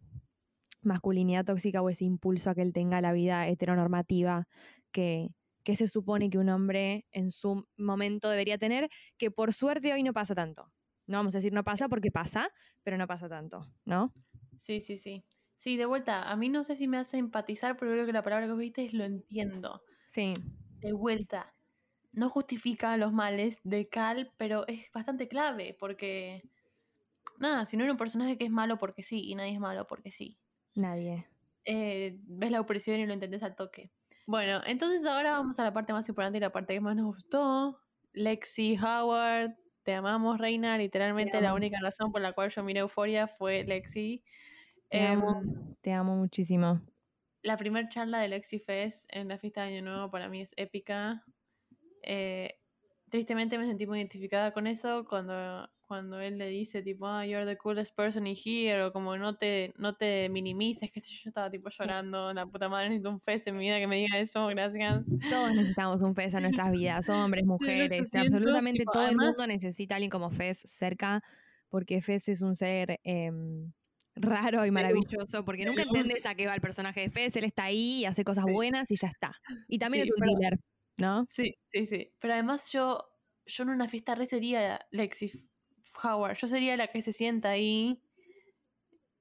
masculinidad 0.83 1.45
tóxica 1.45 1.83
o 1.83 1.91
ese 1.91 2.05
impulso 2.05 2.51
a 2.51 2.55
que 2.55 2.63
él 2.63 2.73
tenga 2.73 3.01
la 3.01 3.13
vida 3.13 3.49
heteronormativa 3.49 4.47
que, 4.93 5.29
que 5.65 5.77
se 5.77 5.89
supone 5.89 6.31
que 6.31 6.39
un 6.39 6.49
hombre 6.49 7.07
en 7.13 7.31
su 7.31 7.67
momento 7.77 8.29
debería 8.31 8.59
tener, 8.59 8.89
que 9.19 9.31
por 9.31 9.53
suerte 9.53 9.93
hoy 9.93 10.03
no 10.03 10.13
pasa 10.13 10.35
tanto. 10.35 10.73
No 11.07 11.19
vamos 11.19 11.35
a 11.35 11.39
decir 11.39 11.53
no 11.53 11.65
pasa 11.65 11.89
porque 11.89 12.11
pasa, 12.11 12.51
pero 12.83 12.97
no 12.97 13.07
pasa 13.07 13.29
tanto, 13.29 13.67
¿no? 13.85 14.13
Sí, 14.57 14.81
sí, 14.81 14.97
sí. 14.97 15.25
Sí, 15.57 15.77
de 15.77 15.87
vuelta, 15.87 16.31
a 16.31 16.37
mí 16.37 16.49
no 16.49 16.65
sé 16.65 16.77
si 16.77 16.89
me 16.89 16.97
hace 16.97 17.19
empatizar, 17.19 17.77
pero 17.77 17.93
creo 17.93 18.07
que 18.07 18.13
la 18.13 18.23
palabra 18.23 18.47
que 18.47 18.55
viste 18.55 18.85
es 18.85 18.95
lo 18.95 19.05
entiendo. 19.05 19.83
Sí. 20.07 20.33
De 20.79 20.93
vuelta, 20.93 21.55
no 22.13 22.29
justifica 22.31 22.97
los 22.97 23.13
males 23.13 23.61
de 23.65 23.89
Cal, 23.89 24.33
pero 24.37 24.67
es 24.69 24.91
bastante 24.93 25.29
clave, 25.29 25.77
porque. 25.79 26.43
Nada, 27.39 27.65
si 27.67 27.77
no 27.77 27.85
era 27.85 27.93
un 27.93 27.99
personaje 27.99 28.39
que 28.39 28.45
es 28.47 28.51
malo 28.53 28.79
porque 28.79 29.03
sí, 29.03 29.23
y 29.29 29.35
nadie 29.35 29.55
es 29.55 29.61
malo 29.61 29.87
porque 29.87 30.11
sí. 30.13 30.39
Nadie. 30.75 31.27
Eh, 31.65 32.19
ves 32.23 32.51
la 32.51 32.61
opresión 32.61 33.01
y 33.01 33.07
lo 33.07 33.13
entendés 33.13 33.43
al 33.43 33.55
toque. 33.57 33.93
Bueno, 34.27 34.61
entonces 34.67 35.05
ahora 35.05 35.33
vamos 35.33 35.59
a 35.59 35.65
la 35.65 35.73
parte 35.73 35.93
más 35.93 36.09
importante 36.09 36.39
y 36.39 36.41
la 36.41 36.53
parte 36.53 36.75
que 36.75 36.81
más 36.81 36.97
nos 36.97 37.07
gustó. 37.07 37.81
Lexi 38.13 38.77
Howard, 38.79 39.57
te 39.83 39.95
amamos, 39.95 40.39
Reina. 40.39 40.79
Literalmente 40.79 41.41
la 41.41 41.51
amo. 41.51 41.55
única 41.55 41.79
razón 41.83 42.13
por 42.13 42.21
la 42.21 42.33
cual 42.33 42.51
yo 42.51 42.63
miré 42.65 42.81
Euforia 42.81 43.27
fue 43.29 43.65
Lexi. 43.65 44.25
Te 44.91 45.03
amo, 45.03 45.27
Em, 45.33 45.77
te 45.81 45.93
amo 45.93 46.17
muchísimo. 46.17 46.81
la 47.43 47.57
primera 47.57 47.89
charla 47.89 48.19
de 48.21 48.29
Lexi 48.29 48.59
Fest 48.59 49.07
en 49.15 49.29
la 49.29 49.39
fiesta 49.39 49.63
de 49.63 49.69
Año 49.79 49.83
Nuevo 49.83 50.11
para 50.11 50.29
mí 50.29 50.41
es 50.41 50.53
épica. 50.57 51.25
Eh, 52.03 52.57
tristemente 53.11 53.59
me 53.59 53.67
sentí 53.67 53.87
muy 53.87 53.99
identificada 53.99 54.53
con 54.53 54.67
eso 54.67 55.05
cuando, 55.09 55.69
cuando 55.87 56.21
él 56.21 56.39
le 56.39 56.47
dice 56.47 56.83
tipo, 56.83 57.07
ah, 57.07 57.27
you're 57.27 57.45
the 57.45 57.57
coolest 57.57 57.97
person 57.97 58.27
in 58.27 58.37
here, 58.37 58.83
o 58.85 58.93
como 58.93 59.17
no 59.17 59.37
te, 59.37 59.75
no 59.77 59.97
te 59.97 60.29
minimices, 60.29 60.91
qué 60.93 61.01
sé 61.01 61.11
yo, 61.11 61.17
yo 61.25 61.31
estaba 61.31 61.51
tipo 61.51 61.69
llorando, 61.71 62.33
la 62.33 62.47
puta 62.47 62.69
madre 62.69 62.89
necesito 62.91 63.11
un 63.11 63.21
fest 63.21 63.49
en 63.49 63.57
mi 63.57 63.65
vida 63.65 63.79
que 63.79 63.87
me 63.89 63.97
diga 63.97 64.19
eso, 64.19 64.47
gracias. 64.49 65.07
Todos 65.29 65.55
necesitamos 65.55 66.03
un 66.03 66.15
FES 66.15 66.35
en 66.35 66.43
nuestras 66.43 66.71
vidas, 66.71 67.09
hombres, 67.09 67.45
mujeres, 67.47 67.91
800, 68.01 68.35
absolutamente 68.35 68.81
tipo, 68.81 68.93
todo 68.93 69.09
el 69.09 69.17
mundo 69.17 69.47
necesita 69.47 69.95
a 69.95 69.97
alguien 69.97 70.11
como 70.11 70.31
FES 70.31 70.63
cerca, 70.67 71.23
porque 71.69 72.01
FES 72.01 72.29
es 72.29 72.43
un 72.43 72.55
ser 72.55 73.01
em, 73.03 73.73
raro 74.15 74.65
y 74.67 74.71
maravilloso, 74.71 75.45
porque 75.45 75.65
nunca 75.65 75.83
entendés 75.83 76.27
a 76.27 76.35
qué 76.35 76.47
va 76.47 76.55
el 76.55 76.61
personaje 76.61 77.01
de 77.01 77.07
FES, 77.11 77.37
él 77.37 77.45
está 77.45 77.65
ahí 77.65 78.01
y 78.01 78.05
hace 78.05 78.25
cosas 78.25 78.45
Sí. 78.47 78.53
buenas 78.53 78.91
y 78.91 78.97
ya 78.97 79.09
está. 79.09 79.33
Y 79.69 79.79
también 79.79 80.05
Sí, 80.05 80.11
es 80.11 80.17
un 80.17 80.25
dealer, 80.27 80.59
¿no? 81.01 81.27
Sí, 81.31 81.57
sí, 81.69 81.87
sí. 81.87 82.13
Pero 82.21 82.35
además 82.35 82.71
yo, 82.73 82.99
yo 83.47 83.65
en 83.65 83.71
una 83.71 83.89
fiesta 83.89 84.15
re 84.15 84.27
sería 84.27 84.87
Lexi 84.91 85.33
Howard. 86.03 86.37
Yo 86.37 86.47
sería 86.49 86.77
la 86.77 86.89
que 86.89 87.03
se 87.03 87.13
sienta 87.13 87.51
ahí 87.51 88.03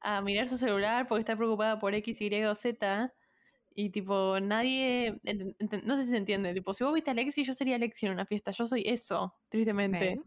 a 0.01 0.21
mirar 0.21 0.47
su 0.49 0.57
celular 0.57 1.07
porque 1.07 1.21
está 1.21 1.35
preocupada 1.35 1.79
por 1.79 1.93
X, 1.93 2.21
Y 2.21 2.43
o 2.45 2.55
Z. 2.55 3.13
Y 3.75 3.89
tipo, 3.91 4.39
nadie. 4.41 5.19
No 5.85 5.95
sé 5.95 6.03
si 6.03 6.09
se 6.09 6.17
entiende. 6.17 6.53
Tipo, 6.53 6.73
si 6.73 6.83
vos 6.83 6.93
viste 6.93 7.11
a 7.11 7.13
Lexi, 7.13 7.43
yo 7.43 7.53
sería 7.53 7.77
Lexi 7.77 8.07
en 8.07 8.13
una 8.13 8.25
fiesta. 8.25 8.51
Yo 8.51 8.65
soy 8.65 8.83
eso, 8.85 9.33
tristemente. 9.49 10.19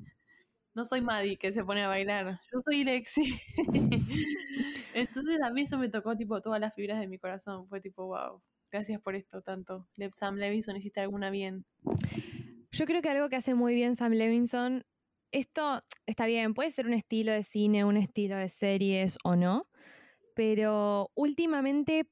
No 0.75 0.87
soy 0.87 1.03
Maddie 1.03 1.37
que 1.37 1.53
se 1.53 1.63
pone 1.65 1.83
a 1.83 1.89
bailar. 1.89 2.41
Yo 2.51 2.59
soy 2.61 2.85
Lexi. 2.85 3.39
Entonces 4.95 5.43
a 5.43 5.51
mí 5.51 5.63
eso 5.63 5.79
me 5.79 5.89
tocó 5.89 6.17
tipo 6.17 6.41
todas 6.41 6.61
las 6.61 6.75
fibras 6.75 6.99
de 7.01 7.09
mi 7.09 7.19
corazón. 7.19 7.69
Fue 7.69 7.81
tipo, 7.81 8.07
wow. 8.07 8.43
Gracias 8.73 9.03
por 9.03 9.15
esto 9.15 9.43
tanto. 9.43 9.87
Sam 10.13 10.37
Levinson, 10.37 10.79
hiciste 10.79 11.01
alguna 11.01 11.29
bien. 11.29 11.67
Yo 12.71 12.87
creo 12.87 13.03
que 13.03 13.11
algo 13.11 13.29
que 13.29 13.37
hace 13.37 13.55
muy 13.55 13.75
bien 13.75 13.97
Sam 13.97 14.13
Levinson, 14.13 14.85
esto 15.31 15.81
está 16.07 16.25
bien, 16.25 16.55
puede 16.55 16.71
ser 16.71 16.87
un 16.87 16.95
estilo 16.95 17.33
de 17.33 17.43
cine, 17.43 17.85
un 17.85 17.99
estilo 17.99 18.39
de 18.39 18.49
series 18.49 19.19
o 19.25 19.37
no, 19.37 19.69
pero 20.35 21.11
últimamente 21.15 22.09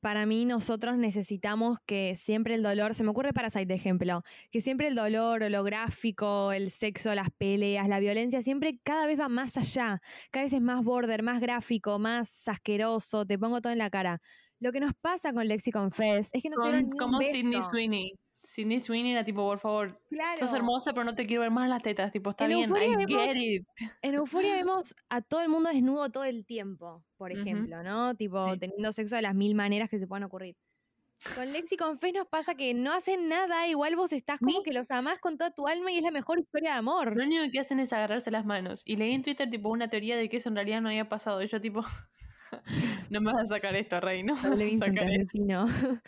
para 0.00 0.26
mí 0.26 0.44
nosotros 0.44 0.96
necesitamos 0.96 1.78
que 1.84 2.14
siempre 2.14 2.54
el 2.54 2.62
dolor, 2.62 2.94
se 2.94 3.02
me 3.02 3.10
ocurre 3.10 3.32
Parasite 3.32 3.66
de 3.66 3.74
ejemplo, 3.74 4.22
que 4.52 4.60
siempre 4.60 4.86
el 4.86 4.94
dolor 4.94 5.42
o 5.42 5.48
lo 5.48 5.64
gráfico, 5.64 6.52
el 6.52 6.70
sexo, 6.70 7.12
las 7.16 7.30
peleas, 7.36 7.88
la 7.88 7.98
violencia, 7.98 8.40
siempre 8.40 8.78
cada 8.84 9.06
vez 9.06 9.18
va 9.18 9.28
más 9.28 9.56
allá, 9.56 10.00
cada 10.30 10.44
vez 10.44 10.52
es 10.52 10.60
más 10.60 10.84
border, 10.84 11.24
más 11.24 11.40
gráfico, 11.40 11.98
más 11.98 12.46
asqueroso, 12.46 13.26
te 13.26 13.36
pongo 13.36 13.60
todo 13.60 13.72
en 13.72 13.78
la 13.78 13.90
cara. 13.90 14.20
Lo 14.60 14.72
que 14.72 14.80
nos 14.80 14.92
pasa 14.94 15.32
con 15.32 15.46
Lexi 15.46 15.70
Confess 15.70 16.30
es 16.32 16.42
que 16.42 16.50
no 16.50 16.56
se 16.60 16.68
dieron 16.68 16.90
como 16.90 17.20
Sidney. 17.22 17.62
Sweeney. 17.62 18.12
Sidney 18.40 18.80
Sweeney 18.80 19.12
era 19.12 19.24
tipo, 19.24 19.42
por 19.46 19.58
favor, 19.58 19.90
sos 19.90 19.98
Claro. 20.08 20.56
hermosa, 20.56 20.92
pero 20.92 21.04
no 21.04 21.14
te 21.14 21.26
quiero 21.26 21.42
ver 21.42 21.50
más 21.50 21.68
las 21.68 21.82
tetas. 21.82 22.10
Tipo, 22.12 22.30
está 22.30 22.44
En 22.44 22.50
bien, 22.50 22.70
I 22.70 22.72
vemos- 22.72 23.06
get 23.06 23.36
it. 23.36 23.66
En 24.02 24.14
Euforia 24.14 24.54
vemos 24.54 24.94
a 25.08 25.20
todo 25.22 25.40
el 25.42 25.48
mundo 25.48 25.68
desnudo 25.70 26.08
todo 26.10 26.24
el 26.24 26.44
tiempo, 26.46 27.04
por 27.16 27.30
ejemplo, 27.32 27.82
¿no? 27.82 28.14
Tipo, 28.14 28.52
Sí. 28.54 28.58
teniendo 28.60 28.92
sexo 28.92 29.16
de 29.16 29.22
las 29.22 29.34
mil 29.34 29.54
maneras 29.54 29.88
que 29.88 29.98
se 29.98 30.06
puedan 30.06 30.24
ocurrir. 30.24 30.56
Con 31.34 31.52
Lexi 31.52 31.74
y 31.74 31.78
con 31.78 31.98
Fez 31.98 32.14
nos 32.14 32.28
pasa 32.28 32.54
que 32.54 32.74
no 32.74 32.92
hacen 32.92 33.28
nada, 33.28 33.66
igual 33.66 33.96
vos 33.96 34.12
estás 34.12 34.38
como 34.38 34.58
Ni- 34.58 34.62
que 34.62 34.72
los 34.72 34.88
amás 34.92 35.18
con 35.18 35.36
toda 35.36 35.50
tu 35.50 35.66
alma 35.66 35.90
y 35.90 35.98
es 35.98 36.04
la 36.04 36.12
mejor 36.12 36.38
historia 36.38 36.72
de 36.72 36.78
amor. 36.78 37.16
Lo 37.16 37.24
único 37.24 37.42
que 37.52 37.58
hacen 37.58 37.80
es 37.80 37.92
agarrarse 37.92 38.30
las 38.30 38.46
manos. 38.46 38.82
Y 38.84 38.96
leí 38.96 39.14
en 39.14 39.22
Twitter 39.22 39.50
tipo 39.50 39.68
una 39.68 39.88
teoría 39.88 40.16
de 40.16 40.28
que 40.28 40.36
eso 40.36 40.48
en 40.48 40.54
realidad 40.54 40.80
no 40.80 40.88
había 40.90 41.08
pasado. 41.08 41.42
Y 41.42 41.48
yo 41.48 41.60
tipo, 41.60 41.82
no 43.10 43.20
me 43.20 43.32
vas 43.32 43.42
a 43.42 43.46
sacar 43.54 43.74
esto, 43.76 44.00
Rey. 44.00 44.22
No 44.22 44.34
me 44.34 44.40
vas 44.40 44.50
Doble 44.50 44.76
a 44.76 44.78
sacar 44.78 45.10
esto. 45.10 45.64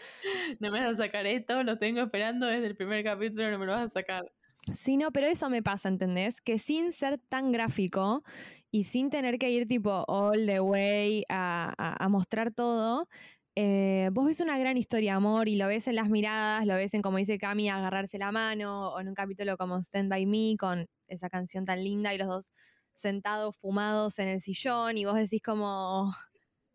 No 0.60 0.70
me 0.70 0.80
vas 0.80 0.98
a 0.98 1.02
sacar 1.02 1.26
esto. 1.26 1.62
Lo 1.62 1.78
tengo 1.78 2.00
esperando 2.00 2.46
desde 2.46 2.66
el 2.66 2.76
primer 2.76 3.04
capítulo. 3.04 3.50
No 3.50 3.58
me 3.58 3.66
lo 3.66 3.72
vas 3.72 3.82
a 3.82 3.88
sacar. 3.88 4.30
Sí, 4.72 4.96
no, 4.96 5.10
pero 5.10 5.26
eso 5.26 5.48
me 5.48 5.62
pasa, 5.62 5.88
¿entendés? 5.88 6.40
Que 6.40 6.58
sin 6.58 6.92
ser 6.92 7.18
tan 7.18 7.50
gráfico 7.50 8.22
y 8.70 8.84
sin 8.84 9.08
tener 9.10 9.38
que 9.38 9.50
ir 9.50 9.66
tipo 9.66 10.04
all 10.06 10.46
the 10.46 10.60
way 10.60 11.24
a, 11.30 11.72
a- 11.78 12.04
a 12.04 12.08
mostrar 12.08 12.52
todo, 12.52 13.08
eh, 13.56 14.10
vos 14.12 14.26
ves 14.26 14.40
una 14.40 14.58
gran 14.58 14.76
historia 14.76 15.12
de 15.12 15.16
amor 15.16 15.48
y 15.48 15.56
lo 15.56 15.66
ves 15.66 15.88
en 15.88 15.96
las 15.96 16.08
miradas, 16.10 16.66
lo 16.66 16.74
ves 16.74 16.92
en, 16.94 17.00
como 17.02 17.16
dice 17.16 17.38
Cami, 17.38 17.68
agarrarse 17.70 18.18
la 18.18 18.32
mano, 18.32 18.90
o 18.92 19.00
en 19.00 19.08
un 19.08 19.14
capítulo 19.14 19.56
como 19.56 19.78
Stand 19.82 20.10
By 20.10 20.26
Me, 20.26 20.56
con 20.58 20.86
esa 21.08 21.30
canción 21.30 21.64
tan 21.64 21.82
linda 21.82 22.14
y 22.14 22.18
los 22.18 22.28
dos 22.28 22.52
sentados, 22.92 23.56
fumados 23.56 24.18
en 24.18 24.28
el 24.28 24.40
sillón, 24.42 24.98
y 24.98 25.04
vos 25.06 25.16
decís 25.16 25.42
como, 25.42 26.14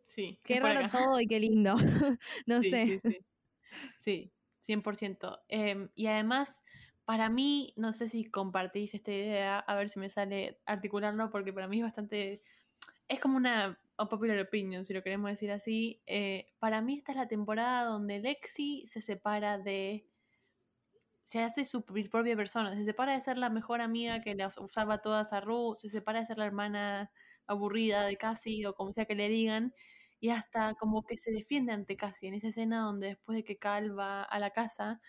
Sí. 0.08 0.40
qué 0.44 0.60
raro 0.60 0.90
todo 0.90 1.20
y 1.20 1.28
qué 1.28 1.40
lindo. 1.40 1.76
no 2.46 2.62
Sí, 2.62 2.70
sé. 2.70 2.88
Sí, 2.88 3.00
sí. 3.00 3.26
Sí, 3.98 4.34
100%. 4.60 5.44
Em, 5.50 5.90
y 5.96 6.08
además, 6.08 6.64
para 7.06 7.30
mí, 7.30 7.74
no 7.78 7.94
sé 7.94 8.08
si 8.10 8.26
compartís 8.26 8.94
esta 8.94 9.12
idea, 9.12 9.60
a 9.60 9.76
ver 9.76 9.90
si 9.90 10.00
me 10.00 10.10
sale 10.10 10.62
articularlo, 10.66 11.30
porque 11.30 11.54
para 11.54 11.68
mí 11.68 11.78
es 11.80 11.84
bastante... 11.84 12.42
Es 13.08 13.20
como 13.20 13.38
una 13.38 13.80
popular 14.10 14.40
opinion, 14.40 14.86
si 14.86 14.94
lo 14.94 15.04
queremos 15.04 15.30
decir 15.30 15.52
así. 15.52 16.02
Eh, 16.08 16.48
para 16.60 16.82
mí 16.82 16.98
esta 16.98 17.12
es 17.14 17.18
la 17.18 17.28
temporada 17.28 17.86
donde 17.86 18.20
Lexi 18.20 18.86
se 18.86 19.02
separa 19.02 19.58
de... 19.58 20.08
Se 21.24 21.42
hace 21.42 21.66
su 21.66 21.84
propia 21.84 22.36
persona, 22.36 22.76
se 22.76 22.86
separa 22.86 23.14
de 23.14 23.22
ser 23.22 23.38
la 23.40 23.50
mejor 23.50 23.82
amiga 23.82 24.22
que 24.22 24.36
le 24.36 24.46
salva 24.70 25.00
todas 25.02 25.34
a 25.34 25.42
Ru, 25.42 25.76
se 25.76 25.90
separa 25.90 26.20
de 26.20 26.28
ser 26.28 26.38
la 26.38 26.46
hermana 26.46 27.12
aburrida 27.48 28.04
de 28.06 28.16
Cassie 28.18 28.68
o 28.68 28.76
como 28.76 28.94
sea 28.94 29.06
que 29.06 29.16
le 29.16 29.28
digan, 29.28 29.74
y 30.26 30.30
hasta 30.32 30.74
como 30.76 31.04
que 31.06 31.18
se 31.18 31.32
defiende 31.32 31.72
ante 31.74 31.98
Cassie 31.98 32.30
en 32.30 32.36
esa 32.36 32.48
escena 32.50 32.82
donde 32.82 33.08
después 33.10 33.36
de 33.38 33.44
que 33.44 33.58
Cal 33.58 33.98
va 33.98 34.24
a 34.24 34.40
la 34.40 34.52
casa, 34.52 35.02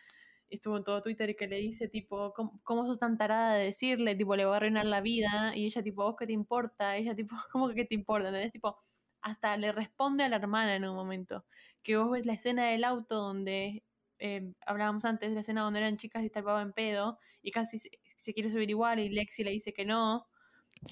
estuvo 0.50 0.76
en 0.76 0.84
todo 0.84 1.02
Twitter 1.02 1.30
y 1.30 1.36
que 1.36 1.46
le 1.48 1.56
dice 1.58 1.88
tipo, 1.88 2.32
¿cómo, 2.34 2.60
cómo 2.64 2.86
sos 2.86 2.98
tan 2.98 3.16
tarada 3.18 3.54
de 3.54 3.64
decirle? 3.66 4.14
Tipo, 4.16 4.36
le 4.36 4.44
va 4.44 4.54
a 4.54 4.56
arruinar 4.58 4.86
la 4.86 5.00
vida, 5.00 5.52
y 5.56 5.66
ella 5.66 5.82
tipo, 5.82 6.04
¿vos 6.04 6.16
qué 6.18 6.26
te 6.26 6.32
importa? 6.34 6.96
Ella 6.96 7.14
tipo, 7.16 7.34
¿cómo 7.52 7.68
que 7.70 7.84
te 7.86 7.94
importa? 7.94 8.28
¿Entendés? 8.28 8.52
Tipo, 8.52 8.78
hasta 9.22 9.56
le 9.56 9.72
responde 9.72 10.24
a 10.24 10.28
la 10.28 10.36
hermana 10.36 10.76
en 10.76 10.84
un 10.88 10.94
momento, 10.96 11.44
que 11.82 11.96
vos 11.96 12.10
ves 12.10 12.26
la 12.26 12.34
escena 12.34 12.68
del 12.70 12.84
auto 12.84 13.16
donde... 13.16 13.82
eh, 14.18 14.52
hablábamos 14.66 15.04
antes 15.04 15.32
la 15.32 15.40
escena 15.40 15.62
donde 15.62 15.80
eran 15.80 15.96
chicas 15.98 16.24
y 16.24 16.30
papá 16.30 16.62
en 16.62 16.72
pedo 16.72 17.18
y 17.42 17.50
casi 17.52 17.78
se, 17.78 17.90
se 18.16 18.32
quiere 18.34 18.50
subir 18.50 18.70
igual 18.70 18.98
y 18.98 19.08
Lexi 19.10 19.44
le 19.44 19.50
dice 19.50 19.72
que 19.74 19.84
no 19.84 20.26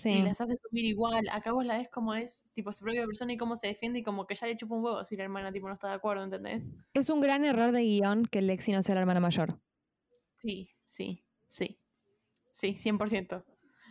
y 0.05 0.23
las 0.23 0.41
hace 0.41 0.57
subir 0.57 0.85
igual. 0.85 1.29
Acá 1.31 1.53
vos 1.53 1.65
la 1.65 1.79
ves 1.79 1.89
como 1.89 2.15
es, 2.15 2.45
tipo, 2.53 2.73
su 2.73 2.85
propia 2.85 3.05
persona 3.07 3.33
y 3.33 3.37
cómo 3.37 3.57
se 3.57 3.69
defiende 3.69 4.01
y 4.01 4.03
como 4.03 4.27
que 4.27 4.35
ya 4.35 4.47
le 4.47 4.57
chupa 4.57 4.75
un 4.75 4.85
huevo 4.85 5.05
si 5.05 5.17
la 5.17 5.25
hermana, 5.25 5.53
tipo, 5.53 5.69
no 5.69 5.75
está 5.75 5.89
de 5.89 5.95
acuerdo, 5.95 6.25
¿entendés? 6.25 6.73
Es 6.95 7.11
un 7.11 7.21
gran 7.21 7.45
error 7.45 7.73
de 7.73 7.83
guion 7.83 8.27
que 8.27 8.43
Lexi 8.43 8.73
no 8.73 8.83
sea 8.83 8.95
la 8.95 9.03
hermana 9.03 9.21
mayor. 9.21 9.59
Sí, 10.39 10.71
sí, 10.85 11.25
sí. 11.47 11.79
Sí, 12.51 12.75
100%. 12.77 13.45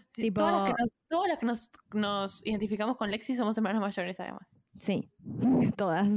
Sí, 0.08 0.22
Tipo- 0.24 0.42
Todas 0.42 0.54
las 0.54 0.68
que, 0.74 0.82
nos, 0.82 0.92
todas 1.10 1.28
las 1.30 1.40
que 1.40 1.46
nos, 1.46 1.72
nos 1.94 2.46
identificamos 2.46 2.98
con 2.98 3.10
Lexi 3.12 3.36
somos 3.36 3.58
hermanas 3.58 3.82
mayores, 3.82 4.20
además. 4.20 4.58
Sí, 4.80 5.10
todas. 5.78 6.08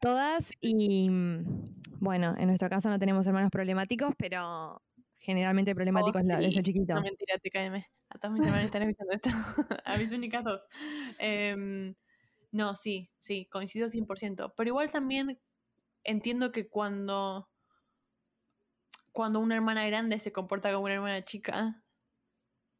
Todas 0.00 0.52
y 0.60 1.08
mm, 1.08 1.44
bueno, 2.00 2.34
en 2.36 2.46
nuestro 2.48 2.68
caso 2.68 2.90
no 2.90 2.98
tenemos 2.98 3.26
hermanos 3.26 3.50
problemáticos, 3.50 4.14
pero 4.18 4.82
generalmente 5.22 5.74
problemático 5.74 6.18
es 6.18 6.24
lo 6.26 6.36
de 6.36 6.52
ser 6.52 6.64
chiquito. 6.64 6.94
No, 6.94 7.00
mentira, 7.00 7.38
te 7.38 7.50
caeme. 7.50 7.86
A 8.08 8.18
todas 8.18 8.32
mis 8.32 8.44
hermanas 8.44 8.66
están 8.66 8.82
escuchando 8.82 9.12
esto. 9.12 9.30
a 9.84 9.96
mis 9.96 10.10
únicas 10.10 10.44
dos. 10.44 10.68
Em, 11.18 11.94
no, 12.50 12.74
sí, 12.74 13.10
sí, 13.18 13.46
coincido 13.46 13.88
100%. 13.88 14.52
Pero 14.56 14.68
igual 14.68 14.90
también 14.90 15.40
entiendo 16.02 16.50
que 16.50 16.68
cuando, 16.68 17.48
cuando 19.12 19.38
una 19.38 19.54
hermana 19.54 19.86
grande 19.86 20.18
se 20.18 20.32
comporta 20.32 20.72
como 20.72 20.84
una 20.84 20.94
hermana 20.94 21.22
chica, 21.22 21.82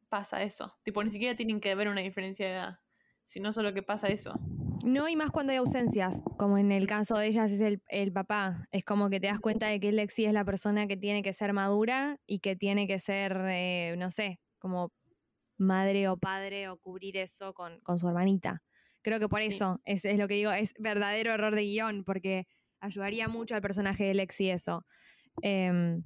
pasa 0.09 0.43
eso. 0.43 0.77
Tipo, 0.83 1.03
ni 1.03 1.09
siquiera 1.09 1.35
tienen 1.35 1.61
que 1.61 1.71
haber 1.71 1.87
una 1.87 2.01
diferencia 2.01 2.45
de 2.45 2.53
edad, 2.53 2.79
sino 3.23 3.53
solo 3.53 3.73
que 3.73 3.83
pasa 3.83 4.09
eso. 4.09 4.39
No, 4.83 5.07
y 5.07 5.15
más 5.15 5.31
cuando 5.31 5.51
hay 5.51 5.57
ausencias, 5.59 6.21
como 6.37 6.57
en 6.57 6.71
el 6.73 6.87
caso 6.87 7.17
de 7.17 7.27
ellas 7.27 7.51
es 7.51 7.61
el, 7.61 7.81
el 7.87 8.11
papá. 8.11 8.67
Es 8.71 8.83
como 8.83 9.09
que 9.09 9.19
te 9.21 9.27
das 9.27 9.39
cuenta 9.39 9.67
de 9.67 9.79
que 9.79 9.93
Lexi 9.93 10.25
es 10.25 10.33
la 10.33 10.43
persona 10.43 10.87
que 10.87 10.97
tiene 10.97 11.23
que 11.23 11.31
ser 11.31 11.53
madura 11.53 12.19
y 12.27 12.39
que 12.39 12.55
tiene 12.57 12.85
que 12.85 12.99
ser, 12.99 13.33
eh, 13.47 13.95
no 13.97 14.11
sé, 14.11 14.41
como 14.59 14.91
madre 15.57 16.09
o 16.09 16.17
padre 16.17 16.67
o 16.69 16.77
cubrir 16.77 17.17
eso 17.17 17.53
con, 17.53 17.79
con 17.81 17.97
su 17.99 18.07
hermanita. 18.09 18.61
Creo 19.01 19.19
que 19.19 19.29
por 19.29 19.41
Sí. 19.41 19.47
eso 19.47 19.81
es, 19.85 20.03
es 20.05 20.17
lo 20.19 20.27
que 20.27 20.35
digo, 20.35 20.51
es 20.51 20.73
verdadero 20.79 21.33
error 21.33 21.55
de 21.55 21.63
guion, 21.63 22.03
porque 22.03 22.47
ayudaría 22.81 23.27
mucho 23.29 23.55
al 23.55 23.61
personaje 23.61 24.03
de 24.05 24.13
Lexi 24.15 24.49
eso. 24.49 24.85
Em, 25.41 26.03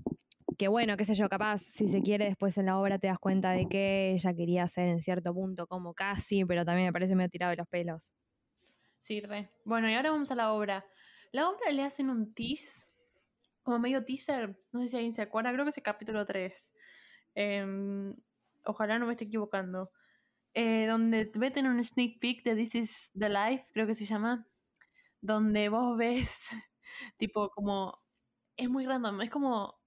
que 0.58 0.68
bueno, 0.68 0.98
qué 0.98 1.06
sé 1.06 1.16
yo, 1.16 1.30
capaz 1.30 1.60
si 1.60 1.88
se 1.88 2.02
quiere 2.02 2.26
después 2.26 2.58
en 2.58 2.68
la 2.68 2.80
obra 2.80 3.00
te 3.00 3.08
das 3.08 3.20
cuenta 3.20 3.52
de 3.52 3.68
que 3.68 4.12
ella 4.14 4.34
quería 4.36 4.68
ser 4.68 4.88
en 4.90 5.02
cierto 5.02 5.34
punto 5.34 5.68
como 5.68 5.94
casi, 5.96 6.46
pero 6.46 6.66
también 6.66 6.88
me 6.88 6.94
parece 6.94 7.16
medio 7.16 7.30
tirado 7.30 7.52
de 7.52 7.58
los 7.58 7.68
pelos. 7.68 8.14
Sí, 9.00 9.22
re. 9.22 9.50
Bueno, 9.64 9.90
y 9.90 9.94
ahora 9.94 10.12
vamos 10.12 10.32
a 10.32 10.36
la 10.36 10.54
obra. 10.54 10.86
La 11.32 11.50
obra 11.50 11.72
le 11.72 11.84
hacen 11.84 12.10
un 12.10 12.34
tease, 12.34 12.88
como 13.64 13.80
medio 13.80 14.06
teaser, 14.06 14.58
no 14.72 14.82
sé 14.82 14.88
si 14.90 14.96
alguien 14.98 15.14
se 15.14 15.22
acuerda, 15.22 15.52
creo 15.54 15.66
que 15.66 15.72
es 15.72 15.78
el 15.78 15.84
capítulo 15.84 16.26
3. 16.26 16.74
Em, 17.36 18.16
ojalá 18.66 19.00
no 19.00 19.08
me 19.08 19.14
esté 19.14 19.26
equivocando. 19.26 19.92
Eh, 20.56 20.88
donde 20.88 21.26
te 21.26 21.40
meten 21.40 21.68
un 21.68 21.84
sneak 21.86 22.20
peek 22.20 22.44
de 22.44 22.56
This 22.56 22.76
is 22.76 23.12
the 23.18 23.30
Life, 23.30 23.66
creo 23.74 23.88
que 23.88 23.96
se 23.96 24.06
llama, 24.06 24.48
donde 25.22 25.70
vos 25.70 25.98
ves, 25.98 26.50
tipo, 27.18 27.50
como, 27.52 28.00
es 28.58 28.70
muy 28.70 28.86
random, 28.86 29.22
es 29.22 29.30
como, 29.32 29.80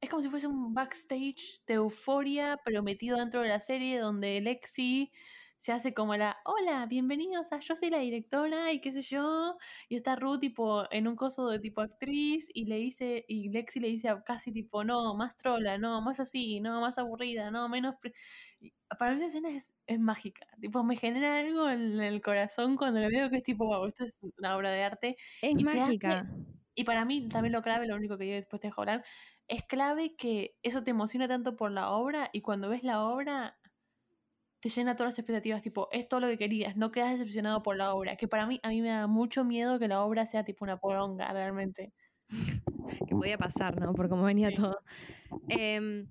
es 0.00 0.08
como 0.10 0.22
si 0.22 0.28
fuese 0.28 0.46
un 0.46 0.74
backstage 0.74 1.62
de 1.66 1.74
euforia, 1.74 2.58
pero 2.64 2.82
metido 2.82 3.18
dentro 3.18 3.42
de 3.42 3.48
la 3.48 3.60
serie, 3.60 3.98
donde 4.00 4.40
Lexi 4.40 5.12
se 5.58 5.72
hace 5.72 5.92
como 5.92 6.14
la, 6.16 6.38
hola, 6.44 6.86
bienvenidos 6.86 7.52
a 7.52 7.58
Yo 7.58 7.74
soy 7.74 7.90
la 7.90 7.98
directora 7.98 8.72
y 8.72 8.80
qué 8.80 8.92
sé 8.92 9.02
yo, 9.02 9.56
y 9.88 9.96
está 9.96 10.14
Ruth 10.14 10.38
tipo 10.38 10.84
en 10.92 11.08
un 11.08 11.16
coso 11.16 11.48
de 11.48 11.58
tipo 11.58 11.80
actriz 11.80 12.48
y 12.54 12.66
le 12.66 12.76
dice, 12.76 13.24
y 13.26 13.48
Lexi 13.50 13.80
le 13.80 13.88
dice 13.88 14.08
a 14.08 14.22
casi 14.22 14.52
tipo, 14.52 14.84
no, 14.84 15.14
más 15.16 15.36
trola, 15.36 15.76
no, 15.76 16.00
más 16.00 16.20
así, 16.20 16.60
no, 16.60 16.80
más 16.80 16.98
aburrida, 16.98 17.50
no, 17.50 17.68
menos... 17.68 17.96
pre-". 18.00 18.12
Y 18.60 18.72
Para 18.98 19.12
mí 19.12 19.18
esa 19.18 19.26
escena 19.26 19.50
es, 19.50 19.74
es 19.86 19.98
mágica, 19.98 20.46
tipo 20.60 20.84
me 20.84 20.96
genera 20.96 21.38
algo 21.38 21.68
en 21.68 22.00
el 22.00 22.22
corazón 22.22 22.76
cuando 22.76 23.00
lo 23.00 23.08
veo 23.08 23.28
que 23.28 23.38
es 23.38 23.42
tipo, 23.42 23.66
wow, 23.66 23.86
esto 23.86 24.04
es 24.04 24.20
una 24.38 24.56
obra 24.56 24.70
de 24.70 24.84
arte. 24.84 25.16
Es 25.42 25.50
Y 25.58 25.66
hace- 25.66 25.80
mágica. 25.80 26.24
Y 26.76 26.84
para 26.84 27.04
mí 27.04 27.26
también 27.26 27.52
lo 27.52 27.62
clave, 27.62 27.88
lo 27.88 27.96
único 27.96 28.16
que 28.16 28.28
yo 28.28 28.34
después 28.36 28.60
te 28.60 28.68
dejo 28.68 28.82
hablar, 28.82 29.04
es 29.48 29.66
clave 29.66 30.14
que 30.14 30.54
eso 30.62 30.84
te 30.84 30.92
emociona 30.92 31.26
tanto 31.26 31.56
por 31.56 31.72
la 31.72 31.90
obra 31.90 32.30
y 32.32 32.40
cuando 32.42 32.68
ves 32.68 32.84
la 32.84 33.02
obra 33.04 33.57
te 34.60 34.68
llena 34.68 34.96
todas 34.96 35.12
las 35.12 35.18
expectativas, 35.18 35.62
tipo, 35.62 35.88
es 35.92 36.08
todo 36.08 36.20
lo 36.20 36.28
que 36.28 36.38
querías, 36.38 36.76
no 36.76 36.90
quedas 36.90 37.12
decepcionado 37.12 37.62
por 37.62 37.76
la 37.76 37.94
obra, 37.94 38.16
que 38.16 38.28
para 38.28 38.46
mí, 38.46 38.60
a 38.62 38.68
mí 38.70 38.82
me 38.82 38.88
da 38.90 39.06
mucho 39.06 39.44
miedo 39.44 39.78
que 39.78 39.88
la 39.88 40.02
obra 40.04 40.26
sea 40.26 40.44
tipo 40.44 40.64
una 40.64 40.78
poronga 40.78 41.32
realmente. 41.32 41.92
que 43.08 43.14
podía 43.14 43.38
pasar, 43.38 43.80
¿no? 43.80 43.94
Por 43.94 44.08
cómo 44.08 44.24
venía 44.24 44.50
Sí. 44.50 44.54
todo. 44.54 44.80
Em, 45.48 46.10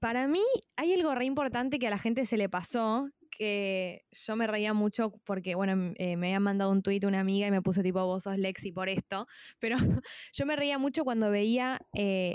para 0.00 0.26
mí 0.28 0.42
hay 0.76 0.94
algo 0.94 1.14
re 1.14 1.24
importante 1.26 1.78
que 1.78 1.86
a 1.88 1.90
la 1.90 1.98
gente 1.98 2.26
se 2.26 2.36
le 2.36 2.48
pasó, 2.48 3.08
que 3.30 4.02
yo 4.10 4.36
me 4.36 4.46
reía 4.46 4.74
mucho 4.74 5.12
porque, 5.24 5.54
bueno, 5.54 5.92
eh, 5.96 6.16
me 6.16 6.28
habían 6.28 6.42
mandado 6.42 6.70
un 6.72 6.82
tuit 6.82 7.04
una 7.04 7.20
amiga 7.20 7.46
y 7.46 7.50
me 7.50 7.62
puso 7.62 7.82
tipo, 7.82 8.04
vos 8.04 8.24
sos 8.24 8.38
Lexi 8.38 8.72
por 8.72 8.88
esto, 8.88 9.26
pero 9.60 9.76
yo 10.32 10.46
me 10.46 10.56
reía 10.56 10.78
mucho 10.78 11.04
cuando 11.04 11.30
veía 11.30 11.80
eh, 11.94 12.34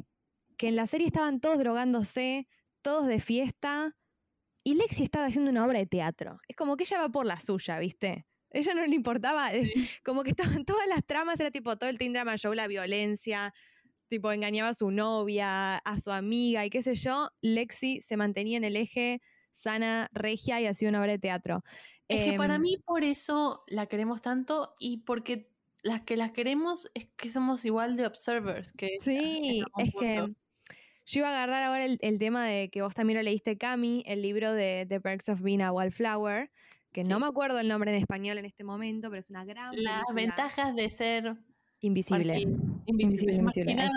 que 0.58 0.70
en 0.70 0.76
la 0.76 0.88
serie 0.88 1.08
estaban 1.08 1.40
todos 1.40 1.60
drogándose, 1.60 2.48
todos 2.82 3.08
de 3.08 3.20
fiesta, 3.20 3.96
y 4.68 4.74
Lexi 4.74 5.02
estaba 5.04 5.28
haciendo 5.28 5.50
una 5.50 5.66
obra 5.66 5.80
de 5.80 5.86
teatro. 5.86 6.42
Es 6.46 6.58
como 6.58 6.76
que 6.76 6.84
ella 6.84 7.00
va 7.00 7.08
por 7.08 7.26
la 7.26 7.40
suya, 7.40 7.80
¿viste? 7.80 8.28
Ella 8.50 8.74
no 8.74 8.86
le 8.86 8.96
importaba, 8.96 9.54
eh, 9.54 9.62
como 10.04 10.24
que 10.24 10.32
estaban 10.32 10.66
todas 10.66 10.90
las 10.90 11.06
tramas, 11.06 11.40
era 11.40 11.52
tipo 11.52 11.78
todo 11.78 11.90
el 11.90 11.98
teen 11.98 12.12
drama 12.12 12.36
show, 12.36 12.52
la 12.54 12.68
violencia, 12.68 13.54
tipo 14.10 14.30
engañaba 14.30 14.68
a 14.68 14.74
su 14.74 14.92
novia, 14.92 15.78
a 15.78 15.98
su 16.00 16.12
amiga 16.12 16.66
y 16.66 16.70
qué 16.70 16.82
sé 16.82 16.96
yo. 16.96 17.30
Lexi 17.40 18.02
se 18.02 18.18
mantenía 18.18 18.58
en 18.58 18.66
el 18.66 18.76
eje 18.76 19.22
sana, 19.54 20.10
regia 20.12 20.60
y 20.60 20.66
hacía 20.66 20.90
una 20.90 21.00
obra 21.00 21.14
de 21.14 21.20
teatro. 21.20 21.64
Es 22.10 22.20
que 22.20 22.34
para 22.34 22.56
Em, 22.56 22.62
mí 22.62 22.76
por 22.86 23.06
eso 23.06 23.64
la 23.68 23.86
queremos 23.86 24.22
tanto 24.22 24.74
y 24.80 24.98
porque 24.98 25.50
las 25.82 26.02
que 26.02 26.18
las 26.18 26.32
queremos 26.32 26.92
es 26.94 27.08
que 27.16 27.30
somos 27.30 27.64
igual 27.64 27.96
de 27.96 28.06
observers 28.06 28.74
que 28.74 28.90
Sí, 29.00 29.64
es 29.78 29.92
que. 29.98 30.36
Yo 31.08 31.22
iba 31.22 31.30
a 31.30 31.32
agarrar 31.32 31.64
ahora 31.64 31.86
el, 31.86 31.98
el 32.02 32.20
tema 32.20 32.46
de 32.46 32.70
que 32.70 32.82
vos 32.82 32.94
también 32.94 33.18
lo 33.18 33.24
leíste, 33.24 33.58
Cami, 33.58 34.04
el 34.06 34.22
libro 34.22 34.52
de 34.52 34.86
The 34.88 35.00
Perks 35.00 35.30
of 35.30 35.42
Being 35.42 35.62
a 35.62 35.72
Wallflower, 35.72 36.52
que 36.92 37.04
no 37.04 37.20
me 37.20 37.28
acuerdo 37.28 37.60
el 37.60 37.70
nombre 37.70 37.92
en 37.92 37.98
español 37.98 38.38
en 38.38 38.46
este 38.46 38.66
momento, 38.66 39.10
pero 39.10 39.22
es 39.22 39.30
una 39.30 39.46
gran 39.46 39.70
Las 39.76 40.06
película. 40.06 40.14
ventajas 40.14 40.76
de 40.76 40.90
ser 40.90 41.38
invisible. 41.80 42.42
Invisible, 42.86 43.36
invisible, 43.36 43.90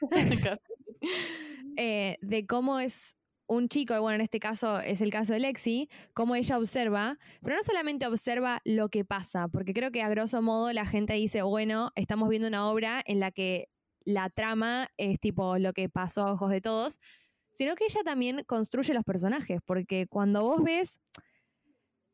eh, 1.76 2.18
de 2.20 2.46
cómo 2.46 2.80
es 2.80 3.16
un 3.48 3.68
chico, 3.68 3.94
y 3.94 4.00
bueno, 4.00 4.16
en 4.16 4.22
este 4.22 4.40
caso 4.40 4.80
es 4.80 5.00
el 5.00 5.12
caso 5.12 5.34
de 5.34 5.40
Lexi, 5.40 5.88
cómo 6.14 6.34
ella 6.34 6.58
observa, 6.58 7.16
pero 7.42 7.54
no 7.54 7.62
solamente 7.62 8.08
observa 8.08 8.60
lo 8.64 8.88
que 8.88 9.04
pasa, 9.04 9.46
porque 9.46 9.72
creo 9.72 9.92
que 9.92 10.02
a 10.02 10.08
grosso 10.08 10.42
modo 10.42 10.72
la 10.72 10.84
gente 10.84 11.14
dice, 11.14 11.42
bueno, 11.42 11.92
estamos 11.94 12.28
viendo 12.28 12.48
una 12.48 12.68
obra 12.68 13.02
en 13.06 13.20
la 13.20 13.30
que 13.30 13.68
la 14.06 14.30
trama 14.30 14.88
es 14.96 15.20
tipo 15.20 15.58
lo 15.58 15.74
que 15.74 15.90
pasó 15.90 16.26
a 16.26 16.32
ojos 16.32 16.50
de 16.50 16.62
todos, 16.62 16.98
sino 17.52 17.74
que 17.74 17.84
ella 17.84 18.00
también 18.04 18.44
construye 18.46 18.94
los 18.94 19.04
personajes, 19.04 19.60
porque 19.64 20.06
cuando 20.06 20.42
vos 20.42 20.62
ves 20.62 21.00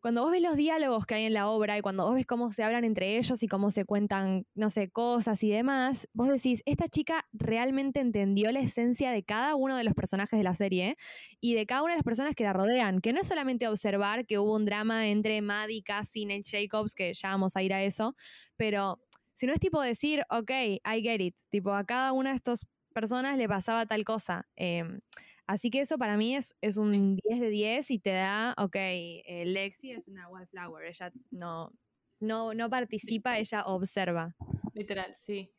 cuando 0.03 0.23
vos 0.23 0.33
ves 0.33 0.43
los 0.43 0.57
diálogos 0.57 1.07
que 1.07 1.15
hay 1.15 1.25
en 1.27 1.33
la 1.33 1.49
obra 1.49 1.79
y 1.79 1.81
cuando 1.81 2.05
vos 2.05 2.17
ves 2.17 2.27
cómo 2.27 2.51
se 2.51 2.65
hablan 2.65 2.83
entre 2.83 3.19
ellos 3.19 3.41
y 3.45 3.47
cómo 3.47 3.71
se 3.71 3.85
cuentan, 3.85 4.47
no 4.57 4.69
sé, 4.69 4.91
cosas 4.91 5.45
y 5.45 5.51
demás, 5.51 6.09
vos 6.13 6.27
decís, 6.27 6.61
esta 6.67 6.89
chica 6.89 7.25
realmente 7.33 8.01
entendió 8.01 8.51
la 8.51 8.59
esencia 8.59 9.13
de 9.13 9.23
cada 9.23 9.55
uno 9.55 9.77
de 9.77 9.85
los 9.85 9.95
personajes 9.95 10.37
de 10.37 10.43
la 10.43 10.55
serie 10.55 10.97
y 11.41 11.55
de 11.55 11.67
cada 11.67 11.83
una 11.83 11.93
de 11.93 11.99
las 11.99 12.05
personas 12.05 12.35
que 12.35 12.43
la 12.43 12.53
rodean, 12.53 13.01
que 13.01 13.13
no 13.13 13.21
es 13.21 13.29
solamente 13.29 13.69
observar 13.69 14.27
que 14.27 14.41
hubo 14.41 14.57
un 14.57 14.65
drama 14.65 15.07
entre 15.07 15.41
Maddie, 15.41 15.85
Cassie, 15.85 16.27
Nate 16.27 16.51
Jacobs, 16.51 16.97
que 16.97 17.15
ya 17.15 17.29
vamos 17.29 17.55
a 17.57 17.63
ir 17.63 17.73
a 17.73 17.85
eso, 17.85 18.17
pero 18.57 18.99
si 19.43 19.47
no 19.49 19.53
es 19.53 19.59
tipo 19.59 19.83
decir, 19.83 20.23
ok, 20.31 20.53
I 20.85 21.03
get 21.03 21.19
it, 21.19 21.35
tipo 21.51 21.73
a 21.73 21.85
cada 21.85 22.13
una 22.13 22.31
de 22.31 22.37
estas 22.37 22.65
personas 22.95 23.37
le 23.37 23.49
pasaba 23.49 23.87
tal 23.87 24.05
cosa. 24.05 24.49
Em, 24.55 25.01
Así 25.49 25.69
que 25.69 25.81
eso 25.81 25.99
para 25.99 26.17
mí 26.17 26.37
es, 26.37 26.57
es 26.61 26.77
un 26.77 27.17
10 27.17 27.41
de 27.41 27.49
10 27.49 27.91
y 27.91 27.99
te 27.99 28.11
da, 28.11 28.55
ok, 28.57 28.77
eh, 28.77 29.43
Lexi 29.47 29.91
es 29.91 30.07
una 30.07 30.29
wildflower, 30.29 30.87
ella 30.87 31.13
no, 31.33 31.73
no, 32.21 32.55
no 32.55 32.71
participa, 32.71 33.37
ella 33.37 33.65
observa. 33.67 34.37
Literal, 34.75 35.13
sí. 35.17 35.53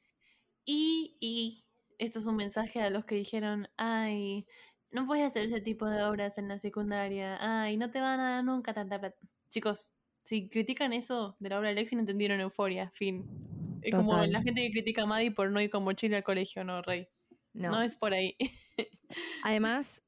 Y, 0.64 1.18
y 1.20 1.66
esto 1.98 2.20
es 2.20 2.26
un 2.26 2.38
mensaje 2.38 2.82
a 2.82 2.90
los 2.90 3.04
que 3.04 3.16
dijeron, 3.16 3.68
ay, 3.76 4.46
no 4.92 5.06
puedes 5.06 5.28
hacer 5.28 5.44
ese 5.44 5.60
tipo 5.60 5.88
de 5.88 6.04
obras 6.04 6.38
en 6.38 6.48
la 6.48 6.58
secundaria, 6.58 7.38
ay, 7.42 7.76
no 7.76 7.92
te 7.92 8.00
van 8.00 8.22
a 8.22 8.30
dar 8.36 8.46
nunca 8.46 8.74
tanta 8.74 8.98
plata. 8.98 9.20
Chicos, 9.50 9.94
si 10.24 10.48
critican 10.48 10.94
eso 10.94 11.36
de 11.40 11.50
la 11.50 11.60
obra 11.60 11.68
de 11.68 11.76
Lexi, 11.76 11.96
no 11.96 12.00
entendieron 12.00 12.40
euforia, 12.40 12.90
fin. 12.92 13.63
Es 13.84 13.92
como 13.92 14.26
la 14.26 14.42
gente 14.42 14.62
que 14.62 14.72
critica 14.72 15.04
a 15.04 15.06
Maddie 15.06 15.32
por 15.32 15.52
no 15.52 15.62
ir 15.62 15.70
con 15.70 15.84
mochila 15.84 16.18
al 16.18 16.24
colegio, 16.24 16.64
no, 16.64 16.82
Rey. 16.82 17.08
No. 17.54 17.72
No, 17.72 17.82
es 17.82 17.96
por 17.96 18.14
ahí. 18.14 18.36
Además, 19.44 20.02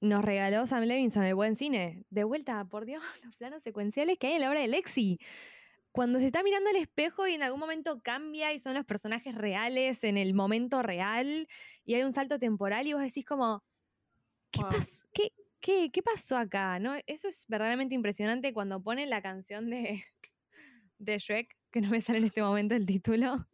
nos 0.00 0.24
regaló 0.24 0.66
Sam 0.66 0.84
Levinson 0.84 1.24
el 1.24 1.34
buen 1.34 1.56
cine. 1.56 2.04
De 2.10 2.24
vuelta, 2.24 2.64
por 2.66 2.84
Dios, 2.84 3.02
los 3.24 3.36
planos 3.36 3.62
secuenciales 3.62 4.18
que 4.18 4.28
hay 4.28 4.34
en 4.34 4.42
la 4.42 4.50
obra 4.50 4.60
de 4.60 4.68
Lexi. 4.68 5.18
Cuando 5.92 6.18
se 6.18 6.26
está 6.26 6.42
mirando 6.42 6.70
al 6.70 6.76
espejo 6.76 7.26
y 7.28 7.34
en 7.34 7.42
algún 7.42 7.60
momento 7.60 8.00
cambia 8.02 8.52
y 8.52 8.58
son 8.58 8.74
los 8.74 8.84
personajes 8.84 9.34
reales 9.34 10.02
en 10.04 10.16
el 10.18 10.34
momento 10.34 10.82
real 10.82 11.46
y 11.84 11.94
hay 11.94 12.02
un 12.02 12.12
salto 12.12 12.38
temporal 12.38 12.86
y 12.86 12.92
vos 12.94 13.02
decís 13.02 13.24
como, 13.24 13.64
¿qué, 14.50 14.62
Wow. 14.62 14.70
pasó? 14.70 15.06
¿Qué, 15.14 15.30
qué, 15.60 15.90
qué 15.92 16.02
pasó 16.02 16.36
acá? 16.36 16.78
¿No? 16.80 16.94
Eso 17.06 17.28
es 17.28 17.46
verdaderamente 17.48 17.94
impresionante 17.94 18.52
cuando 18.52 18.82
ponen 18.82 19.08
la 19.08 19.22
canción 19.22 19.70
de, 19.70 20.02
de 20.98 21.18
Shrek, 21.18 21.56
que 21.74 21.80
no 21.80 21.90
me 21.90 22.00
sale 22.00 22.20
en 22.20 22.24
este 22.26 22.40
momento 22.40 22.74
el 22.76 22.86
título. 22.86 23.48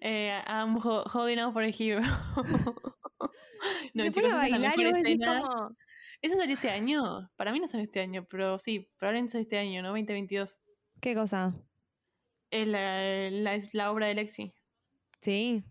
Eh, 0.00 0.40
I'm 0.46 0.76
ho- 0.76 1.04
holding 1.12 1.38
out 1.38 1.52
for 1.54 1.62
a 1.62 1.68
hero. 1.70 2.00
no, 3.94 4.04
se 4.04 4.12
chicos, 4.12 4.30
a 4.32 4.46
esa 4.46 4.46
es 4.46 4.52
bailar 4.52 4.74
y 4.78 5.18
como, 5.18 5.76
¿Eso 6.22 6.36
salió 6.36 6.54
este 6.54 6.70
año? 6.70 7.30
Para 7.36 7.52
mí 7.52 7.60
no 7.60 7.66
salió 7.66 7.84
este 7.84 8.00
año, 8.00 8.26
pero 8.28 8.58
sí, 8.58 8.88
probablemente 8.98 9.32
salió 9.32 9.42
este 9.42 9.58
año, 9.58 9.82
¿no? 9.82 9.88
2022. 9.88 10.60
¿qué 11.00 11.14
cosa? 11.14 11.54
La, 12.50 13.30
la, 13.30 13.60
la 13.72 13.90
obra 13.90 14.06
de 14.06 14.14
Lexi. 14.14 14.52
Sí, 15.20 15.62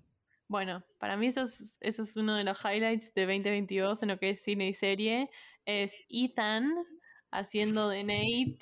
Bueno, 0.47 0.83
para 0.99 1.17
mí 1.17 1.27
eso 1.27 1.43
es, 1.43 1.77
eso 1.81 2.03
es 2.03 2.17
uno 2.17 2.35
de 2.35 2.43
los 2.43 2.59
highlights 2.63 3.13
de 3.13 3.21
2022 3.25 4.03
en 4.03 4.09
lo 4.09 4.19
que 4.19 4.31
es 4.31 4.43
cine 4.43 4.67
y 4.67 4.73
serie. 4.73 5.29
Es 5.65 6.03
Ethan 6.09 6.73
haciendo 7.31 7.89
de 7.89 8.03
Nate. 8.03 8.57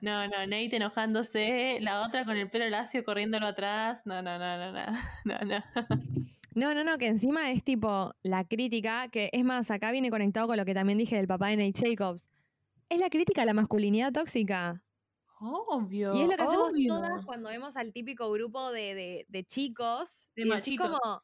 No, 0.00 0.26
no, 0.28 0.38
Nate 0.46 0.76
enojándose. 0.76 1.78
La 1.80 2.02
otra 2.06 2.24
con 2.24 2.36
el 2.36 2.48
pelo 2.48 2.68
lacio 2.68 3.04
corriéndolo 3.04 3.46
atrás. 3.46 4.06
No, 4.06 4.22
no, 4.22 4.38
no, 4.38 4.56
no, 4.58 4.72
no. 4.72 4.86
no, 5.24 5.38
no. 5.40 5.64
No, 6.54 6.74
no, 6.74 6.82
no, 6.84 6.98
que 6.98 7.06
encima 7.06 7.50
es 7.50 7.62
tipo 7.62 8.14
la 8.22 8.44
crítica, 8.44 9.08
que 9.08 9.30
es 9.32 9.44
más, 9.44 9.70
acá 9.70 9.90
viene 9.92 10.10
conectado 10.10 10.46
con 10.48 10.56
lo 10.56 10.64
que 10.64 10.74
también 10.74 10.98
dije 10.98 11.16
del 11.16 11.28
papá 11.28 11.48
de 11.48 11.56
Nate 11.56 11.88
Jacobs. 11.90 12.28
Es 12.88 12.98
la 12.98 13.10
crítica 13.10 13.42
a 13.42 13.44
la 13.44 13.54
masculinidad 13.54 14.12
tóxica. 14.12 14.82
Obvio. 15.40 16.14
y 16.16 16.22
es 16.22 16.28
lo 16.28 16.36
que 16.36 16.42
hacemos 16.42 16.70
obvio. 16.72 16.94
todas 16.94 17.24
cuando 17.24 17.48
vemos 17.50 17.76
al 17.76 17.92
típico 17.92 18.28
grupo 18.32 18.72
de, 18.72 18.94
de- 18.94 19.26
de 19.28 19.44
chicos. 19.44 20.28
De 20.34 20.44
machitos. 20.46 20.98
como, 20.98 21.22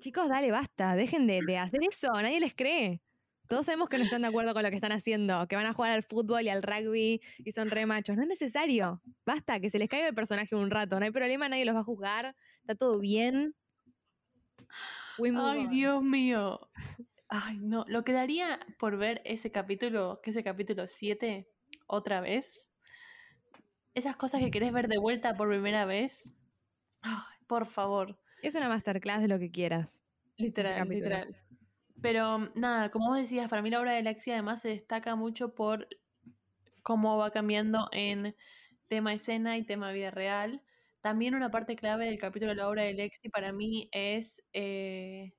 chicos, 0.00 0.28
dale, 0.30 0.50
basta, 0.50 0.96
dejen 0.96 1.26
de, 1.26 1.42
de 1.46 1.58
hacer 1.58 1.80
eso, 1.86 2.08
nadie 2.14 2.40
les 2.40 2.54
cree. 2.54 3.02
Todos 3.48 3.66
sabemos 3.66 3.88
que 3.88 3.98
no 3.98 4.04
están 4.04 4.22
de 4.22 4.28
acuerdo 4.28 4.54
con 4.54 4.62
lo 4.62 4.70
que 4.70 4.76
están 4.76 4.92
haciendo, 4.92 5.46
que 5.48 5.56
van 5.56 5.66
a 5.66 5.74
jugar 5.74 5.92
al 5.92 6.02
fútbol 6.02 6.42
y 6.42 6.48
al 6.48 6.62
rugby 6.62 7.20
y 7.38 7.52
son 7.52 7.70
re 7.70 7.84
machos. 7.86 8.16
No 8.16 8.22
es 8.22 8.28
necesario. 8.28 9.02
Basta, 9.26 9.60
que 9.60 9.70
se 9.70 9.78
les 9.78 9.88
caiga 9.88 10.08
el 10.08 10.14
personaje 10.14 10.54
un 10.54 10.70
rato. 10.70 10.98
No 10.98 11.04
hay 11.04 11.10
problema, 11.10 11.48
nadie 11.48 11.64
los 11.64 11.74
va 11.74 11.80
a 11.80 11.84
juzgar. 11.84 12.34
Está 12.60 12.74
todo 12.74 12.98
bien. 12.98 13.54
Ay. 15.18 15.66
Dios 15.68 16.02
mío. 16.02 16.60
Ay, 17.28 17.58
no. 17.58 17.84
Lo 17.88 18.04
que 18.04 18.12
daría 18.12 18.58
por 18.78 18.96
ver 18.96 19.20
ese 19.24 19.50
capítulo, 19.50 20.20
que 20.22 20.30
es 20.30 20.36
el 20.36 20.44
capítulo 20.44 20.88
7, 20.88 21.48
otra 21.86 22.20
vez. 22.20 22.72
Esas 23.94 24.16
cosas 24.16 24.40
que 24.40 24.50
querés 24.50 24.72
ver 24.72 24.88
de 24.88 24.98
vuelta 24.98 25.36
por 25.36 25.48
primera 25.48 25.84
vez. 25.84 26.34
Ay, 27.02 27.44
por 27.46 27.66
favor. 27.66 28.18
Es 28.42 28.54
una 28.54 28.68
masterclass 28.68 29.22
de 29.22 29.28
lo 29.28 29.38
que 29.38 29.50
quieras. 29.50 30.02
Literal, 30.36 30.88
literal. 30.88 31.36
Pero 32.04 32.50
nada, 32.54 32.90
como 32.90 33.08
vos 33.08 33.16
decías, 33.16 33.48
para 33.48 33.62
mí 33.62 33.70
la 33.70 33.80
obra 33.80 33.92
de 33.92 34.02
Lexi 34.02 34.30
además 34.30 34.60
se 34.60 34.68
destaca 34.68 35.16
mucho 35.16 35.54
por 35.54 35.88
cómo 36.82 37.16
va 37.16 37.30
cambiando 37.30 37.88
en 37.92 38.36
tema 38.88 39.14
escena 39.14 39.56
y 39.56 39.64
tema 39.64 39.90
vida 39.90 40.10
real. 40.10 40.62
También 41.00 41.34
una 41.34 41.50
parte 41.50 41.76
clave 41.76 42.04
del 42.04 42.18
capítulo 42.18 42.50
de 42.50 42.56
la 42.56 42.68
obra 42.68 42.82
de 42.82 42.92
Lexi 42.92 43.30
para 43.30 43.52
mí 43.52 43.88
es 43.90 44.44
eh, 44.52 45.32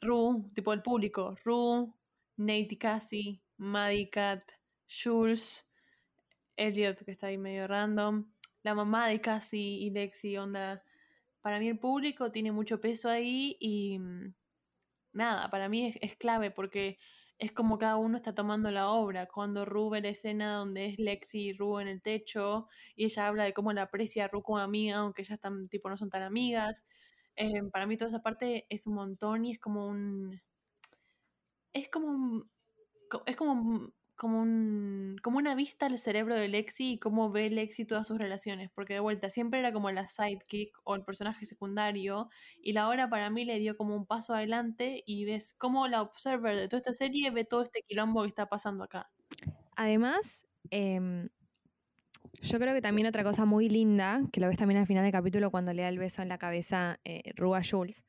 Ru, 0.00 0.50
tipo 0.52 0.72
el 0.72 0.82
público. 0.82 1.36
Ru, 1.44 1.94
Nate 2.36 2.76
Cassie, 2.76 3.40
Maddie 3.56 4.10
Cat, 4.10 4.50
Jules, 4.88 5.64
Elliot, 6.56 7.04
que 7.04 7.12
está 7.12 7.28
ahí 7.28 7.38
medio 7.38 7.68
random, 7.68 8.28
la 8.64 8.74
mamá 8.74 9.06
de 9.06 9.20
Cassie 9.20 9.78
y 9.78 9.90
Lexi, 9.90 10.36
onda. 10.38 10.82
Para 11.40 11.60
mí 11.60 11.68
el 11.68 11.78
público 11.78 12.32
tiene 12.32 12.50
mucho 12.50 12.80
peso 12.80 13.08
ahí 13.08 13.56
y 13.60 13.96
mm, 14.00 14.34
nada, 15.18 15.50
para 15.50 15.68
mí 15.68 15.86
es, 15.88 15.98
clave 16.16 16.50
porque 16.50 16.98
es 17.38 17.52
como 17.52 17.78
cada 17.78 17.96
uno 17.96 18.16
está 18.16 18.34
tomando 18.34 18.70
la 18.70 18.88
obra. 18.90 19.26
Cuando 19.28 19.64
Ru 19.66 19.90
escena 20.10 20.54
donde 20.56 20.86
es 20.86 20.98
Lexi 20.98 21.48
y 21.50 21.52
Ru 21.54 21.78
en 21.80 21.88
el 21.88 22.02
techo 22.02 22.68
y 22.96 23.04
ella 23.06 23.28
habla 23.28 23.44
de 23.44 23.54
cómo 23.54 23.72
la 23.72 23.82
aprecia 23.82 24.24
a 24.26 24.28
Ru 24.28 24.42
como 24.42 24.58
amiga, 24.58 24.98
aunque 24.98 25.22
ellas 25.22 25.40
tan, 25.40 25.68
tipo, 25.68 25.88
no 25.90 25.96
son 25.96 26.10
tan 26.10 26.22
amigas. 26.22 26.86
eh, 27.36 27.62
para 27.72 27.86
mí 27.86 27.96
toda 27.96 28.08
esa 28.10 28.22
parte 28.22 28.66
es 28.70 28.86
un 28.86 28.94
montón 28.94 29.44
y 29.46 29.52
es 29.52 29.58
como 29.60 29.86
un... 29.88 30.40
Es 31.72 31.88
como 31.88 32.08
un... 32.08 32.50
Es 33.26 33.36
como 33.36 33.52
un- 33.52 33.94
como 34.18 34.40
un 34.40 35.16
como 35.22 35.38
una 35.38 35.54
vista 35.54 35.86
al 35.86 35.96
cerebro 35.96 36.34
de 36.34 36.48
Lexi 36.48 36.94
y 36.94 36.98
cómo 36.98 37.30
ve 37.30 37.48
Lexi 37.48 37.84
todas 37.84 38.06
sus 38.06 38.18
relaciones, 38.18 38.68
porque 38.74 38.94
de 38.94 39.00
vuelta 39.00 39.30
siempre 39.30 39.60
era 39.60 39.72
como 39.72 39.90
la 39.90 40.08
sidekick 40.08 40.76
o 40.84 40.96
el 40.96 41.04
personaje 41.04 41.46
secundario 41.46 42.28
y 42.60 42.72
la 42.72 42.88
hora 42.88 43.08
para 43.08 43.30
mí 43.30 43.44
le 43.44 43.58
dio 43.60 43.76
como 43.76 43.94
un 43.94 44.06
paso 44.06 44.34
adelante 44.34 45.04
y 45.06 45.24
ves 45.24 45.54
cómo 45.56 45.86
la 45.86 46.02
observer 46.02 46.56
de 46.56 46.68
toda 46.68 46.78
esta 46.78 46.94
serie 46.94 47.30
ve 47.30 47.44
todo 47.44 47.62
este 47.62 47.82
quilombo 47.82 48.22
que 48.22 48.28
está 48.28 48.46
pasando 48.46 48.84
acá. 48.84 49.08
Además, 49.76 50.48
em, 50.70 51.28
yo 52.42 52.58
creo 52.58 52.74
que 52.74 52.82
también 52.82 53.06
otra 53.06 53.22
cosa 53.22 53.44
muy 53.44 53.68
linda, 53.68 54.20
que 54.32 54.40
lo 54.40 54.48
ves 54.48 54.58
también 54.58 54.80
al 54.80 54.86
final 54.86 55.04
del 55.04 55.12
capítulo 55.12 55.52
cuando 55.52 55.72
le 55.72 55.82
da 55.82 55.88
el 55.88 55.98
beso 55.98 56.22
en 56.22 56.28
la 56.28 56.38
cabeza 56.38 56.98
eh, 57.04 57.32
Ru 57.36 57.54
a 57.54 57.62
Jules, 57.62 58.04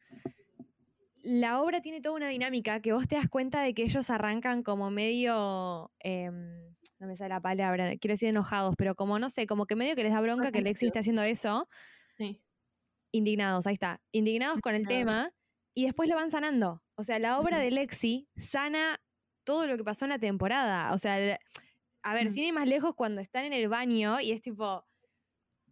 la 1.24 1.61
obra 1.61 1.82
tiene 1.82 2.01
toda 2.01 2.15
una 2.15 2.30
dinámica 2.30 2.82
que 2.82 2.93
vos 2.93 3.07
te 3.07 3.15
das 3.15 3.28
cuenta 3.30 3.61
de 3.61 3.74
que 3.74 3.84
ellos 3.84 4.09
arrancan 4.09 4.63
como 4.63 4.89
medio, 4.91 5.91
em, 5.99 6.76
no 6.99 7.07
me 7.07 7.15
sale 7.15 7.30
la 7.30 7.41
palabra, 7.41 7.89
quiero 7.97 8.13
decir 8.13 8.30
enojados, 8.30 8.76
pero 8.78 8.95
como 8.95 9.20
no 9.20 9.30
sé, 9.30 9.45
como 9.47 9.65
que 9.65 9.76
medio 9.76 9.95
que 9.95 10.03
les 10.03 10.13
da 10.13 10.22
bronca 10.22 10.51
que 10.51 10.61
Lexi 10.61 10.88
esté 10.88 10.99
haciendo 10.99 11.22
eso, 11.24 11.67
Sí. 12.17 12.41
indignados, 13.11 13.67
ahí 13.67 13.74
está, 13.74 14.01
indignados 14.11 14.59
con 14.61 14.76
el 14.76 14.88
tema 14.88 15.32
y 15.74 15.86
después 15.86 16.09
lo 16.09 16.15
van 16.15 16.32
sanando. 16.32 16.84
O 16.95 17.03
sea, 17.03 17.20
la 17.20 17.39
obra 17.39 17.57
de 17.59 17.72
Lexi 17.72 18.28
sana 18.36 18.99
todo 19.45 19.67
lo 19.67 19.78
que 19.78 19.84
pasó 19.84 20.05
en 20.05 20.09
la 20.09 20.20
temporada. 20.20 20.93
O 20.93 20.97
sea, 20.97 21.15
a 22.03 22.13
ver, 22.13 22.28
Mm. 22.28 22.30
sin 22.32 22.43
ir 22.43 22.53
más 22.53 22.67
lejos, 22.67 22.95
cuando 22.95 23.22
están 23.22 23.45
en 23.45 23.53
el 23.53 23.67
baño 23.70 24.20
y 24.20 24.32
es 24.32 24.41
tipo. 24.41 24.86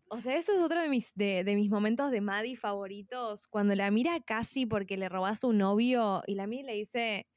O 0.10 0.22
sea, 0.22 0.36
eso 0.38 0.54
es 0.54 0.62
otro 0.62 0.80
de 0.82 0.88
mis, 0.90 1.12
de, 1.16 1.44
de 1.44 1.56
mis 1.56 1.70
momentos 1.70 2.12
de 2.12 2.22
Maddie 2.22 2.56
favoritos. 2.56 3.48
Cuando 3.48 3.76
la 3.76 3.92
mira 3.92 4.20
casi 4.22 4.66
porque 4.66 4.96
le 4.98 5.10
robó 5.10 5.26
a 5.26 5.36
su 5.36 5.52
novio 5.54 6.24
y 6.28 6.36
la 6.36 6.48
mira 6.48 6.64
y 6.64 6.66
le 6.66 6.74
dice. 6.76 7.28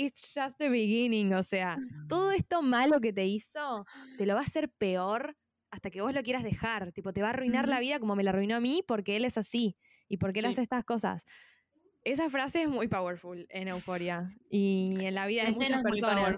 It's 0.00 0.20
just 0.32 0.58
the 0.58 0.68
beginning. 0.68 1.32
O 1.34 1.42
sea, 1.42 1.82
todo 2.06 2.30
esto 2.32 2.62
malo 2.62 3.00
que 3.00 3.12
te 3.12 3.26
hizo 3.26 3.88
te 4.16 4.26
lo 4.26 4.34
va 4.34 4.40
a 4.40 4.44
hacer 4.44 4.70
peor 4.70 5.36
hasta 5.72 5.90
que 5.90 6.02
vos 6.02 6.14
lo 6.14 6.22
quieras 6.22 6.44
dejar. 6.44 6.92
Tipo, 6.92 7.12
te 7.12 7.20
va 7.22 7.28
a 7.28 7.30
arruinar 7.30 7.66
la 7.68 7.76
Ujú. 7.76 7.80
vida 7.80 7.98
como 7.98 8.14
me 8.14 8.22
la 8.22 8.30
arruinó 8.30 8.54
a 8.56 8.60
mí 8.60 8.84
porque 8.86 9.16
él 9.16 9.24
es 9.24 9.36
así 9.38 9.76
y 10.08 10.18
porque 10.18 10.38
él 10.40 10.44
Sí. 10.44 10.46
hace 10.46 10.62
estas 10.62 10.84
cosas. 10.84 11.24
Esa 12.04 12.30
frase 12.30 12.62
es 12.62 12.68
muy 12.68 12.88
powerful 12.88 13.46
en 13.50 13.68
Euforia 13.68 14.34
y 14.50 15.04
en 15.04 15.14
la 15.16 15.26
vida 15.26 15.44
de 15.44 15.52
muchas 15.52 15.82
personas. 15.82 16.36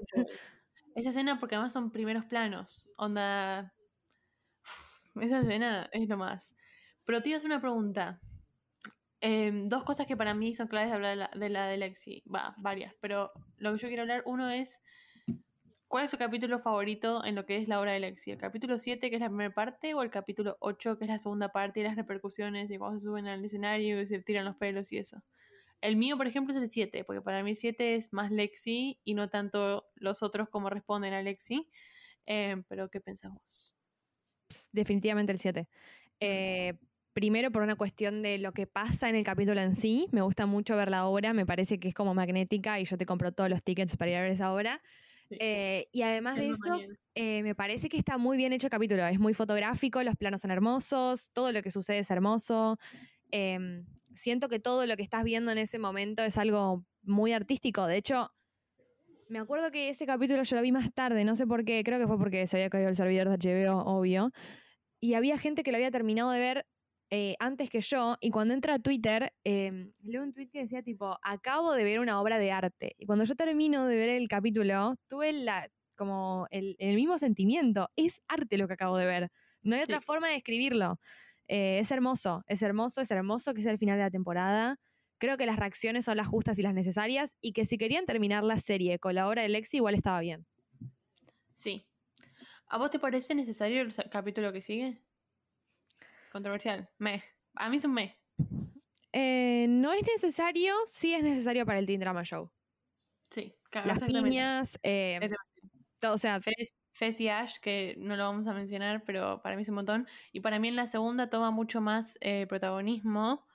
Esa 0.94 1.10
escena 1.10 1.40
porque 1.40 1.56
además 1.56 1.72
son 1.72 1.92
primeros 1.92 2.24
planos. 2.26 2.88
Onda. 2.98 3.74
Esa 5.16 5.40
escena 5.40 5.88
es 5.92 6.08
lo 6.08 6.16
más. 6.16 6.54
Pero 7.04 7.22
te 7.22 7.30
iba 7.30 7.36
a 7.36 7.38
hacer 7.38 7.50
una 7.50 7.60
pregunta. 7.60 8.20
Em, 9.20 9.68
dos 9.68 9.84
cosas 9.84 10.06
que 10.06 10.16
para 10.16 10.32
mí 10.34 10.54
son 10.54 10.68
claves 10.68 10.90
de 10.90 10.94
hablar 10.94 11.30
de 11.34 11.48
la 11.50 11.66
de, 11.66 11.76
la 11.76 11.76
Lexi. 11.76 12.22
Va, 12.32 12.54
varias. 12.58 12.94
Pero 13.00 13.32
lo 13.58 13.72
que 13.72 13.78
yo 13.78 13.88
quiero 13.88 14.02
hablar, 14.02 14.22
uno 14.26 14.50
es. 14.50 14.80
¿Cuál 15.88 16.04
es 16.04 16.10
tu 16.12 16.18
capítulo 16.18 16.60
favorito 16.60 17.24
en 17.24 17.34
lo 17.34 17.44
que 17.46 17.56
es 17.56 17.66
la 17.66 17.80
obra 17.80 17.92
de 17.92 18.00
Lexi? 18.00 18.30
¿El 18.30 18.38
capítulo 18.38 18.78
7, 18.78 19.10
que 19.10 19.16
es 19.16 19.20
la 19.20 19.28
primera 19.28 19.52
parte, 19.52 19.92
o 19.94 20.02
el 20.02 20.10
capítulo 20.10 20.56
8, 20.60 20.96
que 20.98 21.04
es 21.04 21.10
la 21.10 21.18
segunda 21.18 21.48
parte 21.48 21.80
y 21.80 21.82
las 21.82 21.96
repercusiones 21.96 22.70
y 22.70 22.78
cuando 22.78 23.00
se 23.00 23.06
suben 23.06 23.26
al 23.26 23.44
escenario 23.44 24.00
y 24.00 24.06
se 24.06 24.20
tiran 24.20 24.44
los 24.44 24.56
pelos 24.56 24.92
y 24.92 24.98
eso? 24.98 25.20
El 25.80 25.96
mío, 25.96 26.16
por 26.16 26.28
ejemplo, 26.28 26.54
es 26.54 26.62
el 26.62 26.70
7, 26.70 27.04
porque 27.04 27.22
para 27.22 27.42
mí 27.42 27.50
el 27.50 27.56
7 27.56 27.96
es 27.96 28.12
más 28.12 28.30
Lexi 28.30 29.00
y 29.04 29.14
no 29.14 29.30
tanto 29.30 29.88
los 29.96 30.22
otros 30.22 30.48
como 30.48 30.70
responden 30.70 31.12
a 31.14 31.22
Lexi. 31.22 31.68
Em, 32.26 32.62
pero, 32.64 32.88
¿qué 32.90 33.00
pensás 33.00 33.32
vos? 33.32 33.74
Definitivamente 34.72 35.32
el 35.32 35.38
7. 35.38 35.68
Eh, 36.20 36.74
primero 37.12 37.50
por 37.50 37.62
una 37.62 37.76
cuestión 37.76 38.22
de 38.22 38.38
lo 38.38 38.52
que 38.52 38.66
pasa 38.66 39.08
en 39.08 39.16
el 39.16 39.24
capítulo 39.24 39.60
en 39.60 39.74
sí. 39.74 40.08
Me 40.12 40.22
gusta 40.22 40.46
mucho 40.46 40.76
ver 40.76 40.90
la 40.90 41.06
obra, 41.06 41.32
me 41.32 41.46
parece 41.46 41.78
que 41.78 41.88
es 41.88 41.94
como 41.94 42.14
magnética 42.14 42.80
y 42.80 42.84
yo 42.84 42.96
te 42.96 43.06
compro 43.06 43.32
todos 43.32 43.50
los 43.50 43.64
tickets 43.64 43.96
para 43.96 44.10
ir 44.10 44.16
a 44.16 44.22
ver 44.22 44.32
esa 44.32 44.52
obra. 44.52 44.80
Sí. 45.28 45.36
Eh, 45.38 45.88
y 45.92 46.02
además 46.02 46.36
de 46.36 46.50
eso, 46.50 46.80
eh, 47.14 47.42
me 47.42 47.54
parece 47.54 47.88
que 47.88 47.96
está 47.96 48.18
muy 48.18 48.36
bien 48.36 48.52
hecho 48.52 48.66
el 48.66 48.70
capítulo. 48.70 49.06
Es 49.06 49.20
muy 49.20 49.34
fotográfico, 49.34 50.02
los 50.02 50.16
planos 50.16 50.40
son 50.40 50.50
hermosos, 50.50 51.30
todo 51.32 51.52
lo 51.52 51.62
que 51.62 51.70
sucede 51.70 51.98
es 51.98 52.10
hermoso. 52.10 52.78
Em, 53.30 53.86
siento 54.14 54.48
que 54.48 54.58
todo 54.58 54.86
lo 54.86 54.96
que 54.96 55.02
estás 55.02 55.22
viendo 55.24 55.52
en 55.52 55.58
ese 55.58 55.78
momento 55.78 56.22
es 56.22 56.36
algo 56.36 56.84
muy 57.02 57.32
artístico. 57.32 57.86
De 57.86 57.96
hecho, 57.96 58.32
me 59.30 59.38
acuerdo 59.38 59.70
que 59.70 59.88
ese 59.90 60.06
capítulo 60.06 60.42
yo 60.42 60.56
lo 60.56 60.62
vi 60.62 60.72
más 60.72 60.92
tarde, 60.92 61.24
no 61.24 61.36
sé 61.36 61.46
por 61.46 61.64
qué, 61.64 61.82
creo 61.84 61.98
que 61.98 62.06
fue 62.06 62.18
porque 62.18 62.46
se 62.46 62.56
había 62.56 62.68
caído 62.68 62.88
el 62.88 62.96
servidor 62.96 63.28
de 63.28 63.36
HBO, 63.38 63.78
obvio. 63.84 64.32
Y 65.00 65.14
había 65.14 65.38
gente 65.38 65.62
que 65.62 65.70
lo 65.70 65.76
había 65.76 65.90
terminado 65.90 66.30
de 66.30 66.40
ver 66.40 66.66
eh, 67.10 67.36
antes 67.38 67.70
que 67.70 67.80
yo. 67.80 68.16
Y 68.20 68.30
cuando 68.30 68.54
entra 68.54 68.74
a 68.74 68.78
Twitter, 68.80 69.32
em, 69.44 69.92
leo 70.02 70.22
un 70.22 70.32
tweet 70.32 70.48
que 70.50 70.60
decía 70.62 70.82
tipo, 70.82 71.16
acabo 71.22 71.72
de 71.74 71.84
ver 71.84 72.00
una 72.00 72.20
obra 72.20 72.38
de 72.38 72.50
arte. 72.52 72.94
Y 72.98 73.06
cuando 73.06 73.24
yo 73.24 73.34
termino 73.36 73.86
de 73.86 73.96
ver 73.96 74.08
el 74.10 74.28
capítulo, 74.28 74.96
tuve 75.08 75.32
la, 75.32 75.70
como 75.96 76.46
el, 76.50 76.76
el 76.78 76.96
mismo 76.96 77.16
sentimiento. 77.16 77.88
Es 77.96 78.20
arte 78.28 78.58
lo 78.58 78.66
que 78.66 78.74
acabo 78.74 78.96
de 78.96 79.06
ver. 79.06 79.30
No 79.62 79.76
hay 79.76 79.82
otra 79.82 80.00
Sí. 80.00 80.06
forma 80.06 80.26
de 80.28 80.34
describirlo. 80.34 80.98
Eh, 81.48 81.78
es 81.80 81.90
hermoso, 81.90 82.42
es 82.46 82.62
hermoso, 82.62 83.00
es 83.00 83.10
hermoso 83.10 83.54
que 83.54 83.62
sea 83.62 83.72
el 83.72 83.78
final 83.78 83.96
de 83.96 84.04
la 84.04 84.10
temporada. 84.10 84.76
Creo 85.20 85.36
que 85.36 85.44
las 85.44 85.58
reacciones 85.58 86.06
son 86.06 86.16
las 86.16 86.26
justas 86.26 86.58
y 86.58 86.62
las 86.62 86.72
necesarias 86.72 87.36
y 87.42 87.52
que 87.52 87.66
si 87.66 87.76
querían 87.76 88.06
terminar 88.06 88.42
la 88.42 88.56
serie 88.56 88.98
con 88.98 89.14
la 89.14 89.28
obra 89.28 89.42
de 89.42 89.50
Lexi 89.50 89.76
igual 89.76 89.94
estaba 89.94 90.18
bien. 90.20 90.46
Sí. 91.52 91.86
¿A 92.68 92.78
vos 92.78 92.90
te 92.90 92.98
parece 92.98 93.34
necesario 93.34 93.82
el 93.82 93.94
capítulo 94.10 94.50
que 94.50 94.62
sigue? 94.62 95.02
Controversial. 96.32 96.88
Me. 96.96 97.22
A 97.54 97.68
mí 97.68 97.76
es 97.76 97.84
un 97.84 97.92
me. 97.92 98.18
Eh, 99.12 99.66
no 99.68 99.92
es 99.92 100.06
necesario, 100.06 100.74
sí 100.86 101.12
es 101.12 101.22
necesario 101.22 101.66
para 101.66 101.78
el 101.80 101.86
Teen 101.86 102.00
Drama 102.00 102.24
Show. 102.24 102.50
Sí, 103.28 103.54
claro, 103.68 103.88
Las 103.88 104.02
piñas, 104.02 104.78
eh, 104.82 105.20
todo, 105.98 106.14
o 106.14 106.18
sea, 106.18 106.40
Fez, 106.40 106.74
Fez 106.92 107.20
y 107.20 107.28
Ash, 107.28 107.58
que 107.60 107.94
no 107.98 108.16
lo 108.16 108.24
vamos 108.24 108.46
a 108.46 108.54
mencionar, 108.54 109.04
pero 109.04 109.42
para 109.42 109.54
mí 109.54 109.62
es 109.62 109.68
un 109.68 109.74
montón. 109.74 110.08
Y 110.32 110.40
para 110.40 110.58
mí 110.58 110.68
en 110.68 110.76
la 110.76 110.86
segunda 110.86 111.28
toma 111.28 111.50
mucho 111.50 111.82
más 111.82 112.16
eh, 112.22 112.46
protagonismo 112.48 113.46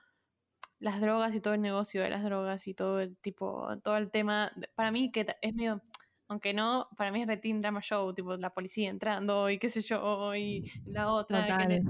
las 0.78 1.00
drogas 1.00 1.34
y 1.34 1.40
todo 1.40 1.54
el 1.54 1.60
negocio 1.60 2.02
de 2.02 2.10
las 2.10 2.22
drogas 2.22 2.66
y 2.68 2.74
todo 2.74 3.00
el 3.00 3.16
tipo, 3.16 3.68
todo 3.82 3.96
el 3.96 4.10
tema. 4.10 4.52
Para 4.74 4.90
mí 4.90 5.10
que 5.10 5.26
es 5.40 5.54
medio, 5.54 5.82
aunque 6.28 6.52
no, 6.54 6.88
para 6.96 7.10
mí 7.10 7.22
es 7.22 7.28
de 7.28 7.36
teen 7.36 7.60
drama 7.60 7.80
show, 7.80 8.12
tipo 8.12 8.36
la 8.36 8.52
policía 8.52 8.90
entrando 8.90 9.48
y 9.50 9.58
qué 9.58 9.68
sé 9.68 9.80
yo, 9.82 10.34
y 10.34 10.70
la 10.86 11.12
otra. 11.12 11.46
total. 11.46 11.82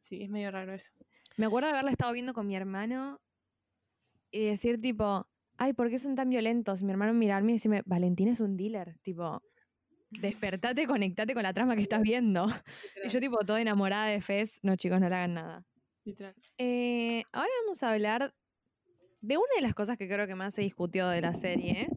Sí, 0.00 0.22
es 0.22 0.30
medio 0.30 0.50
raro 0.50 0.72
eso. 0.72 0.92
Me 1.36 1.46
acuerdo 1.46 1.68
de 1.68 1.72
haberlo 1.72 1.90
estado 1.90 2.12
viendo 2.12 2.32
con 2.32 2.46
mi 2.46 2.56
hermano 2.56 3.20
y 4.30 4.46
decir 4.46 4.80
tipo, 4.80 5.28
ay, 5.56 5.72
¿por 5.72 5.90
qué 5.90 5.98
son 5.98 6.14
tan 6.14 6.30
violentos? 6.30 6.82
Mi 6.82 6.90
hermano 6.90 7.12
mirarme 7.12 7.52
y 7.52 7.54
decirme, 7.56 7.82
Valentín 7.84 8.28
es 8.28 8.40
un 8.40 8.56
dealer, 8.56 8.98
tipo, 9.02 9.42
despertate, 10.10 10.86
conectate 10.86 11.34
con 11.34 11.42
la 11.42 11.52
trama 11.52 11.76
que 11.76 11.82
estás 11.82 12.02
viendo. 12.02 12.46
Y 13.04 13.08
yo 13.08 13.20
tipo, 13.20 13.38
toda 13.38 13.60
enamorada 13.60 14.06
de 14.06 14.20
Fez, 14.20 14.58
no 14.62 14.76
chicos, 14.76 15.00
no 15.00 15.08
le 15.08 15.14
hagan 15.14 15.34
nada. 15.34 15.64
Literal. 16.04 16.34
Eh, 16.58 17.22
ahora 17.32 17.50
vamos 17.64 17.82
a 17.82 17.90
hablar 17.92 18.34
de 19.20 19.36
una 19.36 19.54
de 19.56 19.62
las 19.62 19.74
cosas 19.74 19.96
que 19.96 20.08
creo 20.08 20.26
que 20.26 20.34
más 20.34 20.54
se 20.54 20.62
discutió 20.62 21.08
de 21.08 21.20
la 21.20 21.34
serie. 21.34 21.88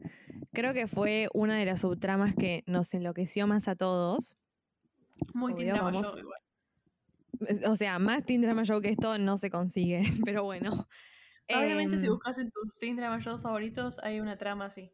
Creo 0.52 0.74
que 0.74 0.88
fue 0.88 1.30
una 1.34 1.58
de 1.58 1.66
las 1.66 1.82
subtramas 1.82 2.36
que 2.36 2.64
nos 2.68 2.94
enloqueció 2.94 3.48
más 3.48 3.68
a 3.68 3.76
todos. 3.76 4.36
Muy 5.34 5.54
vamos. 5.54 6.10
show 6.12 6.20
igual. 6.20 6.40
Eh, 7.48 7.68
O 7.68 7.76
sea, 7.76 8.00
más 8.00 8.24
Drama 8.26 8.64
Show 8.64 8.82
que 8.82 8.90
esto 8.90 9.18
no 9.18 9.38
se 9.38 9.50
consigue, 9.50 10.04
pero 10.26 10.44
bueno. 10.44 10.88
Probablemente 11.48 12.00
si 12.00 12.06
Em, 12.06 12.12
buscas 12.12 12.38
en 12.38 12.52
tus 12.52 12.78
teen 12.80 12.96
drama 12.96 13.20
shows 13.20 13.42
favoritos 13.42 14.00
hay 14.00 14.20
una 14.20 14.38
trama 14.38 14.66
así. 14.66 14.92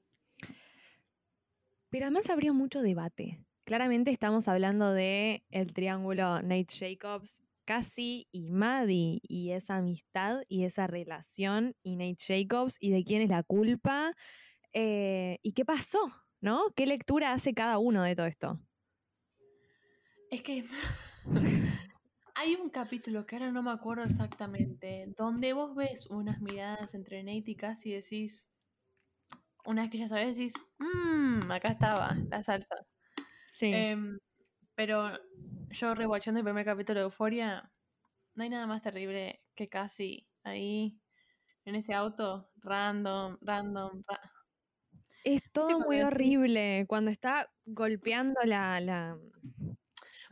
Pero 1.89 2.05
además 2.05 2.29
abrió 2.29 2.53
mucho 2.53 2.81
debate. 2.81 3.39
Claramente 3.65 4.11
estamos 4.11 4.47
hablando 4.47 4.93
de 4.93 5.43
el 5.51 5.73
triángulo 5.73 6.41
Nate 6.41 6.67
Jacobs, 6.69 7.43
Cassie 7.69 8.27
y 8.31 8.49
Maddie, 8.49 9.19
y 9.21 9.51
esa 9.51 9.75
amistad 9.75 10.41
y 10.47 10.63
esa 10.63 10.87
relación, 10.87 11.75
y 11.83 11.97
Nate 11.97 12.17
Jacobs, 12.19 12.77
y 12.79 12.89
de 12.89 13.03
quién 13.03 13.21
es 13.21 13.29
la 13.29 13.43
culpa, 13.43 14.15
eh, 14.73 15.37
y 15.43 15.51
qué 15.51 15.65
pasó, 15.65 15.99
¿no? 16.41 16.63
¿Qué 16.75 16.87
lectura 16.87 17.31
hace 17.31 17.53
cada 17.53 17.77
uno 17.77 18.01
de 18.01 18.15
todo 18.15 18.25
esto? 18.25 18.59
Es 20.31 20.41
que 20.41 20.65
hay 22.33 22.55
un 22.55 22.71
capítulo 22.71 23.27
que 23.27 23.35
ahora 23.35 23.51
no 23.51 23.61
me 23.61 23.69
acuerdo 23.69 24.03
exactamente, 24.03 25.13
donde 25.15 25.53
vos 25.53 25.75
ves 25.75 26.07
unas 26.07 26.41
miradas 26.41 26.95
entre 26.95 27.21
Nate 27.21 27.51
y 27.51 27.55
Cassie 27.55 27.91
y 27.91 28.01
decís, 28.01 28.49
una 29.63 29.83
vez 29.83 29.91
que 29.91 29.99
ya 29.99 30.07
sabes, 30.07 30.37
decís, 30.37 30.53
mmm, 30.79 31.51
acá 31.51 31.69
estaba 31.69 32.17
la 32.31 32.41
salsa. 32.41 32.77
Sí. 33.53 33.67
Em, 33.67 34.17
pero 34.79 35.11
yo 35.71 35.93
rewatchando 35.93 36.39
el 36.39 36.45
primer 36.45 36.63
capítulo 36.63 37.01
de 37.01 37.03
Euforia, 37.03 37.69
no 38.35 38.43
hay 38.43 38.49
nada 38.49 38.65
más 38.65 38.81
terrible 38.81 39.41
que 39.53 39.67
Cassie 39.67 40.25
ahí 40.45 40.97
en 41.65 41.75
ese 41.75 41.93
auto, 41.93 42.49
random, 42.63 43.37
random, 43.41 44.03
ra- 44.07 44.21
es 45.25 45.41
todo 45.51 45.81
muy 45.81 45.99
horrible 45.99 46.85
cuando 46.87 47.11
está 47.11 47.51
golpeando 47.65 48.39
la... 48.45 48.79
la... 48.79 49.17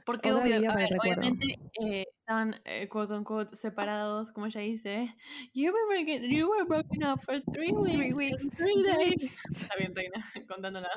Porque 0.06 0.32
obvio- 0.32 0.72
a 0.72 0.76
ver, 0.76 0.91
obviamente 0.98 1.60
eh, 1.82 2.06
estaban 2.22 2.56
eh, 2.64 2.88
quote 2.88 3.16
unquote 3.16 3.54
separados, 3.58 4.32
como 4.32 4.45
ella 4.45 4.62
dice. 4.62 5.14
You 5.54 5.74
were, 5.74 5.86
breaking- 5.89 6.24
you 6.34 6.50
were 6.50 6.64
broken 6.64 7.04
up 7.04 7.20
for 7.20 7.41
three 7.52 7.74
weeks. 7.74 8.16
weeks, 8.16 8.50
three 8.56 8.82
days. 8.95 9.38
Está 9.52 9.76
bien, 9.78 9.93
Reina, 9.93 10.24
contándola. 10.48 10.89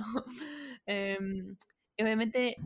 Y 1.96 2.02
obviamente, 2.02 2.56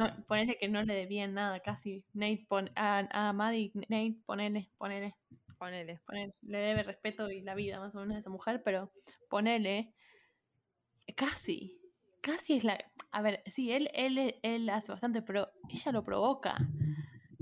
no, 0.00 0.24
ponele 0.26 0.56
que 0.58 0.68
no 0.68 0.82
le 0.82 0.94
debían 0.94 1.34
nada 1.34 1.60
casi. 1.60 2.04
Nate 2.14 2.46
pon, 2.48 2.70
a, 2.76 3.06
a 3.28 3.32
Maddie, 3.32 3.70
Nate, 3.88 4.16
ponele, 4.26 4.70
ponele, 4.78 5.14
Ponele. 5.58 6.00
ponele. 6.06 6.34
Le 6.42 6.58
debe 6.58 6.82
respeto 6.82 7.30
y 7.30 7.42
la 7.42 7.54
vida 7.54 7.78
más 7.78 7.94
o 7.94 7.98
menos 8.00 8.16
a 8.16 8.18
esa 8.20 8.30
mujer, 8.30 8.62
pero 8.64 8.92
ponele. 9.28 9.92
Casi. 11.16 11.76
Casi 12.22 12.54
es 12.56 12.64
la. 12.64 12.78
A 13.12 13.22
ver, 13.22 13.42
sí, 13.46 13.72
él, 13.72 13.90
él, 13.94 14.34
él 14.42 14.68
hace 14.70 14.92
bastante, 14.92 15.22
pero 15.22 15.48
ella 15.68 15.92
lo 15.92 16.04
provoca. 16.04 16.56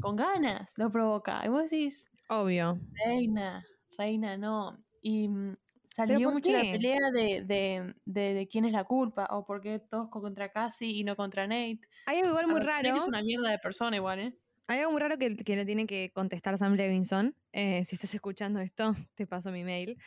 Con 0.00 0.16
ganas 0.16 0.74
lo 0.78 0.90
provoca. 0.90 1.42
Y 1.44 1.48
vos 1.48 1.70
decís, 1.70 2.06
Obvio. 2.28 2.78
reina, 3.04 3.64
reina, 3.98 4.36
no. 4.36 4.78
Y 5.02 5.28
mm, 5.28 5.56
salió 5.88 6.20
mucho 6.30 6.50
la 6.52 6.66
pelea 6.70 7.10
de, 7.12 7.42
de, 7.44 7.94
de, 8.04 8.34
de 8.34 8.48
quién 8.48 8.64
es 8.64 8.72
la 8.72 8.84
culpa, 8.84 9.26
o 9.30 9.44
por 9.44 9.60
qué 9.60 9.78
todos 9.80 10.08
contra 10.10 10.50
Cassie 10.50 10.88
y 10.90 11.04
no 11.04 11.16
contra 11.16 11.46
Nate. 11.46 11.80
Hay 12.06 12.18
algo 12.18 12.30
igual 12.30 12.46
muy 12.48 12.60
ver, 12.60 12.66
Nate 12.66 12.88
raro. 12.88 12.96
Es 12.96 13.06
una 13.06 13.22
mierda 13.22 13.50
de 13.50 13.58
persona 13.58 13.96
igual, 13.96 14.20
¿eh? 14.20 14.38
Hay 14.68 14.80
algo 14.80 14.92
muy 14.92 15.00
raro 15.00 15.18
que, 15.18 15.34
que 15.36 15.56
le 15.56 15.64
tiene 15.64 15.86
que 15.86 16.10
contestar 16.12 16.58
Sam 16.58 16.74
Levinson. 16.74 17.34
Eh, 17.52 17.84
si 17.86 17.96
estás 17.96 18.14
escuchando 18.14 18.60
esto, 18.60 18.94
te 19.14 19.26
paso 19.26 19.50
mi 19.50 19.64
mail. 19.64 19.98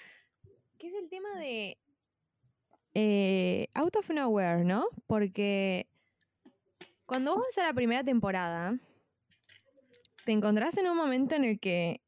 Que 0.78 0.88
es 0.88 0.94
el 0.96 1.10
tema 1.10 1.30
de. 1.40 1.78
eh, 2.94 3.68
out 3.74 3.96
of 3.96 4.10
nowhere, 4.10 4.64
¿no? 4.64 4.86
Porque 5.08 5.88
cuando 7.06 7.36
vos 7.36 7.44
vas 7.48 7.58
a 7.64 7.68
la 7.68 7.74
primera 7.74 8.04
temporada, 8.04 8.78
te 10.26 10.32
encontrás 10.32 10.78
en 10.78 10.88
un 10.88 10.98
momento 10.98 11.36
en 11.36 11.44
el 11.46 11.60
que 11.60 12.02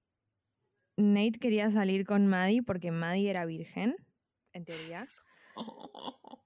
Nate 0.98 1.40
quería 1.40 1.72
salir 1.72 2.06
con 2.06 2.28
Maddie 2.28 2.64
porque 2.64 2.92
Maddie 2.92 3.30
era 3.30 3.46
virgen, 3.46 3.96
en 4.54 4.66
teoría. 4.66 5.08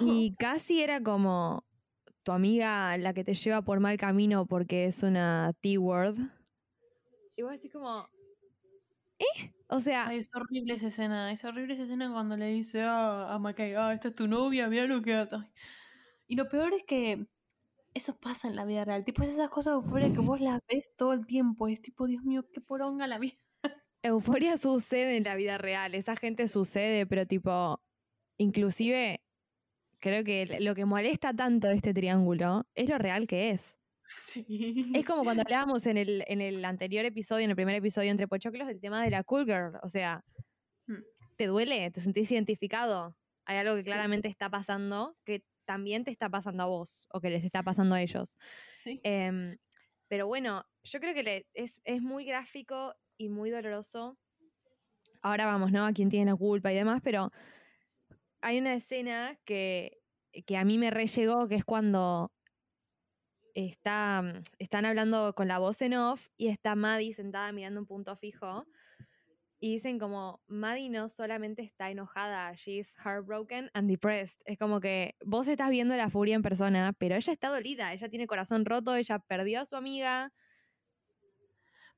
Y 0.00 0.36
casi 0.36 0.82
era 0.82 1.02
como 1.02 1.64
tu 2.22 2.32
amiga 2.32 2.96
la 2.96 3.12
que 3.12 3.24
te 3.24 3.34
lleva 3.34 3.62
por 3.62 3.80
mal 3.80 3.96
camino 3.96 4.46
porque 4.46 4.86
es 4.86 5.02
una 5.02 5.52
T-word. 5.60 6.16
Y 7.36 7.42
vos 7.42 7.52
decís 7.52 7.72
como, 7.72 8.08
¿eh? 9.18 9.52
O 9.68 9.80
sea, 9.80 10.06
Ay, 10.08 10.18
es 10.18 10.28
horrible 10.34 10.74
esa 10.74 10.88
escena. 10.88 11.32
Es 11.32 11.44
horrible 11.44 11.74
esa 11.74 11.84
escena 11.84 12.12
cuando 12.12 12.36
le 12.36 12.46
dice 12.46 12.82
a, 12.82 13.32
a 13.34 13.38
Mackay, 13.38 13.74
ah, 13.74 13.92
esta 13.92 14.08
es 14.08 14.14
tu 14.14 14.26
novia, 14.28 14.68
mira 14.68 14.86
lo 14.86 15.02
que 15.02 15.14
hace. 15.14 15.36
Ay. 15.36 15.50
Y 16.26 16.36
lo 16.36 16.48
peor 16.48 16.74
es 16.74 16.84
que 16.84 17.26
eso 17.94 18.18
pasa 18.18 18.48
en 18.48 18.56
la 18.56 18.64
vida 18.66 18.84
real. 18.84 19.04
Tipo, 19.04 19.22
es 19.22 19.30
esas 19.30 19.50
cosas 19.50 19.74
de 19.74 19.76
euforia 19.80 20.12
que 20.12 20.20
vos 20.20 20.40
las 20.40 20.60
ves 20.68 20.90
todo 20.96 21.12
el 21.12 21.26
tiempo. 21.26 21.68
Y 21.68 21.74
es 21.74 21.82
tipo, 21.82 22.06
Dios 22.06 22.24
mío, 22.24 22.46
qué 22.52 22.60
poronga 22.60 23.06
la 23.06 23.18
vida. 23.18 23.36
Euforia 24.04 24.56
sucede 24.56 25.16
en 25.16 25.24
la 25.24 25.34
vida 25.36 25.58
real. 25.58 25.94
Esa 25.94 26.16
gente 26.16 26.46
sucede, 26.48 27.06
pero 27.06 27.26
tipo, 27.26 27.82
inclusive, 28.38 29.22
creo 30.00 30.22
que 30.24 30.58
lo 30.60 30.74
que 30.74 30.84
molesta 30.84 31.32
tanto 31.34 31.68
de 31.68 31.74
este 31.74 31.94
triángulo 31.94 32.66
es 32.74 32.88
lo 32.88 32.98
real 32.98 33.26
que 33.26 33.50
es. 33.50 33.78
Sí. 34.26 34.90
Es 34.94 35.04
como 35.04 35.24
cuando 35.24 35.42
hablábamos 35.46 35.86
en 35.86 35.96
el, 35.96 36.24
en 36.26 36.40
el 36.40 36.64
anterior 36.64 37.04
episodio, 37.04 37.44
en 37.44 37.50
el 37.50 37.56
primer 37.56 37.74
episodio 37.74 38.10
entre 38.10 38.28
Pochoclos, 38.28 38.68
del 38.68 38.80
tema 38.80 39.02
de 39.02 39.10
la 39.10 39.24
cool 39.24 39.44
girl. 39.46 39.78
O 39.82 39.88
sea, 39.88 40.24
Mm. 40.86 41.02
¿te 41.38 41.46
duele? 41.46 41.90
¿Te 41.90 42.02
sentís 42.02 42.30
identificado? 42.30 43.16
Hay 43.46 43.56
algo 43.56 43.74
que 43.74 43.84
claramente 43.84 44.28
está 44.28 44.50
pasando 44.50 45.16
que 45.24 45.42
también 45.64 46.04
te 46.04 46.10
está 46.10 46.28
pasando 46.28 46.62
a 46.62 46.66
vos 46.66 47.08
o 47.10 47.22
que 47.22 47.30
les 47.30 47.42
está 47.42 47.62
pasando 47.62 47.94
a 47.94 48.02
ellos. 48.02 48.36
Sí. 48.82 49.00
Em, 49.02 49.56
pero 50.08 50.26
bueno, 50.26 50.66
yo 50.82 51.00
creo 51.00 51.14
que 51.14 51.22
le- 51.22 51.46
es, 51.54 51.80
es 51.84 52.02
muy 52.02 52.26
gráfico 52.26 52.94
y 53.16 53.28
muy 53.28 53.50
doloroso. 53.50 54.18
Ahora 55.22 55.46
vamos, 55.46 55.72
¿no? 55.72 55.86
A 55.86 55.92
quién 55.92 56.10
tiene 56.10 56.30
la 56.30 56.36
culpa 56.36 56.72
y 56.72 56.76
demás, 56.76 57.00
pero 57.02 57.32
hay 58.40 58.58
una 58.58 58.74
escena 58.74 59.38
que, 59.44 60.02
que 60.46 60.56
a 60.56 60.64
mí 60.64 60.76
me 60.78 60.90
re 60.90 61.06
llegó, 61.06 61.48
que 61.48 61.54
es 61.54 61.64
cuando 61.64 62.30
está, 63.54 64.22
mm, 64.22 64.42
están 64.58 64.84
hablando 64.84 65.34
con 65.34 65.48
la 65.48 65.58
voz 65.58 65.80
en 65.82 65.94
off 65.94 66.28
y 66.36 66.48
está 66.48 66.74
Maddie 66.74 67.14
sentada 67.14 67.52
mirando 67.52 67.80
un 67.80 67.86
punto 67.86 68.16
fijo. 68.16 68.66
Y 69.60 69.72
dicen 69.72 69.98
como, 69.98 70.42
Maddie 70.46 70.90
no 70.90 71.08
solamente 71.08 71.62
está 71.62 71.90
enojada, 71.90 72.52
she's 72.54 72.92
heartbroken 73.02 73.70
and 73.72 73.88
depressed. 73.88 74.38
Es 74.44 74.58
como 74.58 74.78
que 74.78 75.14
vos 75.24 75.48
estás 75.48 75.70
viendo 75.70 75.96
la 75.96 76.10
furia 76.10 76.34
en 76.34 76.42
persona, 76.42 76.92
pero 76.98 77.16
ella 77.16 77.32
está 77.32 77.48
dolida, 77.48 77.94
ella 77.94 78.10
tiene 78.10 78.26
corazón 78.26 78.66
roto, 78.66 78.94
ella 78.94 79.20
perdió 79.20 79.60
a 79.60 79.64
su 79.64 79.76
amiga. 79.76 80.32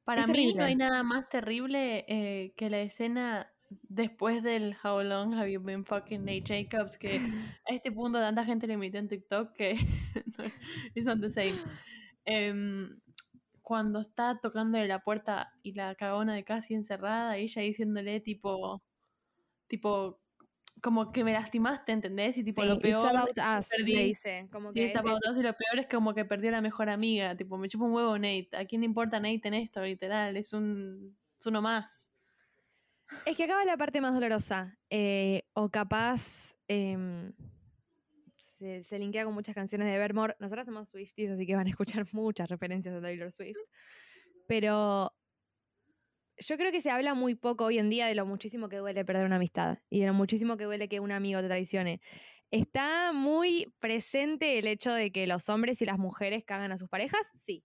Para 0.07 0.23
Es 0.23 0.29
mí 0.29 0.55
no 0.55 0.63
hay 0.63 0.77
nada 0.77 1.03
más 1.03 1.29
terrible 1.29 2.05
eh, 2.07 2.55
que 2.57 2.71
la 2.71 2.79
escena 2.79 3.53
después 3.89 4.41
del 4.41 4.77
How 4.81 5.03
long 5.03 5.35
have 5.35 5.51
you 5.51 5.61
been 5.61 5.85
fucking 5.85 6.25
Nate 6.25 6.45
Jacobs 6.45 6.97
que 6.97 7.17
a 7.69 7.75
este 7.75 7.91
punto 7.91 8.21
tanta 8.21 8.45
gente 8.45 8.69
le 8.69 8.75
imitó 8.75 8.99
en 8.99 9.09
TikTok 9.09 9.53
que 9.53 9.73
it's 10.95 11.07
not 11.07 11.21
the 11.21 11.29
same. 11.29 11.57
Em, 12.25 13.01
cuando 13.63 13.99
está 13.99 14.39
tocándole 14.39 14.87
la 14.87 15.01
puerta 15.01 15.53
y 15.65 15.73
la 15.73 15.97
cagona 15.97 16.35
de 16.35 16.45
casi 16.45 16.75
encerrada 16.75 17.37
y 17.37 17.47
ella 17.47 17.63
diciéndole 17.63 18.21
tipo 18.21 18.85
tipo 19.67 20.21
como 20.83 21.11
que 21.13 21.25
me 21.25 21.33
lastimaste, 21.33 21.93
¿entendés? 21.93 22.37
Y 22.39 22.45
tipo 22.45 22.61
Sí, 22.63 22.69
lo 22.69 22.75
it's 22.75 22.83
peor 22.83 23.07
about 23.17 23.31
us, 23.31 23.69
que 23.69 23.83
le 23.83 23.85
perdí- 23.93 24.05
dice. 24.07 24.49
Como 24.53 24.73
Sí, 24.73 24.81
que 24.87 24.99
about 24.99 25.21
us, 25.31 25.37
y 25.39 25.43
lo 25.43 25.53
peor 25.55 25.79
es 25.79 25.87
como 25.89 26.15
que 26.15 26.25
perdió 26.25 26.51
a 26.51 26.53
la 26.53 26.61
mejor 26.61 26.89
amiga. 26.89 27.37
Tipo, 27.37 27.57
me 27.59 27.69
chupa 27.69 27.85
un 27.87 27.93
huevo 27.93 28.17
Nate. 28.19 28.51
¿A 28.57 28.65
quién 28.67 28.83
le 28.83 28.87
importa 28.87 29.19
Nate 29.19 29.49
en 29.49 29.55
esto, 29.55 29.83
literal? 29.83 30.37
Es 30.37 30.53
un. 30.53 31.17
Es 31.41 31.47
uno 31.47 31.61
más. 31.63 32.13
Es 33.25 33.37
que 33.37 33.45
acaba 33.45 33.65
la 33.65 33.77
parte 33.77 34.01
más 34.01 34.15
dolorosa. 34.15 34.79
eh, 34.91 35.43
o 35.55 35.69
capaz 35.71 36.55
em, 36.69 37.33
se, 38.37 38.83
se 38.85 38.99
linkea 38.99 39.25
con 39.25 39.35
muchas 39.35 39.55
canciones 39.55 39.87
de 39.89 39.95
Evermore. 39.95 40.35
Nosotros 40.41 40.67
somos 40.67 40.89
Swifties, 40.89 41.31
así 41.31 41.47
que 41.47 41.55
van 41.57 41.67
a 41.67 41.71
escuchar 41.71 42.05
muchas 42.13 42.49
referencias 42.51 42.95
a 42.95 43.01
Taylor 43.01 43.33
Swift. 43.33 43.57
Pero 44.49 45.13
yo 46.39 46.57
creo 46.57 46.71
que 46.73 46.81
se 46.83 46.91
habla 46.91 47.15
muy 47.15 47.35
poco 47.35 47.65
hoy 47.67 47.79
en 47.79 47.91
día 47.91 48.07
de 48.07 48.15
lo 48.15 48.27
muchísimo 48.27 48.69
que 48.69 48.77
duele 48.77 49.05
perder 49.05 49.27
una 49.27 49.37
amistad 49.37 49.79
y 49.91 50.01
de 50.01 50.07
lo 50.07 50.15
muchísimo 50.15 50.57
que 50.57 50.65
duele 50.65 50.89
que 50.89 51.01
un 51.01 51.13
amigo 51.13 51.41
te 51.41 51.47
traicione. 51.49 52.01
Está 52.51 53.13
muy 53.13 53.75
presente 53.81 54.59
el 54.59 54.67
hecho 54.67 54.93
de 54.93 55.11
que 55.13 55.27
los 55.27 55.49
hombres 55.49 55.83
y 55.83 55.87
las 55.87 55.99
mujeres 55.99 56.45
cagan 56.45 56.73
a 56.73 56.79
sus 56.79 56.89
parejas, 56.89 57.33
sí. 57.45 57.65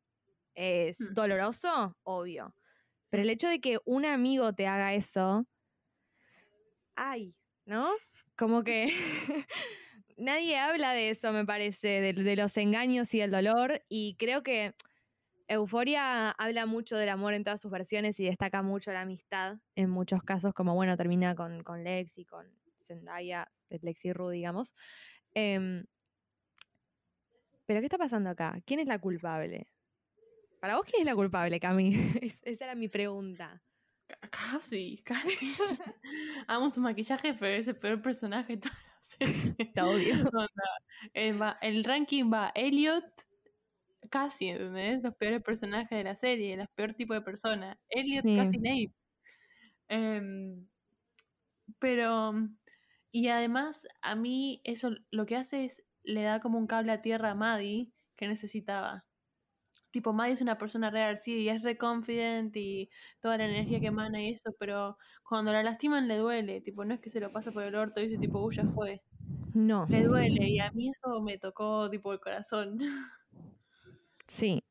Es 0.56 1.00
Hmm. 1.00 1.14
doloroso, 1.14 1.98
obvio. 2.04 2.56
Pero 3.10 3.24
el 3.24 3.30
hecho 3.30 3.48
de 3.50 3.62
que 3.62 3.80
un 3.86 4.06
amigo 4.06 4.54
te 4.54 4.68
haga 4.68 4.94
eso, 4.96 5.46
ay, 6.96 7.36
¿no? 7.66 7.90
Como 8.38 8.64
que 8.64 8.88
nadie 10.18 10.58
habla 10.58 10.94
de 10.94 11.10
eso, 11.10 11.32
me 11.34 11.46
parece, 11.46 12.02
de, 12.02 12.14
de 12.14 12.36
los 12.36 12.58
engaños 12.58 13.14
y 13.14 13.22
el 13.22 13.32
dolor. 13.32 13.82
Y 13.90 14.16
creo 14.18 14.44
que 14.44 14.74
Euforia 15.54 16.32
habla 16.32 16.66
mucho 16.66 16.96
del 16.96 17.10
amor 17.10 17.34
en 17.34 17.44
todas 17.44 17.60
sus 17.60 17.70
versiones 17.72 18.20
y 18.20 18.26
destaca 18.26 18.62
mucho 18.62 18.92
la 18.92 19.02
amistad 19.02 19.58
en 19.76 19.90
muchos 19.90 20.24
casos, 20.24 20.54
como 20.54 20.76
bueno, 20.76 20.96
termina 20.96 21.36
con, 21.36 21.62
con 21.64 21.84
Lex 21.84 22.18
y 22.18 22.26
con 22.26 22.48
Zendaya, 22.82 23.52
de 23.70 23.80
Lex 23.82 24.06
y 24.06 24.14
Ru, 24.14 24.30
digamos. 24.30 24.74
Em, 25.34 25.86
pero 27.66 27.80
¿qué 27.80 27.86
está 27.86 27.98
pasando 27.98 28.30
acá? 28.30 28.60
¿Quién 28.66 28.80
es 28.80 28.88
la 28.88 29.00
culpable? 29.00 29.68
Para 30.60 30.76
vos, 30.78 30.86
¿quién 30.86 31.02
es 31.02 31.06
la 31.06 31.16
culpable, 31.16 31.60
Cami? 31.60 31.94
Es- 32.22 32.40
Esa 32.44 32.66
era 32.66 32.76
mi 32.76 32.88
pregunta. 32.88 33.62
Ca- 34.08 34.30
Casi, 34.30 35.02
casi. 35.04 35.54
Amo 36.48 36.72
su 36.72 36.80
maquillaje, 36.82 37.34
pero 37.34 37.58
es 37.60 37.68
el 37.68 37.78
peor 37.78 38.02
personaje 38.02 38.56
de 38.56 38.62
toda 38.62 38.76
la 38.76 39.02
serie. 39.02 39.72
Onda, 39.82 40.48
eh, 41.14 41.34
va- 41.34 41.58
el 41.62 41.84
ranking 41.84 42.32
va 42.32 42.52
Elliot, 42.56 43.04
casi, 44.12 44.50
¿entendés? 44.50 45.04
Los 45.04 45.16
peores 45.18 45.44
personajes 45.44 45.98
de 45.98 46.06
la 46.06 46.16
serie, 46.16 46.58
los 46.58 46.68
peor 46.76 46.94
tipo 46.94 47.16
de 47.16 47.22
persona. 47.24 47.80
Elliot, 47.90 48.26
Sí. 48.26 48.36
casi 48.38 48.60
Nate. 48.60 48.94
Em, 49.90 50.68
pero, 51.80 52.34
y 53.12 53.28
además, 53.30 53.88
a 54.02 54.16
mí 54.16 54.62
eso 54.66 54.92
lo 55.12 55.26
que 55.26 55.36
hace 55.38 55.66
es, 55.66 55.84
le 56.04 56.24
da 56.24 56.40
como 56.40 56.58
un 56.60 56.68
cable 56.68 56.92
a 56.94 57.02
tierra 57.02 57.32
a 57.32 57.36
Maddie 57.36 57.94
que 58.18 58.28
necesitaba. 58.28 59.06
Tipo, 59.92 60.14
Maddie 60.14 60.34
es 60.36 60.42
una 60.42 60.58
persona 60.60 60.90
real, 60.92 61.18
sí, 61.18 61.44
y 61.44 61.50
es 61.50 61.64
re 61.64 61.78
confident 61.78 62.56
y 62.58 62.90
toda 63.22 63.38
la 63.40 63.46
energía 63.46 63.80
que 63.82 63.88
emana 63.88 64.22
y 64.24 64.32
eso, 64.34 64.56
pero 64.60 64.98
cuando 65.30 65.54
la 65.54 65.64
lastiman 65.64 66.08
le 66.08 66.18
duele, 66.18 66.62
tipo, 66.62 66.86
no 66.86 66.94
es 66.96 67.02
que 67.02 67.10
se 67.12 67.20
lo 67.22 67.32
pasa 67.34 67.52
por 67.54 67.64
el 67.64 67.76
orto 67.76 68.02
y 68.02 68.06
dice, 68.10 68.20
tipo, 68.20 68.42
uy, 68.44 68.56
ya 68.56 68.66
fue. 68.68 69.04
No. 69.54 69.86
Le 69.90 70.04
duele 70.04 70.50
y 70.50 70.60
a 70.60 70.72
mí 70.74 70.90
eso 70.92 71.22
me 71.24 71.38
tocó, 71.40 71.90
tipo, 71.90 72.14
el 72.14 72.20
corazón. 72.22 72.80
Sí, 74.32 74.64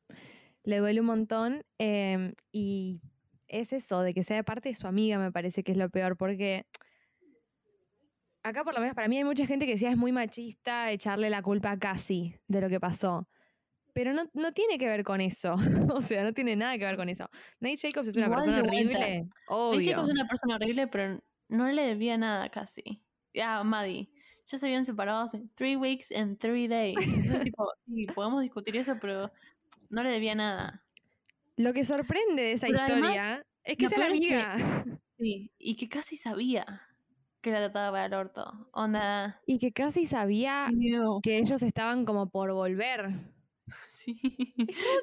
le 0.63 0.79
duele 0.79 1.01
un 1.01 1.05
montón 1.05 1.63
em, 1.77 2.33
y 2.51 2.99
es 3.47 3.73
eso, 3.73 4.01
de 4.01 4.15
que 4.15 4.23
sea 4.23 4.41
parte 4.41 4.69
de 4.69 4.75
su 4.75 4.87
amiga, 4.87 5.19
me 5.19 5.31
parece 5.31 5.61
que 5.61 5.71
es 5.71 5.77
lo 5.77 5.87
peor, 5.91 6.17
porque 6.17 6.65
acá 8.41 8.63
por 8.63 8.73
lo 8.73 8.79
menos 8.79 8.95
para 8.95 9.07
mí 9.07 9.17
hay 9.17 9.23
mucha 9.23 9.45
gente 9.45 9.67
que 9.67 9.73
decía 9.73 9.91
es 9.91 9.97
muy 9.97 10.11
machista 10.11 10.89
echarle 10.89 11.29
la 11.29 11.43
culpa 11.43 11.69
a 11.69 11.77
Cassie 11.77 12.41
de 12.47 12.59
lo 12.59 12.69
que 12.69 12.79
pasó. 12.79 13.29
Pero 13.93 14.13
no, 14.13 14.23
no 14.33 14.51
tiene 14.51 14.79
que 14.79 14.87
ver 14.87 15.03
con 15.03 15.21
eso. 15.21 15.53
o 15.93 16.01
sea, 16.01 16.23
no 16.23 16.33
tiene 16.33 16.55
nada 16.55 16.79
que 16.79 16.85
ver 16.85 16.97
con 16.97 17.07
eso. 17.07 17.29
Nate 17.59 17.77
Jacobs 17.77 18.07
es 18.07 18.15
una 18.15 18.25
Igual, 18.25 18.39
persona 18.39 18.61
de 18.63 18.67
horrible. 18.67 19.29
Obvio. 19.47 19.95
que 19.95 20.01
es 20.01 20.09
una 20.09 20.27
persona 20.27 20.55
horrible, 20.55 20.87
pero 20.87 21.19
no 21.49 21.67
le 21.67 21.83
debía 21.83 22.17
nada 22.17 22.49
casi. 22.49 23.03
Ya, 23.31 23.63
Maddie. 23.63 24.09
Ya 24.47 24.57
se 24.57 24.65
habían 24.65 24.83
separado 24.85 25.21
hace 25.21 25.41
three 25.55 25.75
weeks 25.77 26.11
and 26.11 26.37
three 26.37 26.67
days. 26.67 26.97
Entonces, 27.01 27.43
tipo, 27.55 27.67
sí, 27.87 28.05
podemos 28.07 28.41
discutir 28.41 28.75
eso, 28.77 28.97
pero 28.99 29.31
no 29.89 30.03
le 30.03 30.09
debía 30.09 30.35
nada. 30.35 30.83
Lo 31.57 31.73
que 31.73 31.85
sorprende 31.85 32.41
de 32.41 32.51
esa 32.53 32.67
Pero 32.67 32.79
además, 32.81 33.11
historia 33.15 33.45
es 33.63 33.77
que 33.77 33.83
la 33.83 33.89
es 33.89 33.95
que- 33.95 34.03
amiga. 34.07 34.85
Sí, 35.19 35.51
y 35.59 35.75
que 35.75 35.87
casi 35.87 36.17
sabía 36.17 36.81
que 37.41 37.51
la 37.51 37.59
trataba 37.59 37.91
para 37.91 38.05
el 38.07 38.13
orto. 38.13 38.69
Onda. 38.73 39.39
Y 39.45 39.59
que 39.59 39.71
casi 39.71 40.05
sabía 40.05 40.67
que 41.21 41.37
ellos 41.37 41.61
estaban 41.61 42.05
como 42.05 42.29
por 42.29 42.51
volver. 42.53 43.09
Sí. 43.91 44.19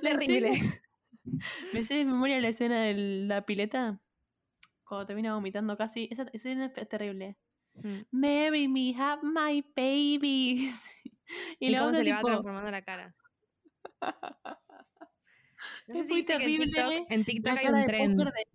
La 0.03 0.11
Terrible. 0.19 0.49
escena- 0.51 0.81
Me 1.73 1.85
sé 1.85 1.95
de 1.95 2.05
memoria 2.05 2.41
la 2.41 2.49
escena 2.49 2.83
de 2.83 2.95
la 2.95 3.47
pileta. 3.47 4.01
Cuando 4.85 5.07
termina 5.07 5.35
vomitando 5.35 5.77
casi. 5.77 6.09
Esa 6.11 6.27
escena 6.33 6.73
es 6.75 6.89
terrible. 6.89 7.37
Mm. 7.83 8.07
Marry 8.13 8.69
me, 8.69 8.93
have 8.93 9.23
my 9.23 9.63
babies. 9.75 10.89
Y, 11.61 11.67
Y, 11.67 11.71
la 11.71 11.81
cómo 11.81 11.93
se 11.93 12.05
le 12.05 12.11
va 12.11 12.17
tipo, 12.19 12.29
transformando 12.29 12.71
la 12.71 12.81
cara. 12.83 13.15
No 15.87 15.95
sé 15.95 16.01
es 16.01 16.07
si 16.07 16.13
muy 16.13 16.23
terrible. 16.23 16.65
En 16.65 16.71
TikTok, 16.71 17.07
en 17.11 17.25
TikTok 17.25 17.59
hay 17.59 17.67
un 17.67 18.17
póker 18.17 18.33
de. 18.33 18.47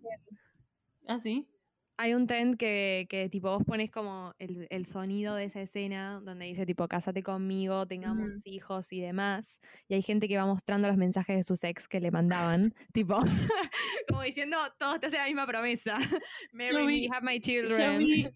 ¿Ah, 1.06 1.20
sí? 1.20 1.48
Hay 1.96 2.14
un 2.14 2.26
trend 2.26 2.56
que, 2.56 3.06
que 3.08 3.28
tipo 3.28 3.50
vos 3.50 3.62
pones 3.64 3.90
como 3.90 4.34
el, 4.38 4.66
el 4.70 4.86
sonido 4.86 5.36
de 5.36 5.44
esa 5.44 5.60
escena 5.60 6.20
donde 6.24 6.46
dice 6.46 6.66
tipo 6.66 6.88
cásate 6.88 7.22
conmigo, 7.22 7.86
tengamos 7.86 8.44
hijos 8.44 8.92
y 8.92 9.00
demás. 9.00 9.60
Y 9.88 9.94
hay 9.94 10.02
gente 10.02 10.26
que 10.26 10.36
va 10.36 10.44
mostrando 10.46 10.88
los 10.88 10.96
mensajes 10.96 11.36
de 11.36 11.42
sus 11.44 11.62
ex 11.62 11.86
que 11.86 12.00
le 12.00 12.10
mandaban. 12.10 12.74
tipo, 12.92 13.18
como 14.08 14.22
diciendo, 14.22 14.56
todos 14.78 15.00
te 15.00 15.06
hacen 15.06 15.20
la 15.20 15.26
misma 15.26 15.46
promesa. 15.46 15.98
Marry 16.52 16.86
vi- 16.86 17.08
me, 17.08 17.14
have 17.14 17.24
my 17.24 17.38
Yo 17.38 17.40
children. 17.40 17.98
vi, 17.98 18.28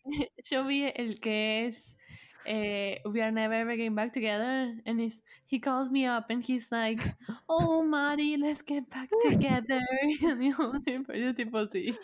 yo 0.45 0.65
vi 0.65 0.85
el 0.95 1.19
que 1.21 1.67
es 1.67 1.97
eh, 2.45 3.03
we 3.05 3.21
are 3.21 3.31
never 3.31 3.55
ever 3.55 3.77
getting 3.77 3.95
back 3.95 4.13
together. 4.13 4.73
And 4.87 5.01
he's, 5.01 5.21
he 5.47 5.61
calls 5.61 5.91
me 5.91 6.07
up 6.07 6.31
and 6.31 6.43
he's 6.43 6.71
like, 6.73 7.01
oh, 7.49 7.83
Mari, 7.83 8.37
let's 8.39 8.63
get 8.63 8.89
back 8.89 9.11
together. 9.29 9.81
Y 11.13 11.21
yo 11.21 11.35
tipo, 11.35 11.67
sí, 11.67 11.95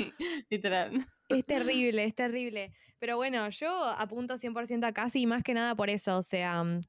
literal. 0.51 1.05
Es 1.29 1.45
terrible, 1.47 2.05
es 2.05 2.15
terrible. 2.15 2.73
Pero 2.99 3.17
bueno, 3.17 3.49
yo 3.51 3.85
apunto 3.85 4.35
100% 4.39 4.87
a 4.87 4.93
casi 4.93 5.23
y 5.23 5.27
más 5.27 5.43
que 5.43 5.55
nada 5.55 5.75
por 5.75 5.91
eso. 5.91 6.19
O 6.19 6.23
sea, 6.23 6.63
mm, 6.65 6.81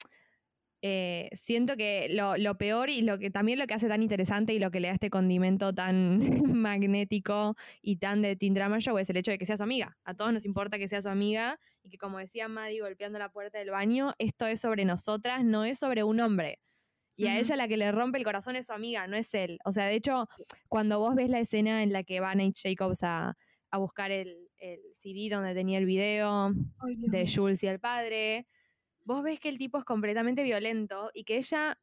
eh, 0.81 1.29
siento 1.33 1.75
que 1.77 2.07
lo, 2.09 2.38
lo 2.38 2.57
peor 2.57 2.89
y 2.89 3.01
lo 3.01 3.17
que 3.17 3.31
también 3.31 3.57
lo 3.57 3.65
que 3.65 3.73
hace 3.73 3.88
tan 3.88 4.03
interesante 4.03 4.53
y 4.53 4.59
lo 4.59 4.69
que 4.69 4.79
le 4.79 4.89
da 4.89 4.93
este 4.93 5.09
condimento 5.09 5.73
tan 5.73 6.19
magnético 6.61 7.55
y 7.81 7.97
tan 7.97 8.21
de 8.21 8.36
Teen 8.36 8.53
Drama 8.53 8.79
Show 8.79 8.97
es 8.97 9.09
el 9.09 9.17
hecho 9.17 9.31
de 9.31 9.38
que 9.38 9.45
sea 9.45 9.57
su 9.57 9.63
amiga. 9.63 9.97
A 10.03 10.13
todos 10.13 10.31
nos 10.31 10.45
importa 10.45 10.77
que 10.77 10.88
sea 10.88 11.01
su 11.01 11.09
amiga 11.09 11.59
y 11.81 11.89
que 11.89 11.97
como 11.97 12.19
decía 12.19 12.47
Maddie 12.47 12.81
golpeando 12.81 13.17
la 13.17 13.29
puerta 13.29 13.57
del 13.57 13.71
baño, 13.71 14.13
esto 14.19 14.45
es 14.45 14.61
sobre 14.61 14.86
nosotras, 14.86 15.43
no 15.43 15.63
es 15.63 15.79
sobre 15.79 16.03
un 16.03 16.19
hombre. 16.19 16.59
Y 17.17 17.27
a 17.27 17.39
ella 17.39 17.55
la 17.55 17.67
que 17.67 17.77
le 17.77 17.91
rompe 17.91 18.17
el 18.17 18.25
corazón 18.25 18.57
es 18.57 18.65
su 18.65 18.73
amiga, 18.73 19.07
no 19.07 19.15
es 19.15 19.33
él. 19.33 19.57
O 19.63 19.71
sea, 19.71 19.86
de 19.86 19.95
hecho, 19.95 20.27
cuando 20.67 20.99
vos 20.99 21.15
ves 21.15 21.29
la 21.29 21.39
escena 21.39 21.81
en 21.81 21.93
la 21.93 22.03
que 22.03 22.19
va 22.19 22.36
Nate 22.36 22.51
Jacobs 22.61 23.03
a, 23.03 23.38
a 23.72 23.78
buscar 23.78 24.11
el, 24.11 24.49
el 24.57 24.82
CD 24.95 25.30
donde 25.30 25.53
tenía 25.53 25.78
el 25.78 25.86
video 25.86 26.51
de 26.53 27.32
Jules 27.34 27.61
y 27.63 27.68
el 27.68 27.80
padre, 27.80 28.47
vos 29.03 29.24
ves 29.24 29.39
que 29.39 29.49
el 29.49 29.57
tipo 29.57 29.78
es 29.78 29.84
completamente 29.84 30.43
violento 30.43 31.11
y 31.13 31.24
que 31.24 31.38
ella 31.38 31.78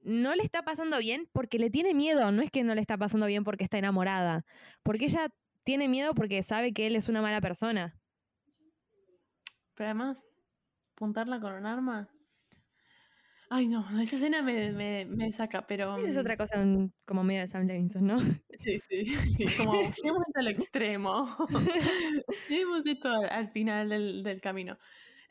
no 0.00 0.34
le 0.34 0.42
está 0.42 0.62
pasando 0.62 0.98
bien 0.98 1.28
porque 1.32 1.58
le 1.58 1.70
tiene 1.70 1.94
miedo, 1.94 2.30
no 2.30 2.42
es 2.42 2.50
que 2.50 2.62
no 2.62 2.74
le 2.74 2.80
está 2.80 2.96
pasando 2.96 3.26
bien 3.26 3.44
porque 3.44 3.64
está 3.64 3.78
enamorada, 3.78 4.44
porque 4.82 5.06
ella 5.06 5.28
tiene 5.64 5.88
miedo 5.88 6.14
porque 6.14 6.42
sabe 6.42 6.72
que 6.72 6.86
él 6.86 6.96
es 6.96 7.08
una 7.08 7.22
mala 7.22 7.40
persona. 7.40 7.98
Pero 9.74 9.88
además, 9.88 10.24
apuntarla 10.92 11.40
con 11.40 11.54
un 11.54 11.66
arma. 11.66 12.08
Ay, 13.56 13.68
no, 13.68 13.86
esa 14.02 14.16
escena 14.16 14.42
me, 14.42 14.72
me, 14.72 15.04
me 15.04 15.30
saca, 15.30 15.64
pero. 15.64 15.96
Esa 15.96 16.08
es 16.08 16.16
mm, 16.16 16.20
otra 16.20 16.36
cosa 16.36 16.66
como 17.06 17.22
medio 17.22 17.42
de 17.42 17.46
Sam 17.46 17.68
Levinson, 17.68 18.04
¿no? 18.04 18.16
Sí, 18.58 18.80
sí, 18.88 19.04
sí, 19.36 19.46
como 19.56 19.74
llevemos 19.74 20.22
esto 20.26 20.40
al 20.40 20.48
extremo. 20.48 21.24
llevemos 22.48 22.84
esto 22.84 23.08
al, 23.10 23.28
al 23.30 23.48
final 23.50 23.88
del, 23.90 24.24
del 24.24 24.40
camino. 24.40 24.76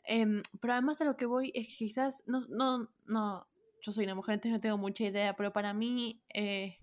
Em, 0.04 0.40
pero 0.58 0.72
además 0.72 1.02
a 1.02 1.04
lo 1.04 1.16
que 1.16 1.26
voy 1.26 1.52
es 1.54 1.68
que 1.68 1.74
quizás, 1.74 2.22
no, 2.26 2.38
no, 2.48 2.88
no, 3.06 3.46
yo 3.82 3.92
soy 3.92 4.04
una 4.04 4.14
mujer, 4.14 4.34
entonces 4.34 4.52
no 4.52 4.60
tengo 4.60 4.78
mucha 4.78 5.04
idea, 5.04 5.36
pero 5.36 5.52
para 5.52 5.74
mí 5.74 6.22
eh, 6.32 6.78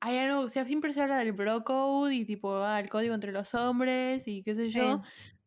hay 0.00 0.18
algo, 0.18 0.40
o 0.40 0.48
sea, 0.50 0.66
siempre 0.66 0.92
se 0.92 1.00
habla 1.00 1.16
del 1.16 1.32
bro 1.32 1.64
code 1.64 2.14
y 2.14 2.26
tipo, 2.26 2.56
ah, 2.56 2.78
el 2.78 2.90
código 2.90 3.14
entre 3.14 3.32
los 3.32 3.54
hombres 3.54 4.28
y 4.28 4.42
qué 4.42 4.54
sé 4.54 4.68
yo, 4.68 5.00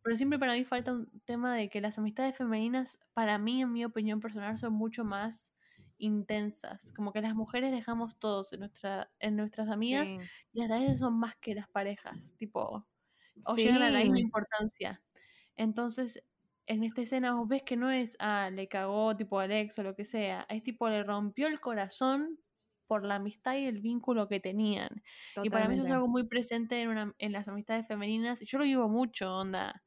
pero 0.08 0.16
siempre 0.18 0.40
para 0.40 0.54
mí 0.54 0.64
falta 0.66 0.94
un 0.94 1.12
tema 1.26 1.54
de 1.54 1.70
que 1.70 1.82
las 1.82 1.98
amistades 1.98 2.38
femeninas, 2.38 2.98
para 3.14 3.38
mí, 3.40 3.62
en 3.62 3.74
mi 3.74 3.84
opinión 3.86 4.22
personal, 4.22 4.58
son 4.58 4.72
mucho 4.74 5.04
más 5.04 5.54
intensas. 5.98 6.94
Como 6.96 7.12
que 7.12 7.22
las 7.22 7.36
mujeres 7.36 7.74
dejamos 7.74 8.18
todos 8.18 8.54
en, 8.54 8.62
nuestra, 8.62 9.12
en 9.20 9.36
nuestras 9.36 9.70
amigas 9.70 10.10
Sí. 10.12 10.30
y 10.54 10.62
hasta 10.64 10.80
veces 10.80 11.00
son 11.00 11.20
más 11.20 11.36
que 11.38 11.56
las 11.56 11.68
parejas, 11.70 12.36
tipo, 12.38 12.88
o 13.46 13.58
llegan 13.58 13.84
a 13.84 13.90
la 13.92 14.00
misma 14.00 14.20
Sí. 14.20 14.22
importancia. 14.22 15.04
Entonces, 15.58 16.24
en 16.68 16.84
esta 16.86 17.02
escena 17.04 17.36
vos 17.36 17.48
ves 17.50 17.64
que 17.64 17.78
no 17.78 17.92
es, 17.92 18.16
ah, 18.20 18.50
le 18.54 18.68
cagó 18.70 19.16
tipo 19.18 19.40
al 19.40 19.52
ex 19.52 19.80
o 19.80 19.84
lo 19.84 19.96
que 19.96 20.06
sea, 20.06 20.46
es 20.50 20.64
tipo, 20.64 20.90
le 20.90 21.04
rompió 21.04 21.48
el 21.48 21.60
corazón 21.62 22.40
por 22.88 23.06
la 23.06 23.16
amistad 23.16 23.56
y 23.58 23.66
el 23.68 23.82
vínculo 23.82 24.28
que 24.30 24.40
tenían. 24.40 25.04
Y 25.42 25.50
para 25.52 25.68
mí 25.70 25.76
eso 25.76 25.86
es 25.86 25.92
Totalmente. 25.92 25.94
algo 25.94 26.08
muy 26.10 26.28
presente 26.28 26.82
en, 26.82 26.90
una, 26.90 27.16
en 27.20 27.32
las 27.34 27.48
amistades 27.50 27.88
femeninas. 27.88 28.42
Y 28.42 28.46
yo 28.46 28.60
lo 28.60 28.66
digo 28.66 28.90
mucho, 28.90 29.34
onda. 29.36 29.84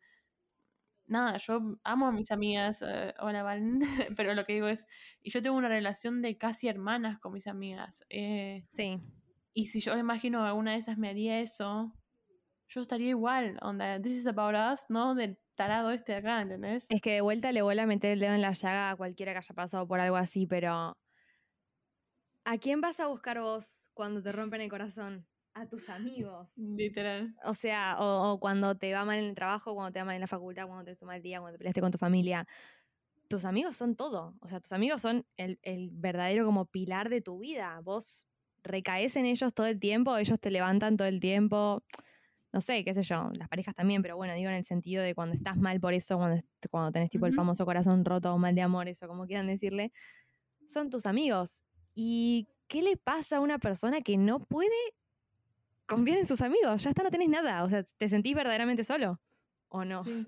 Nada, 1.10 1.38
yo 1.38 1.76
amo 1.82 2.06
a 2.06 2.12
mis 2.12 2.30
amigas, 2.30 2.82
eh, 2.86 3.12
hola 3.18 3.42
Valen, 3.42 3.80
pero 4.16 4.32
lo 4.34 4.44
que 4.46 4.52
digo 4.54 4.68
es, 4.68 4.86
y 5.20 5.30
yo 5.32 5.42
tengo 5.42 5.56
una 5.56 5.68
relación 5.68 6.22
de 6.22 6.38
casi 6.38 6.68
hermanas 6.68 7.18
con 7.18 7.32
mis 7.32 7.48
amigas. 7.48 8.04
eh, 8.10 8.64
Sí. 8.68 9.00
y 9.54 9.66
si 9.66 9.80
yo 9.80 9.98
imagino 9.98 10.40
que 10.42 10.48
alguna 10.48 10.72
de 10.72 10.78
esas 10.78 10.98
me 10.98 11.08
haría 11.08 11.40
eso, 11.40 11.92
yo 12.68 12.80
estaría 12.82 13.10
igual, 13.10 13.58
onda, 13.62 14.00
this 14.00 14.12
is 14.18 14.26
about 14.28 14.54
us, 14.54 14.86
¿no? 14.90 15.14
Del 15.16 15.38
tarado 15.56 15.90
este 15.90 16.12
de 16.12 16.18
acá, 16.18 16.42
¿entendés? 16.42 16.88
Es 16.90 17.00
que 17.00 17.12
de 17.14 17.20
vuelta 17.22 17.52
le 17.52 17.62
vuelve 17.62 17.82
a 17.82 17.86
meter 17.86 18.12
el 18.12 18.20
dedo 18.20 18.34
en 18.34 18.42
la 18.42 18.52
llaga 18.52 18.90
a 18.90 18.96
cualquiera 18.96 19.32
que 19.32 19.38
haya 19.38 19.54
pasado 19.54 19.88
por 19.88 19.98
algo 20.00 20.16
así, 20.16 20.46
pero 20.46 20.96
¿a 22.44 22.58
quién 22.58 22.82
vas 22.82 23.00
a 23.00 23.06
buscar 23.06 23.40
vos 23.40 23.88
cuando 23.94 24.22
te 24.22 24.30
rompen 24.30 24.60
el 24.60 24.68
corazón? 24.68 25.26
A 25.54 25.66
tus 25.66 25.88
amigos. 25.88 26.48
Literal. 26.56 27.34
O 27.44 27.54
sea, 27.54 27.96
o, 27.98 28.32
o 28.32 28.40
cuando 28.40 28.76
te 28.76 28.92
va 28.92 29.04
mal 29.04 29.18
en 29.18 29.24
el 29.26 29.34
trabajo, 29.34 29.74
cuando 29.74 29.92
te 29.92 29.98
va 29.98 30.04
mal 30.04 30.14
en 30.14 30.20
la 30.20 30.26
facultad, 30.26 30.66
cuando 30.66 30.84
te 30.84 30.92
hizo 30.92 31.06
mal 31.06 31.22
día, 31.22 31.40
cuando 31.40 31.54
te 31.54 31.58
peleaste 31.58 31.80
con 31.80 31.90
tu 31.90 31.98
familia. 31.98 32.46
Tus 33.28 33.44
amigos 33.44 33.76
son 33.76 33.96
todo. 33.96 34.34
O 34.40 34.48
sea, 34.48 34.60
tus 34.60 34.72
amigos 34.72 35.02
son 35.02 35.26
el, 35.36 35.58
el 35.62 35.90
verdadero 35.92 36.44
como 36.44 36.66
pilar 36.66 37.08
de 37.08 37.20
tu 37.20 37.38
vida. 37.38 37.80
Vos 37.82 38.26
recaes 38.62 39.16
en 39.16 39.24
ellos 39.26 39.54
todo 39.54 39.66
el 39.66 39.78
tiempo, 39.78 40.16
ellos 40.16 40.40
te 40.40 40.50
levantan 40.50 40.96
todo 40.96 41.08
el 41.08 41.20
tiempo. 41.20 41.82
No 42.52 42.60
sé, 42.60 42.84
qué 42.84 42.94
sé 42.94 43.02
yo, 43.02 43.30
las 43.38 43.48
parejas 43.48 43.74
también, 43.76 44.02
pero 44.02 44.16
bueno, 44.16 44.34
digo 44.34 44.50
en 44.50 44.56
el 44.56 44.64
sentido 44.64 45.04
de 45.04 45.14
cuando 45.14 45.34
estás 45.34 45.56
mal 45.56 45.78
por 45.80 45.94
eso, 45.94 46.16
cuando, 46.16 46.42
cuando 46.68 46.90
tenés 46.90 47.08
tipo 47.10 47.26
el 47.26 47.30
Ujú. 47.30 47.36
famoso 47.36 47.64
corazón 47.64 48.04
roto 48.04 48.34
o 48.34 48.38
mal 48.38 48.56
de 48.56 48.62
amor, 48.62 48.88
eso 48.88 49.06
como 49.06 49.26
quieran 49.26 49.46
decirle, 49.46 49.92
son 50.68 50.90
tus 50.90 51.06
amigos. 51.06 51.62
¿Y 51.94 52.48
qué 52.66 52.82
le 52.82 52.96
pasa 52.96 53.36
a 53.36 53.40
una 53.40 53.58
persona 53.58 54.00
que 54.00 54.16
no 54.16 54.40
puede 54.40 54.70
confiar 55.90 56.18
en 56.18 56.26
sus 56.26 56.40
amigos? 56.40 56.82
Ya 56.82 56.90
está, 56.90 57.02
no 57.02 57.10
tenés 57.10 57.28
nada. 57.28 57.64
O 57.64 57.68
sea, 57.68 57.82
¿te 57.84 58.08
sentís 58.08 58.34
verdaderamente 58.34 58.84
solo? 58.84 59.20
¿O 59.68 59.84
no? 59.84 60.04
Sí. 60.04 60.26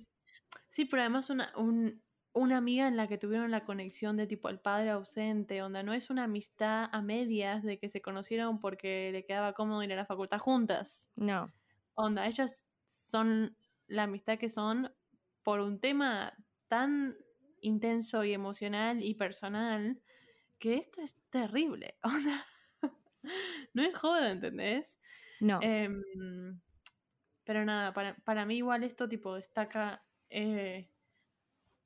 Sí, 0.68 0.84
pero 0.84 1.02
además 1.02 1.30
una, 1.30 1.52
un- 1.56 2.02
una 2.34 2.56
amiga 2.56 2.88
en 2.88 2.96
la 2.96 3.08
que 3.08 3.18
tuvieron 3.18 3.50
la 3.50 3.64
conexión 3.64 4.16
de 4.16 4.26
tipo 4.26 4.48
el 4.48 4.60
padre 4.60 4.90
ausente, 4.90 5.62
onda, 5.62 5.82
no 5.82 5.92
es 5.92 6.10
una 6.10 6.24
amistad 6.24 6.88
a 6.90 7.02
medias 7.02 7.62
de 7.62 7.78
que 7.78 7.88
se 7.88 8.00
conocieron 8.00 8.58
porque 8.58 9.10
le 9.12 9.24
quedaba 9.24 9.52
cómodo 9.52 9.82
ir 9.82 9.92
a 9.92 9.96
la 9.96 10.06
facultad 10.06 10.38
juntas. 10.38 11.10
No. 11.16 11.52
Onda, 11.94 12.26
ellas 12.26 12.66
son 12.86 13.56
la 13.86 14.04
amistad 14.04 14.38
que 14.38 14.48
son 14.48 14.94
por 15.42 15.60
un 15.60 15.80
tema 15.80 16.32
tan 16.68 17.16
intenso 17.60 18.24
y 18.24 18.32
emocional 18.32 19.02
y 19.02 19.14
personal 19.14 20.02
que 20.58 20.76
esto 20.76 21.02
es 21.02 21.16
terrible. 21.30 21.98
Onda, 22.02 22.46
no 23.74 23.82
es 23.82 23.96
joda, 23.96 24.30
¿entendés? 24.30 24.98
No. 25.42 25.58
Em, 25.60 26.00
pero 27.44 27.64
nada, 27.64 27.92
para, 27.92 28.14
para 28.24 28.46
mí 28.46 28.56
igual 28.58 28.84
esto 28.84 29.08
tipo 29.08 29.34
destaca 29.34 30.04
eh, 30.30 30.88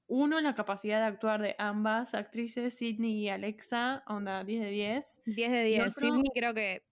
uno 0.09 0.41
la 0.41 0.55
capacidad 0.55 1.01
de 1.01 1.07
actuar 1.07 1.41
de 1.41 1.57
ambas 1.59 2.15
actrices, 2.15 2.77
Sidney 2.77 3.13
y 3.25 3.29
Alexa, 3.31 4.05
onda 4.07 4.45
10 4.45 4.61
de 4.61 4.71
10. 4.71 5.23
10 5.25 5.51
de 5.51 5.69
y 5.69 5.73
10. 5.73 5.89
otro- 5.89 6.07
Sidney 6.07 6.31
creo 6.35 6.53
que, 6.55 6.85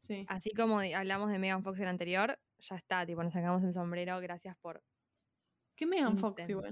Sí. 0.00 0.26
así 0.28 0.50
como 0.52 0.80
hablamos 0.80 1.30
de 1.30 1.38
Megan 1.38 1.62
Fox 1.62 1.78
en 1.78 1.84
el 1.84 1.90
anterior, 1.90 2.38
ya 2.58 2.76
está, 2.76 3.06
tipo, 3.06 3.22
nos 3.22 3.32
sacamos 3.32 3.62
el 3.64 3.72
sombrero. 3.72 4.20
Gracias 4.20 4.56
por 4.58 4.82
¿Qué 5.76 5.86
Megan 5.86 6.16
Fox 6.18 6.48
igual? 6.48 6.70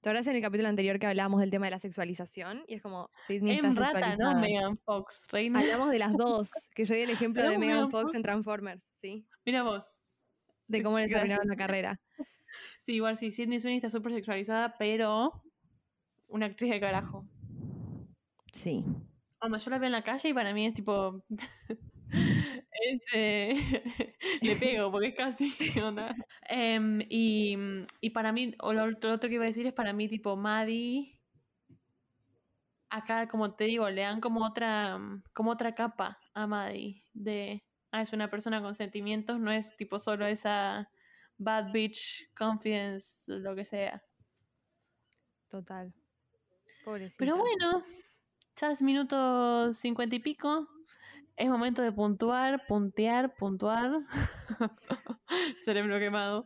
¿Te 0.00 0.10
acuerdas 0.10 0.26
en 0.28 0.36
el 0.36 0.42
capítulo 0.42 0.68
anterior 0.68 0.98
que 0.98 1.06
hablábamos 1.06 1.40
del 1.40 1.50
tema 1.50 1.66
de 1.66 1.72
la 1.72 1.80
sexualización? 1.80 2.64
Y 2.68 2.74
es 2.74 2.82
como, 2.82 3.10
Sidney 3.26 3.56
está 3.56 3.72
rata, 3.72 4.16
¿no? 4.16 4.38
Megan 4.38 4.78
Fox, 4.78 5.26
reina. 5.32 5.60
Hablamos 5.60 5.90
de 5.90 5.98
las 5.98 6.12
dos, 6.12 6.50
que 6.74 6.84
yo 6.84 6.94
di 6.94 7.00
el 7.00 7.10
ejemplo 7.10 7.48
de 7.48 7.58
Megan 7.58 7.90
Fox 7.90 8.04
Fox. 8.04 8.14
en 8.14 8.22
Transformers, 8.22 8.82
¿sí? 9.00 9.26
Mira 9.44 9.62
vos. 9.62 9.98
De 10.68 10.82
cómo 10.82 10.98
les 10.98 11.12
arruinaron 11.12 11.48
la 11.48 11.56
carrera. 11.56 12.00
Sí, 12.80 12.94
igual 12.94 13.18
sí, 13.18 13.32
Sidney 13.32 13.60
Sweeney 13.60 13.76
está 13.76 13.90
súper 13.90 14.12
sexualizada, 14.12 14.76
pero 14.78 15.42
una 16.28 16.46
actriz 16.46 16.70
de 16.70 16.80
carajo. 16.80 17.26
Sí. 18.50 18.82
Onda, 19.40 19.58
yo 19.58 19.70
la 19.70 19.78
veo 19.78 19.88
en 19.88 19.92
la 19.92 20.02
calle 20.02 20.30
y 20.30 20.32
para 20.32 20.54
mí 20.54 20.64
es 20.64 20.72
tipo. 20.72 21.20
es, 22.84 23.06
eh, 23.12 23.54
le 24.42 24.56
pego 24.56 24.90
porque 24.90 25.08
es 25.08 25.14
casi. 25.14 25.52
onda. 25.82 26.14
Em, 26.48 27.00
y, 27.08 27.56
y 28.00 28.10
para 28.10 28.32
mí, 28.32 28.54
o 28.60 28.72
lo, 28.72 28.90
lo 28.90 29.12
otro 29.12 29.28
que 29.28 29.34
iba 29.34 29.44
a 29.44 29.48
decir 29.48 29.66
es 29.66 29.72
para 29.72 29.92
mí, 29.92 30.08
tipo, 30.08 30.36
Maddie. 30.36 31.18
Acá, 32.90 33.28
como 33.28 33.54
te 33.54 33.64
digo, 33.64 33.88
le 33.90 34.02
dan 34.02 34.20
como 34.20 34.44
otra, 34.44 34.98
como 35.32 35.50
otra 35.50 35.74
capa 35.74 36.18
a 36.34 36.46
Maddie. 36.46 37.02
De. 37.12 37.62
Ah, 37.92 38.02
es 38.02 38.12
una 38.12 38.30
persona 38.30 38.60
con 38.60 38.74
sentimientos, 38.74 39.38
no 39.40 39.50
es 39.50 39.76
tipo 39.76 39.98
solo 39.98 40.26
esa 40.26 40.90
bad 41.38 41.72
bitch 41.72 42.28
confidence, 42.36 43.22
lo 43.26 43.54
que 43.54 43.64
sea. 43.64 44.02
Total. 45.48 45.92
Pobrecita. 46.84 47.18
Pero 47.18 47.36
bueno, 47.36 47.84
ya 48.56 48.70
es 48.70 48.82
minuto 48.82 49.72
cincuenta 49.74 50.16
y 50.16 50.20
pico. 50.20 50.68
Es 51.36 51.48
momento 51.50 51.82
de 51.82 51.92
puntuar, 51.92 52.66
puntear, 52.66 53.34
puntuar. 53.36 53.90
Cerebro 55.62 55.98
quemado. 55.98 56.44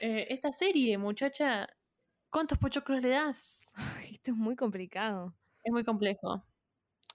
Eh, 0.00 0.26
esta 0.30 0.52
serie, 0.52 0.96
muchacha, 0.96 1.68
¿cuántos 2.30 2.58
pochoclos 2.58 3.02
le 3.02 3.10
das? 3.10 3.72
Ay, 3.76 4.14
esto 4.14 4.30
es 4.32 4.36
muy 4.36 4.56
complicado. 4.56 5.34
Es 5.64 5.72
muy 5.72 5.84
complejo. 5.84 6.44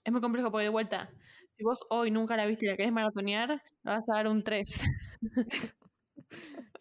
Es 0.04 0.12
muy 0.14 0.22
complejo 0.22 0.52
porque 0.52 0.66
de 0.66 0.70
vuelta, 0.70 1.10
si 1.58 1.64
vos 1.64 1.86
hoy 1.90 2.12
nunca 2.12 2.38
la 2.38 2.46
viste 2.46 2.66
y 2.66 2.70
la 2.70 2.78
querés 2.78 2.92
maratonear, 2.94 3.50
le 3.52 3.62
vas 3.84 4.10
a 4.10 4.16
dar 4.16 4.28
un 4.28 4.44
3. 4.44 4.82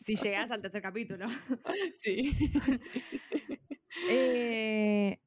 si 0.03 0.17
llegas 0.17 0.51
al 0.51 0.63
tercer 0.63 0.83
capítulo. 0.83 1.27
Sí. 1.99 2.37
Eh, 4.07 5.19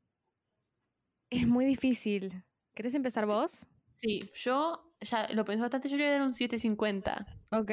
es 1.30 1.48
muy 1.48 1.66
difícil. 1.66 2.44
¿Querés 2.74 2.94
empezar 2.94 3.26
vos? 3.26 3.68
Sí, 3.92 4.30
yo 4.36 4.87
ya 5.02 5.28
lo 5.34 5.46
pensé 5.46 5.62
bastante, 5.62 5.90
yo 5.90 5.98
le 5.98 6.04
voy 6.04 6.14
a 6.14 6.18
dar 6.18 6.28
un 6.28 6.34
750. 6.34 7.26
Ok. 7.52 7.72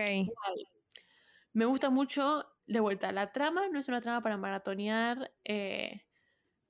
Me 1.53 1.65
gusta 1.67 1.91
mucho, 1.91 2.47
de 2.67 2.81
vuelta, 2.81 3.13
la 3.13 3.33
trama 3.33 3.69
no 3.69 3.79
es 3.79 3.89
una 3.89 4.01
trama 4.01 4.23
para 4.23 4.37
maratonear. 4.37 5.33
eh, 5.45 6.03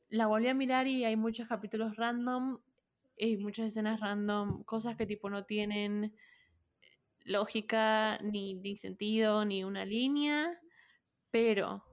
la 0.09 0.26
volví 0.26 0.48
a 0.48 0.55
mirar 0.55 0.86
y 0.86 1.05
hay 1.05 1.16
muchos 1.16 1.48
capítulos 1.48 1.96
random 1.96 2.61
y 3.16 3.36
muchas 3.38 3.66
escenas 3.66 4.00
random, 4.00 4.62
cosas 4.64 4.96
que 4.96 5.07
tipo 5.07 5.30
no 5.30 5.44
tienen 5.44 6.14
lógica, 7.24 8.18
ni, 8.22 8.55
ni 8.55 8.76
sentido, 8.76 9.44
ni 9.44 9.64
una 9.64 9.84
línea, 9.84 10.61
pero 11.30 11.84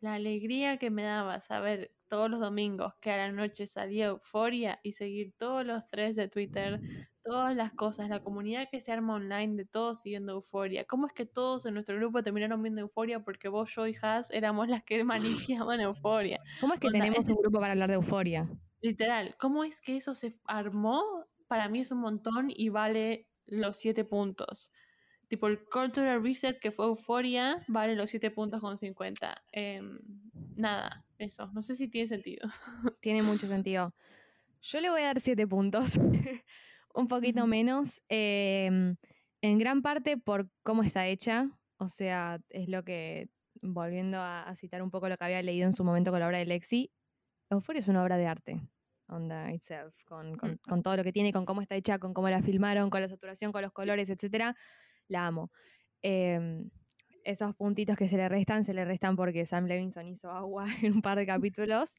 la 0.00 0.14
alegría 0.14 0.78
que 0.78 0.90
me 0.90 1.02
daba 1.02 1.40
saber 1.40 1.94
todos 2.12 2.28
los 2.28 2.40
domingos 2.40 2.92
que 3.00 3.10
a 3.10 3.16
la 3.16 3.32
noche 3.32 3.66
salía 3.66 4.08
Euforia 4.08 4.78
y 4.82 4.92
seguir 4.92 5.32
todos 5.38 5.64
los 5.64 5.86
tres 5.86 6.14
de 6.14 6.28
Twitter, 6.28 6.78
todas 7.24 7.56
las 7.56 7.72
cosas, 7.72 8.10
la 8.10 8.22
comunidad 8.22 8.68
que 8.70 8.80
se 8.80 8.92
arma 8.92 9.14
online 9.14 9.56
de 9.56 9.64
todos 9.64 10.02
siguiendo 10.02 10.34
Euforia. 10.34 10.84
¿Cómo 10.84 11.06
es 11.06 11.14
que 11.14 11.24
todos 11.24 11.64
en 11.64 11.72
nuestro 11.72 11.96
grupo 11.96 12.22
terminaron 12.22 12.62
viendo 12.62 12.82
Euforia 12.82 13.20
porque 13.20 13.48
vos, 13.48 13.74
yo 13.74 13.86
y 13.86 13.96
Has 14.02 14.30
éramos 14.30 14.68
las 14.68 14.84
que 14.84 15.02
manifiaban 15.56 15.80
Euforia? 15.80 16.38
¿Cómo 16.60 16.74
es 16.74 16.80
que 16.80 16.88
Onda, 16.88 16.98
tenemos 16.98 17.26
un 17.30 17.36
grupo 17.36 17.60
para 17.60 17.72
hablar 17.72 17.88
de 17.88 17.94
euforia? 17.94 18.46
Literal, 18.82 19.34
¿cómo 19.38 19.64
es 19.64 19.80
que 19.80 19.96
eso 19.96 20.14
se 20.14 20.38
armó? 20.44 21.02
Para 21.48 21.70
mí 21.70 21.80
es 21.80 21.92
un 21.92 22.00
montón 22.00 22.48
y 22.50 22.68
vale 22.68 23.26
los 23.46 23.78
siete 23.78 24.04
puntos. 24.04 24.70
Tipo, 25.28 25.46
el 25.46 25.64
Cultural 25.64 26.22
Reset 26.22 26.60
que 26.60 26.72
fue 26.72 26.84
Euforia 26.84 27.64
vale 27.68 27.96
los 27.96 28.10
siete 28.10 28.30
puntos 28.30 28.60
con 28.60 28.76
50. 28.76 29.42
Em, 29.52 29.98
nada, 30.56 31.04
eso. 31.18 31.50
No 31.52 31.62
sé 31.62 31.74
si 31.74 31.88
tiene 31.88 32.06
sentido. 32.06 32.48
Tiene 33.00 33.22
mucho 33.22 33.46
sentido. 33.46 33.94
Yo 34.60 34.80
le 34.80 34.90
voy 34.90 35.02
a 35.02 35.06
dar 35.06 35.20
siete 35.20 35.46
puntos, 35.46 35.98
un 36.94 37.08
poquito 37.08 37.46
menos, 37.46 38.02
em, 38.08 38.96
en 39.40 39.58
gran 39.58 39.82
parte 39.82 40.16
por 40.18 40.48
cómo 40.62 40.82
está 40.82 41.06
hecha, 41.08 41.50
o 41.78 41.88
sea, 41.88 42.40
es 42.50 42.68
lo 42.68 42.84
que, 42.84 43.28
volviendo 43.60 44.18
a, 44.18 44.42
a 44.44 44.54
citar 44.54 44.82
un 44.82 44.90
poco 44.90 45.08
lo 45.08 45.16
que 45.16 45.24
había 45.24 45.42
leído 45.42 45.66
en 45.66 45.72
su 45.72 45.82
momento 45.84 46.10
con 46.12 46.20
la 46.20 46.26
obra 46.28 46.38
de 46.38 46.46
Lexi, 46.46 46.92
Euphoria 47.50 47.80
es 47.80 47.88
una 47.88 48.02
obra 48.04 48.16
de 48.16 48.26
arte, 48.26 48.60
onda 49.08 49.52
itself, 49.52 49.94
con, 50.04 50.36
con- 50.36 50.58
con 50.58 50.82
todo 50.82 50.96
lo 50.96 51.02
que 51.02 51.12
tiene, 51.12 51.32
con 51.32 51.44
cómo 51.44 51.60
está 51.60 51.74
hecha, 51.74 51.98
con 51.98 52.14
cómo 52.14 52.28
la 52.30 52.40
filmaron, 52.40 52.88
con 52.88 53.00
la 53.00 53.08
saturación, 53.08 53.50
con 53.50 53.62
los 53.62 53.72
colores, 53.72 54.08
etcétera, 54.10 54.54
la 55.08 55.26
amo. 55.26 55.50
Em, 56.02 56.70
esos 57.24 57.54
puntitos 57.54 57.96
que 57.96 58.08
se 58.08 58.16
le 58.16 58.28
restan, 58.28 58.64
se 58.64 58.74
le 58.74 58.84
restan 58.84 59.16
porque 59.16 59.46
Sam 59.46 59.66
Levinson 59.66 60.06
hizo 60.06 60.30
agua 60.30 60.64
en 60.82 60.94
un 60.94 61.02
par 61.02 61.18
de 61.18 61.26
capítulos. 61.26 61.96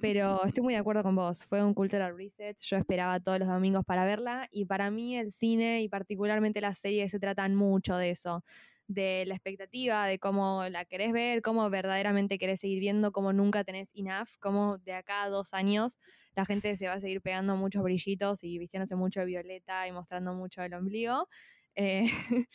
Pero 0.00 0.44
estoy 0.44 0.62
muy 0.62 0.74
de 0.74 0.80
acuerdo 0.80 1.02
con 1.02 1.16
vos. 1.16 1.44
Fue 1.44 1.62
un 1.64 1.74
cultural 1.74 2.16
reset. 2.16 2.58
Yo 2.60 2.76
esperaba 2.76 3.20
todos 3.20 3.38
los 3.38 3.48
domingos 3.48 3.84
para 3.84 4.04
verla. 4.04 4.48
Y 4.50 4.64
para 4.66 4.90
mí 4.90 5.16
el 5.16 5.32
cine 5.32 5.82
y 5.82 5.88
particularmente 5.88 6.60
las 6.60 6.78
series 6.78 7.10
se 7.10 7.18
tratan 7.20 7.54
mucho 7.54 7.96
de 7.96 8.10
eso. 8.10 8.44
De 8.86 9.24
la 9.26 9.34
expectativa, 9.34 10.06
de 10.06 10.18
cómo 10.18 10.64
la 10.68 10.84
querés 10.84 11.12
ver, 11.12 11.42
cómo 11.42 11.70
verdaderamente 11.70 12.38
querés 12.38 12.58
seguir 12.60 12.80
viendo, 12.80 13.12
cómo 13.12 13.32
nunca 13.32 13.62
tenés 13.62 13.88
enough, 13.94 14.30
cómo 14.40 14.78
de 14.78 14.94
acá 14.94 15.22
a 15.22 15.28
dos 15.28 15.54
años 15.54 15.96
la 16.34 16.44
gente 16.44 16.76
se 16.76 16.88
va 16.88 16.94
a 16.94 17.00
seguir 17.00 17.20
pegando 17.22 17.56
muchos 17.56 17.84
brillitos 17.84 18.42
y 18.42 18.58
vistiéndose 18.58 18.96
mucho 18.96 19.20
de 19.20 19.26
violeta 19.26 19.86
y 19.86 19.92
mostrando 19.92 20.34
mucho 20.34 20.62
el 20.62 20.74
ombligo. 20.74 21.28
Eh, 21.76 22.02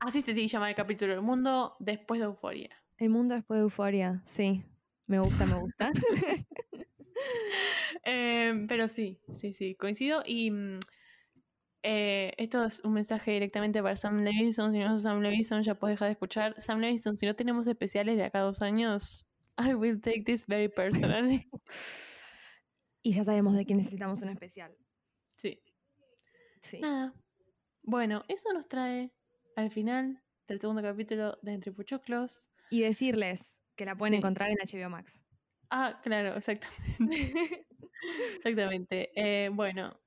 Así 0.00 0.20
se 0.20 0.26
tiene 0.26 0.42
que 0.42 0.48
llamar 0.48 0.70
el 0.70 0.76
capítulo 0.76 1.12
del 1.12 1.22
mundo 1.22 1.76
después 1.78 2.20
de 2.20 2.26
Euforia. 2.26 2.70
el 2.98 3.10
mundo 3.10 3.34
después 3.34 3.58
de 3.58 3.62
Euforia, 3.62 4.22
sí. 4.24 4.62
Me 5.06 5.18
gusta, 5.18 5.46
me 5.46 5.54
gusta. 5.54 5.90
Em, 8.04 8.66
pero 8.68 8.86
sí, 8.86 9.18
sí, 9.32 9.52
sí, 9.52 9.74
coincido. 9.74 10.22
Y 10.24 10.50
mm, 10.50 10.78
eh, 11.82 12.32
esto 12.36 12.64
es 12.64 12.80
un 12.84 12.92
mensaje 12.92 13.32
directamente 13.32 13.82
para 13.82 13.96
Sam 13.96 14.22
Levinson. 14.22 14.72
Si 14.72 14.78
no 14.78 14.88
sos 14.88 15.02
Sam 15.02 15.20
Levinson, 15.20 15.62
ya 15.62 15.74
puedes 15.74 15.96
dejar 15.96 16.08
de 16.08 16.12
escuchar. 16.12 16.60
Sam 16.60 16.80
Levinson, 16.80 17.16
si 17.16 17.26
no 17.26 17.34
tenemos 17.34 17.66
especiales 17.66 18.16
de 18.16 18.24
acá 18.24 18.38
a 18.40 18.42
dos 18.42 18.62
años, 18.62 19.26
I 19.58 19.74
will 19.74 20.00
take 20.00 20.22
this 20.22 20.46
very 20.46 20.68
personally. 20.68 21.48
y 23.02 23.12
ya 23.12 23.24
sabemos 23.24 23.54
de 23.54 23.64
quién 23.64 23.78
necesitamos 23.78 24.22
un 24.22 24.28
especial. 24.28 24.76
sí. 25.36 25.60
Sí. 26.60 26.80
Nada. 26.80 27.14
Bueno, 27.82 28.24
eso 28.28 28.52
nos 28.52 28.68
trae 28.68 29.12
al 29.58 29.70
final 29.70 30.22
del 30.46 30.60
segundo 30.60 30.82
capítulo 30.82 31.38
de 31.42 31.52
Entre 31.52 31.72
Puchoclos. 31.72 32.48
Y 32.70 32.80
decirles 32.80 33.60
que 33.76 33.84
la 33.84 33.96
pueden 33.96 34.14
Sí. 34.14 34.18
encontrar 34.18 34.50
en 34.50 34.58
HBO 34.58 34.88
Max. 34.90 35.24
Ah, 35.70 36.00
claro, 36.02 36.36
exactamente. 36.36 36.76
Exactamente. 38.36 39.10
Eh, 39.16 39.50
bueno, 39.52 40.00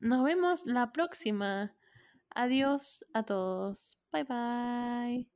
nos 0.00 0.24
vemos 0.24 0.66
la 0.66 0.92
próxima. 0.92 1.76
Adiós 2.30 3.04
a 3.14 3.24
todos. 3.24 3.98
Bye 4.12 4.24
bye. 4.24 5.30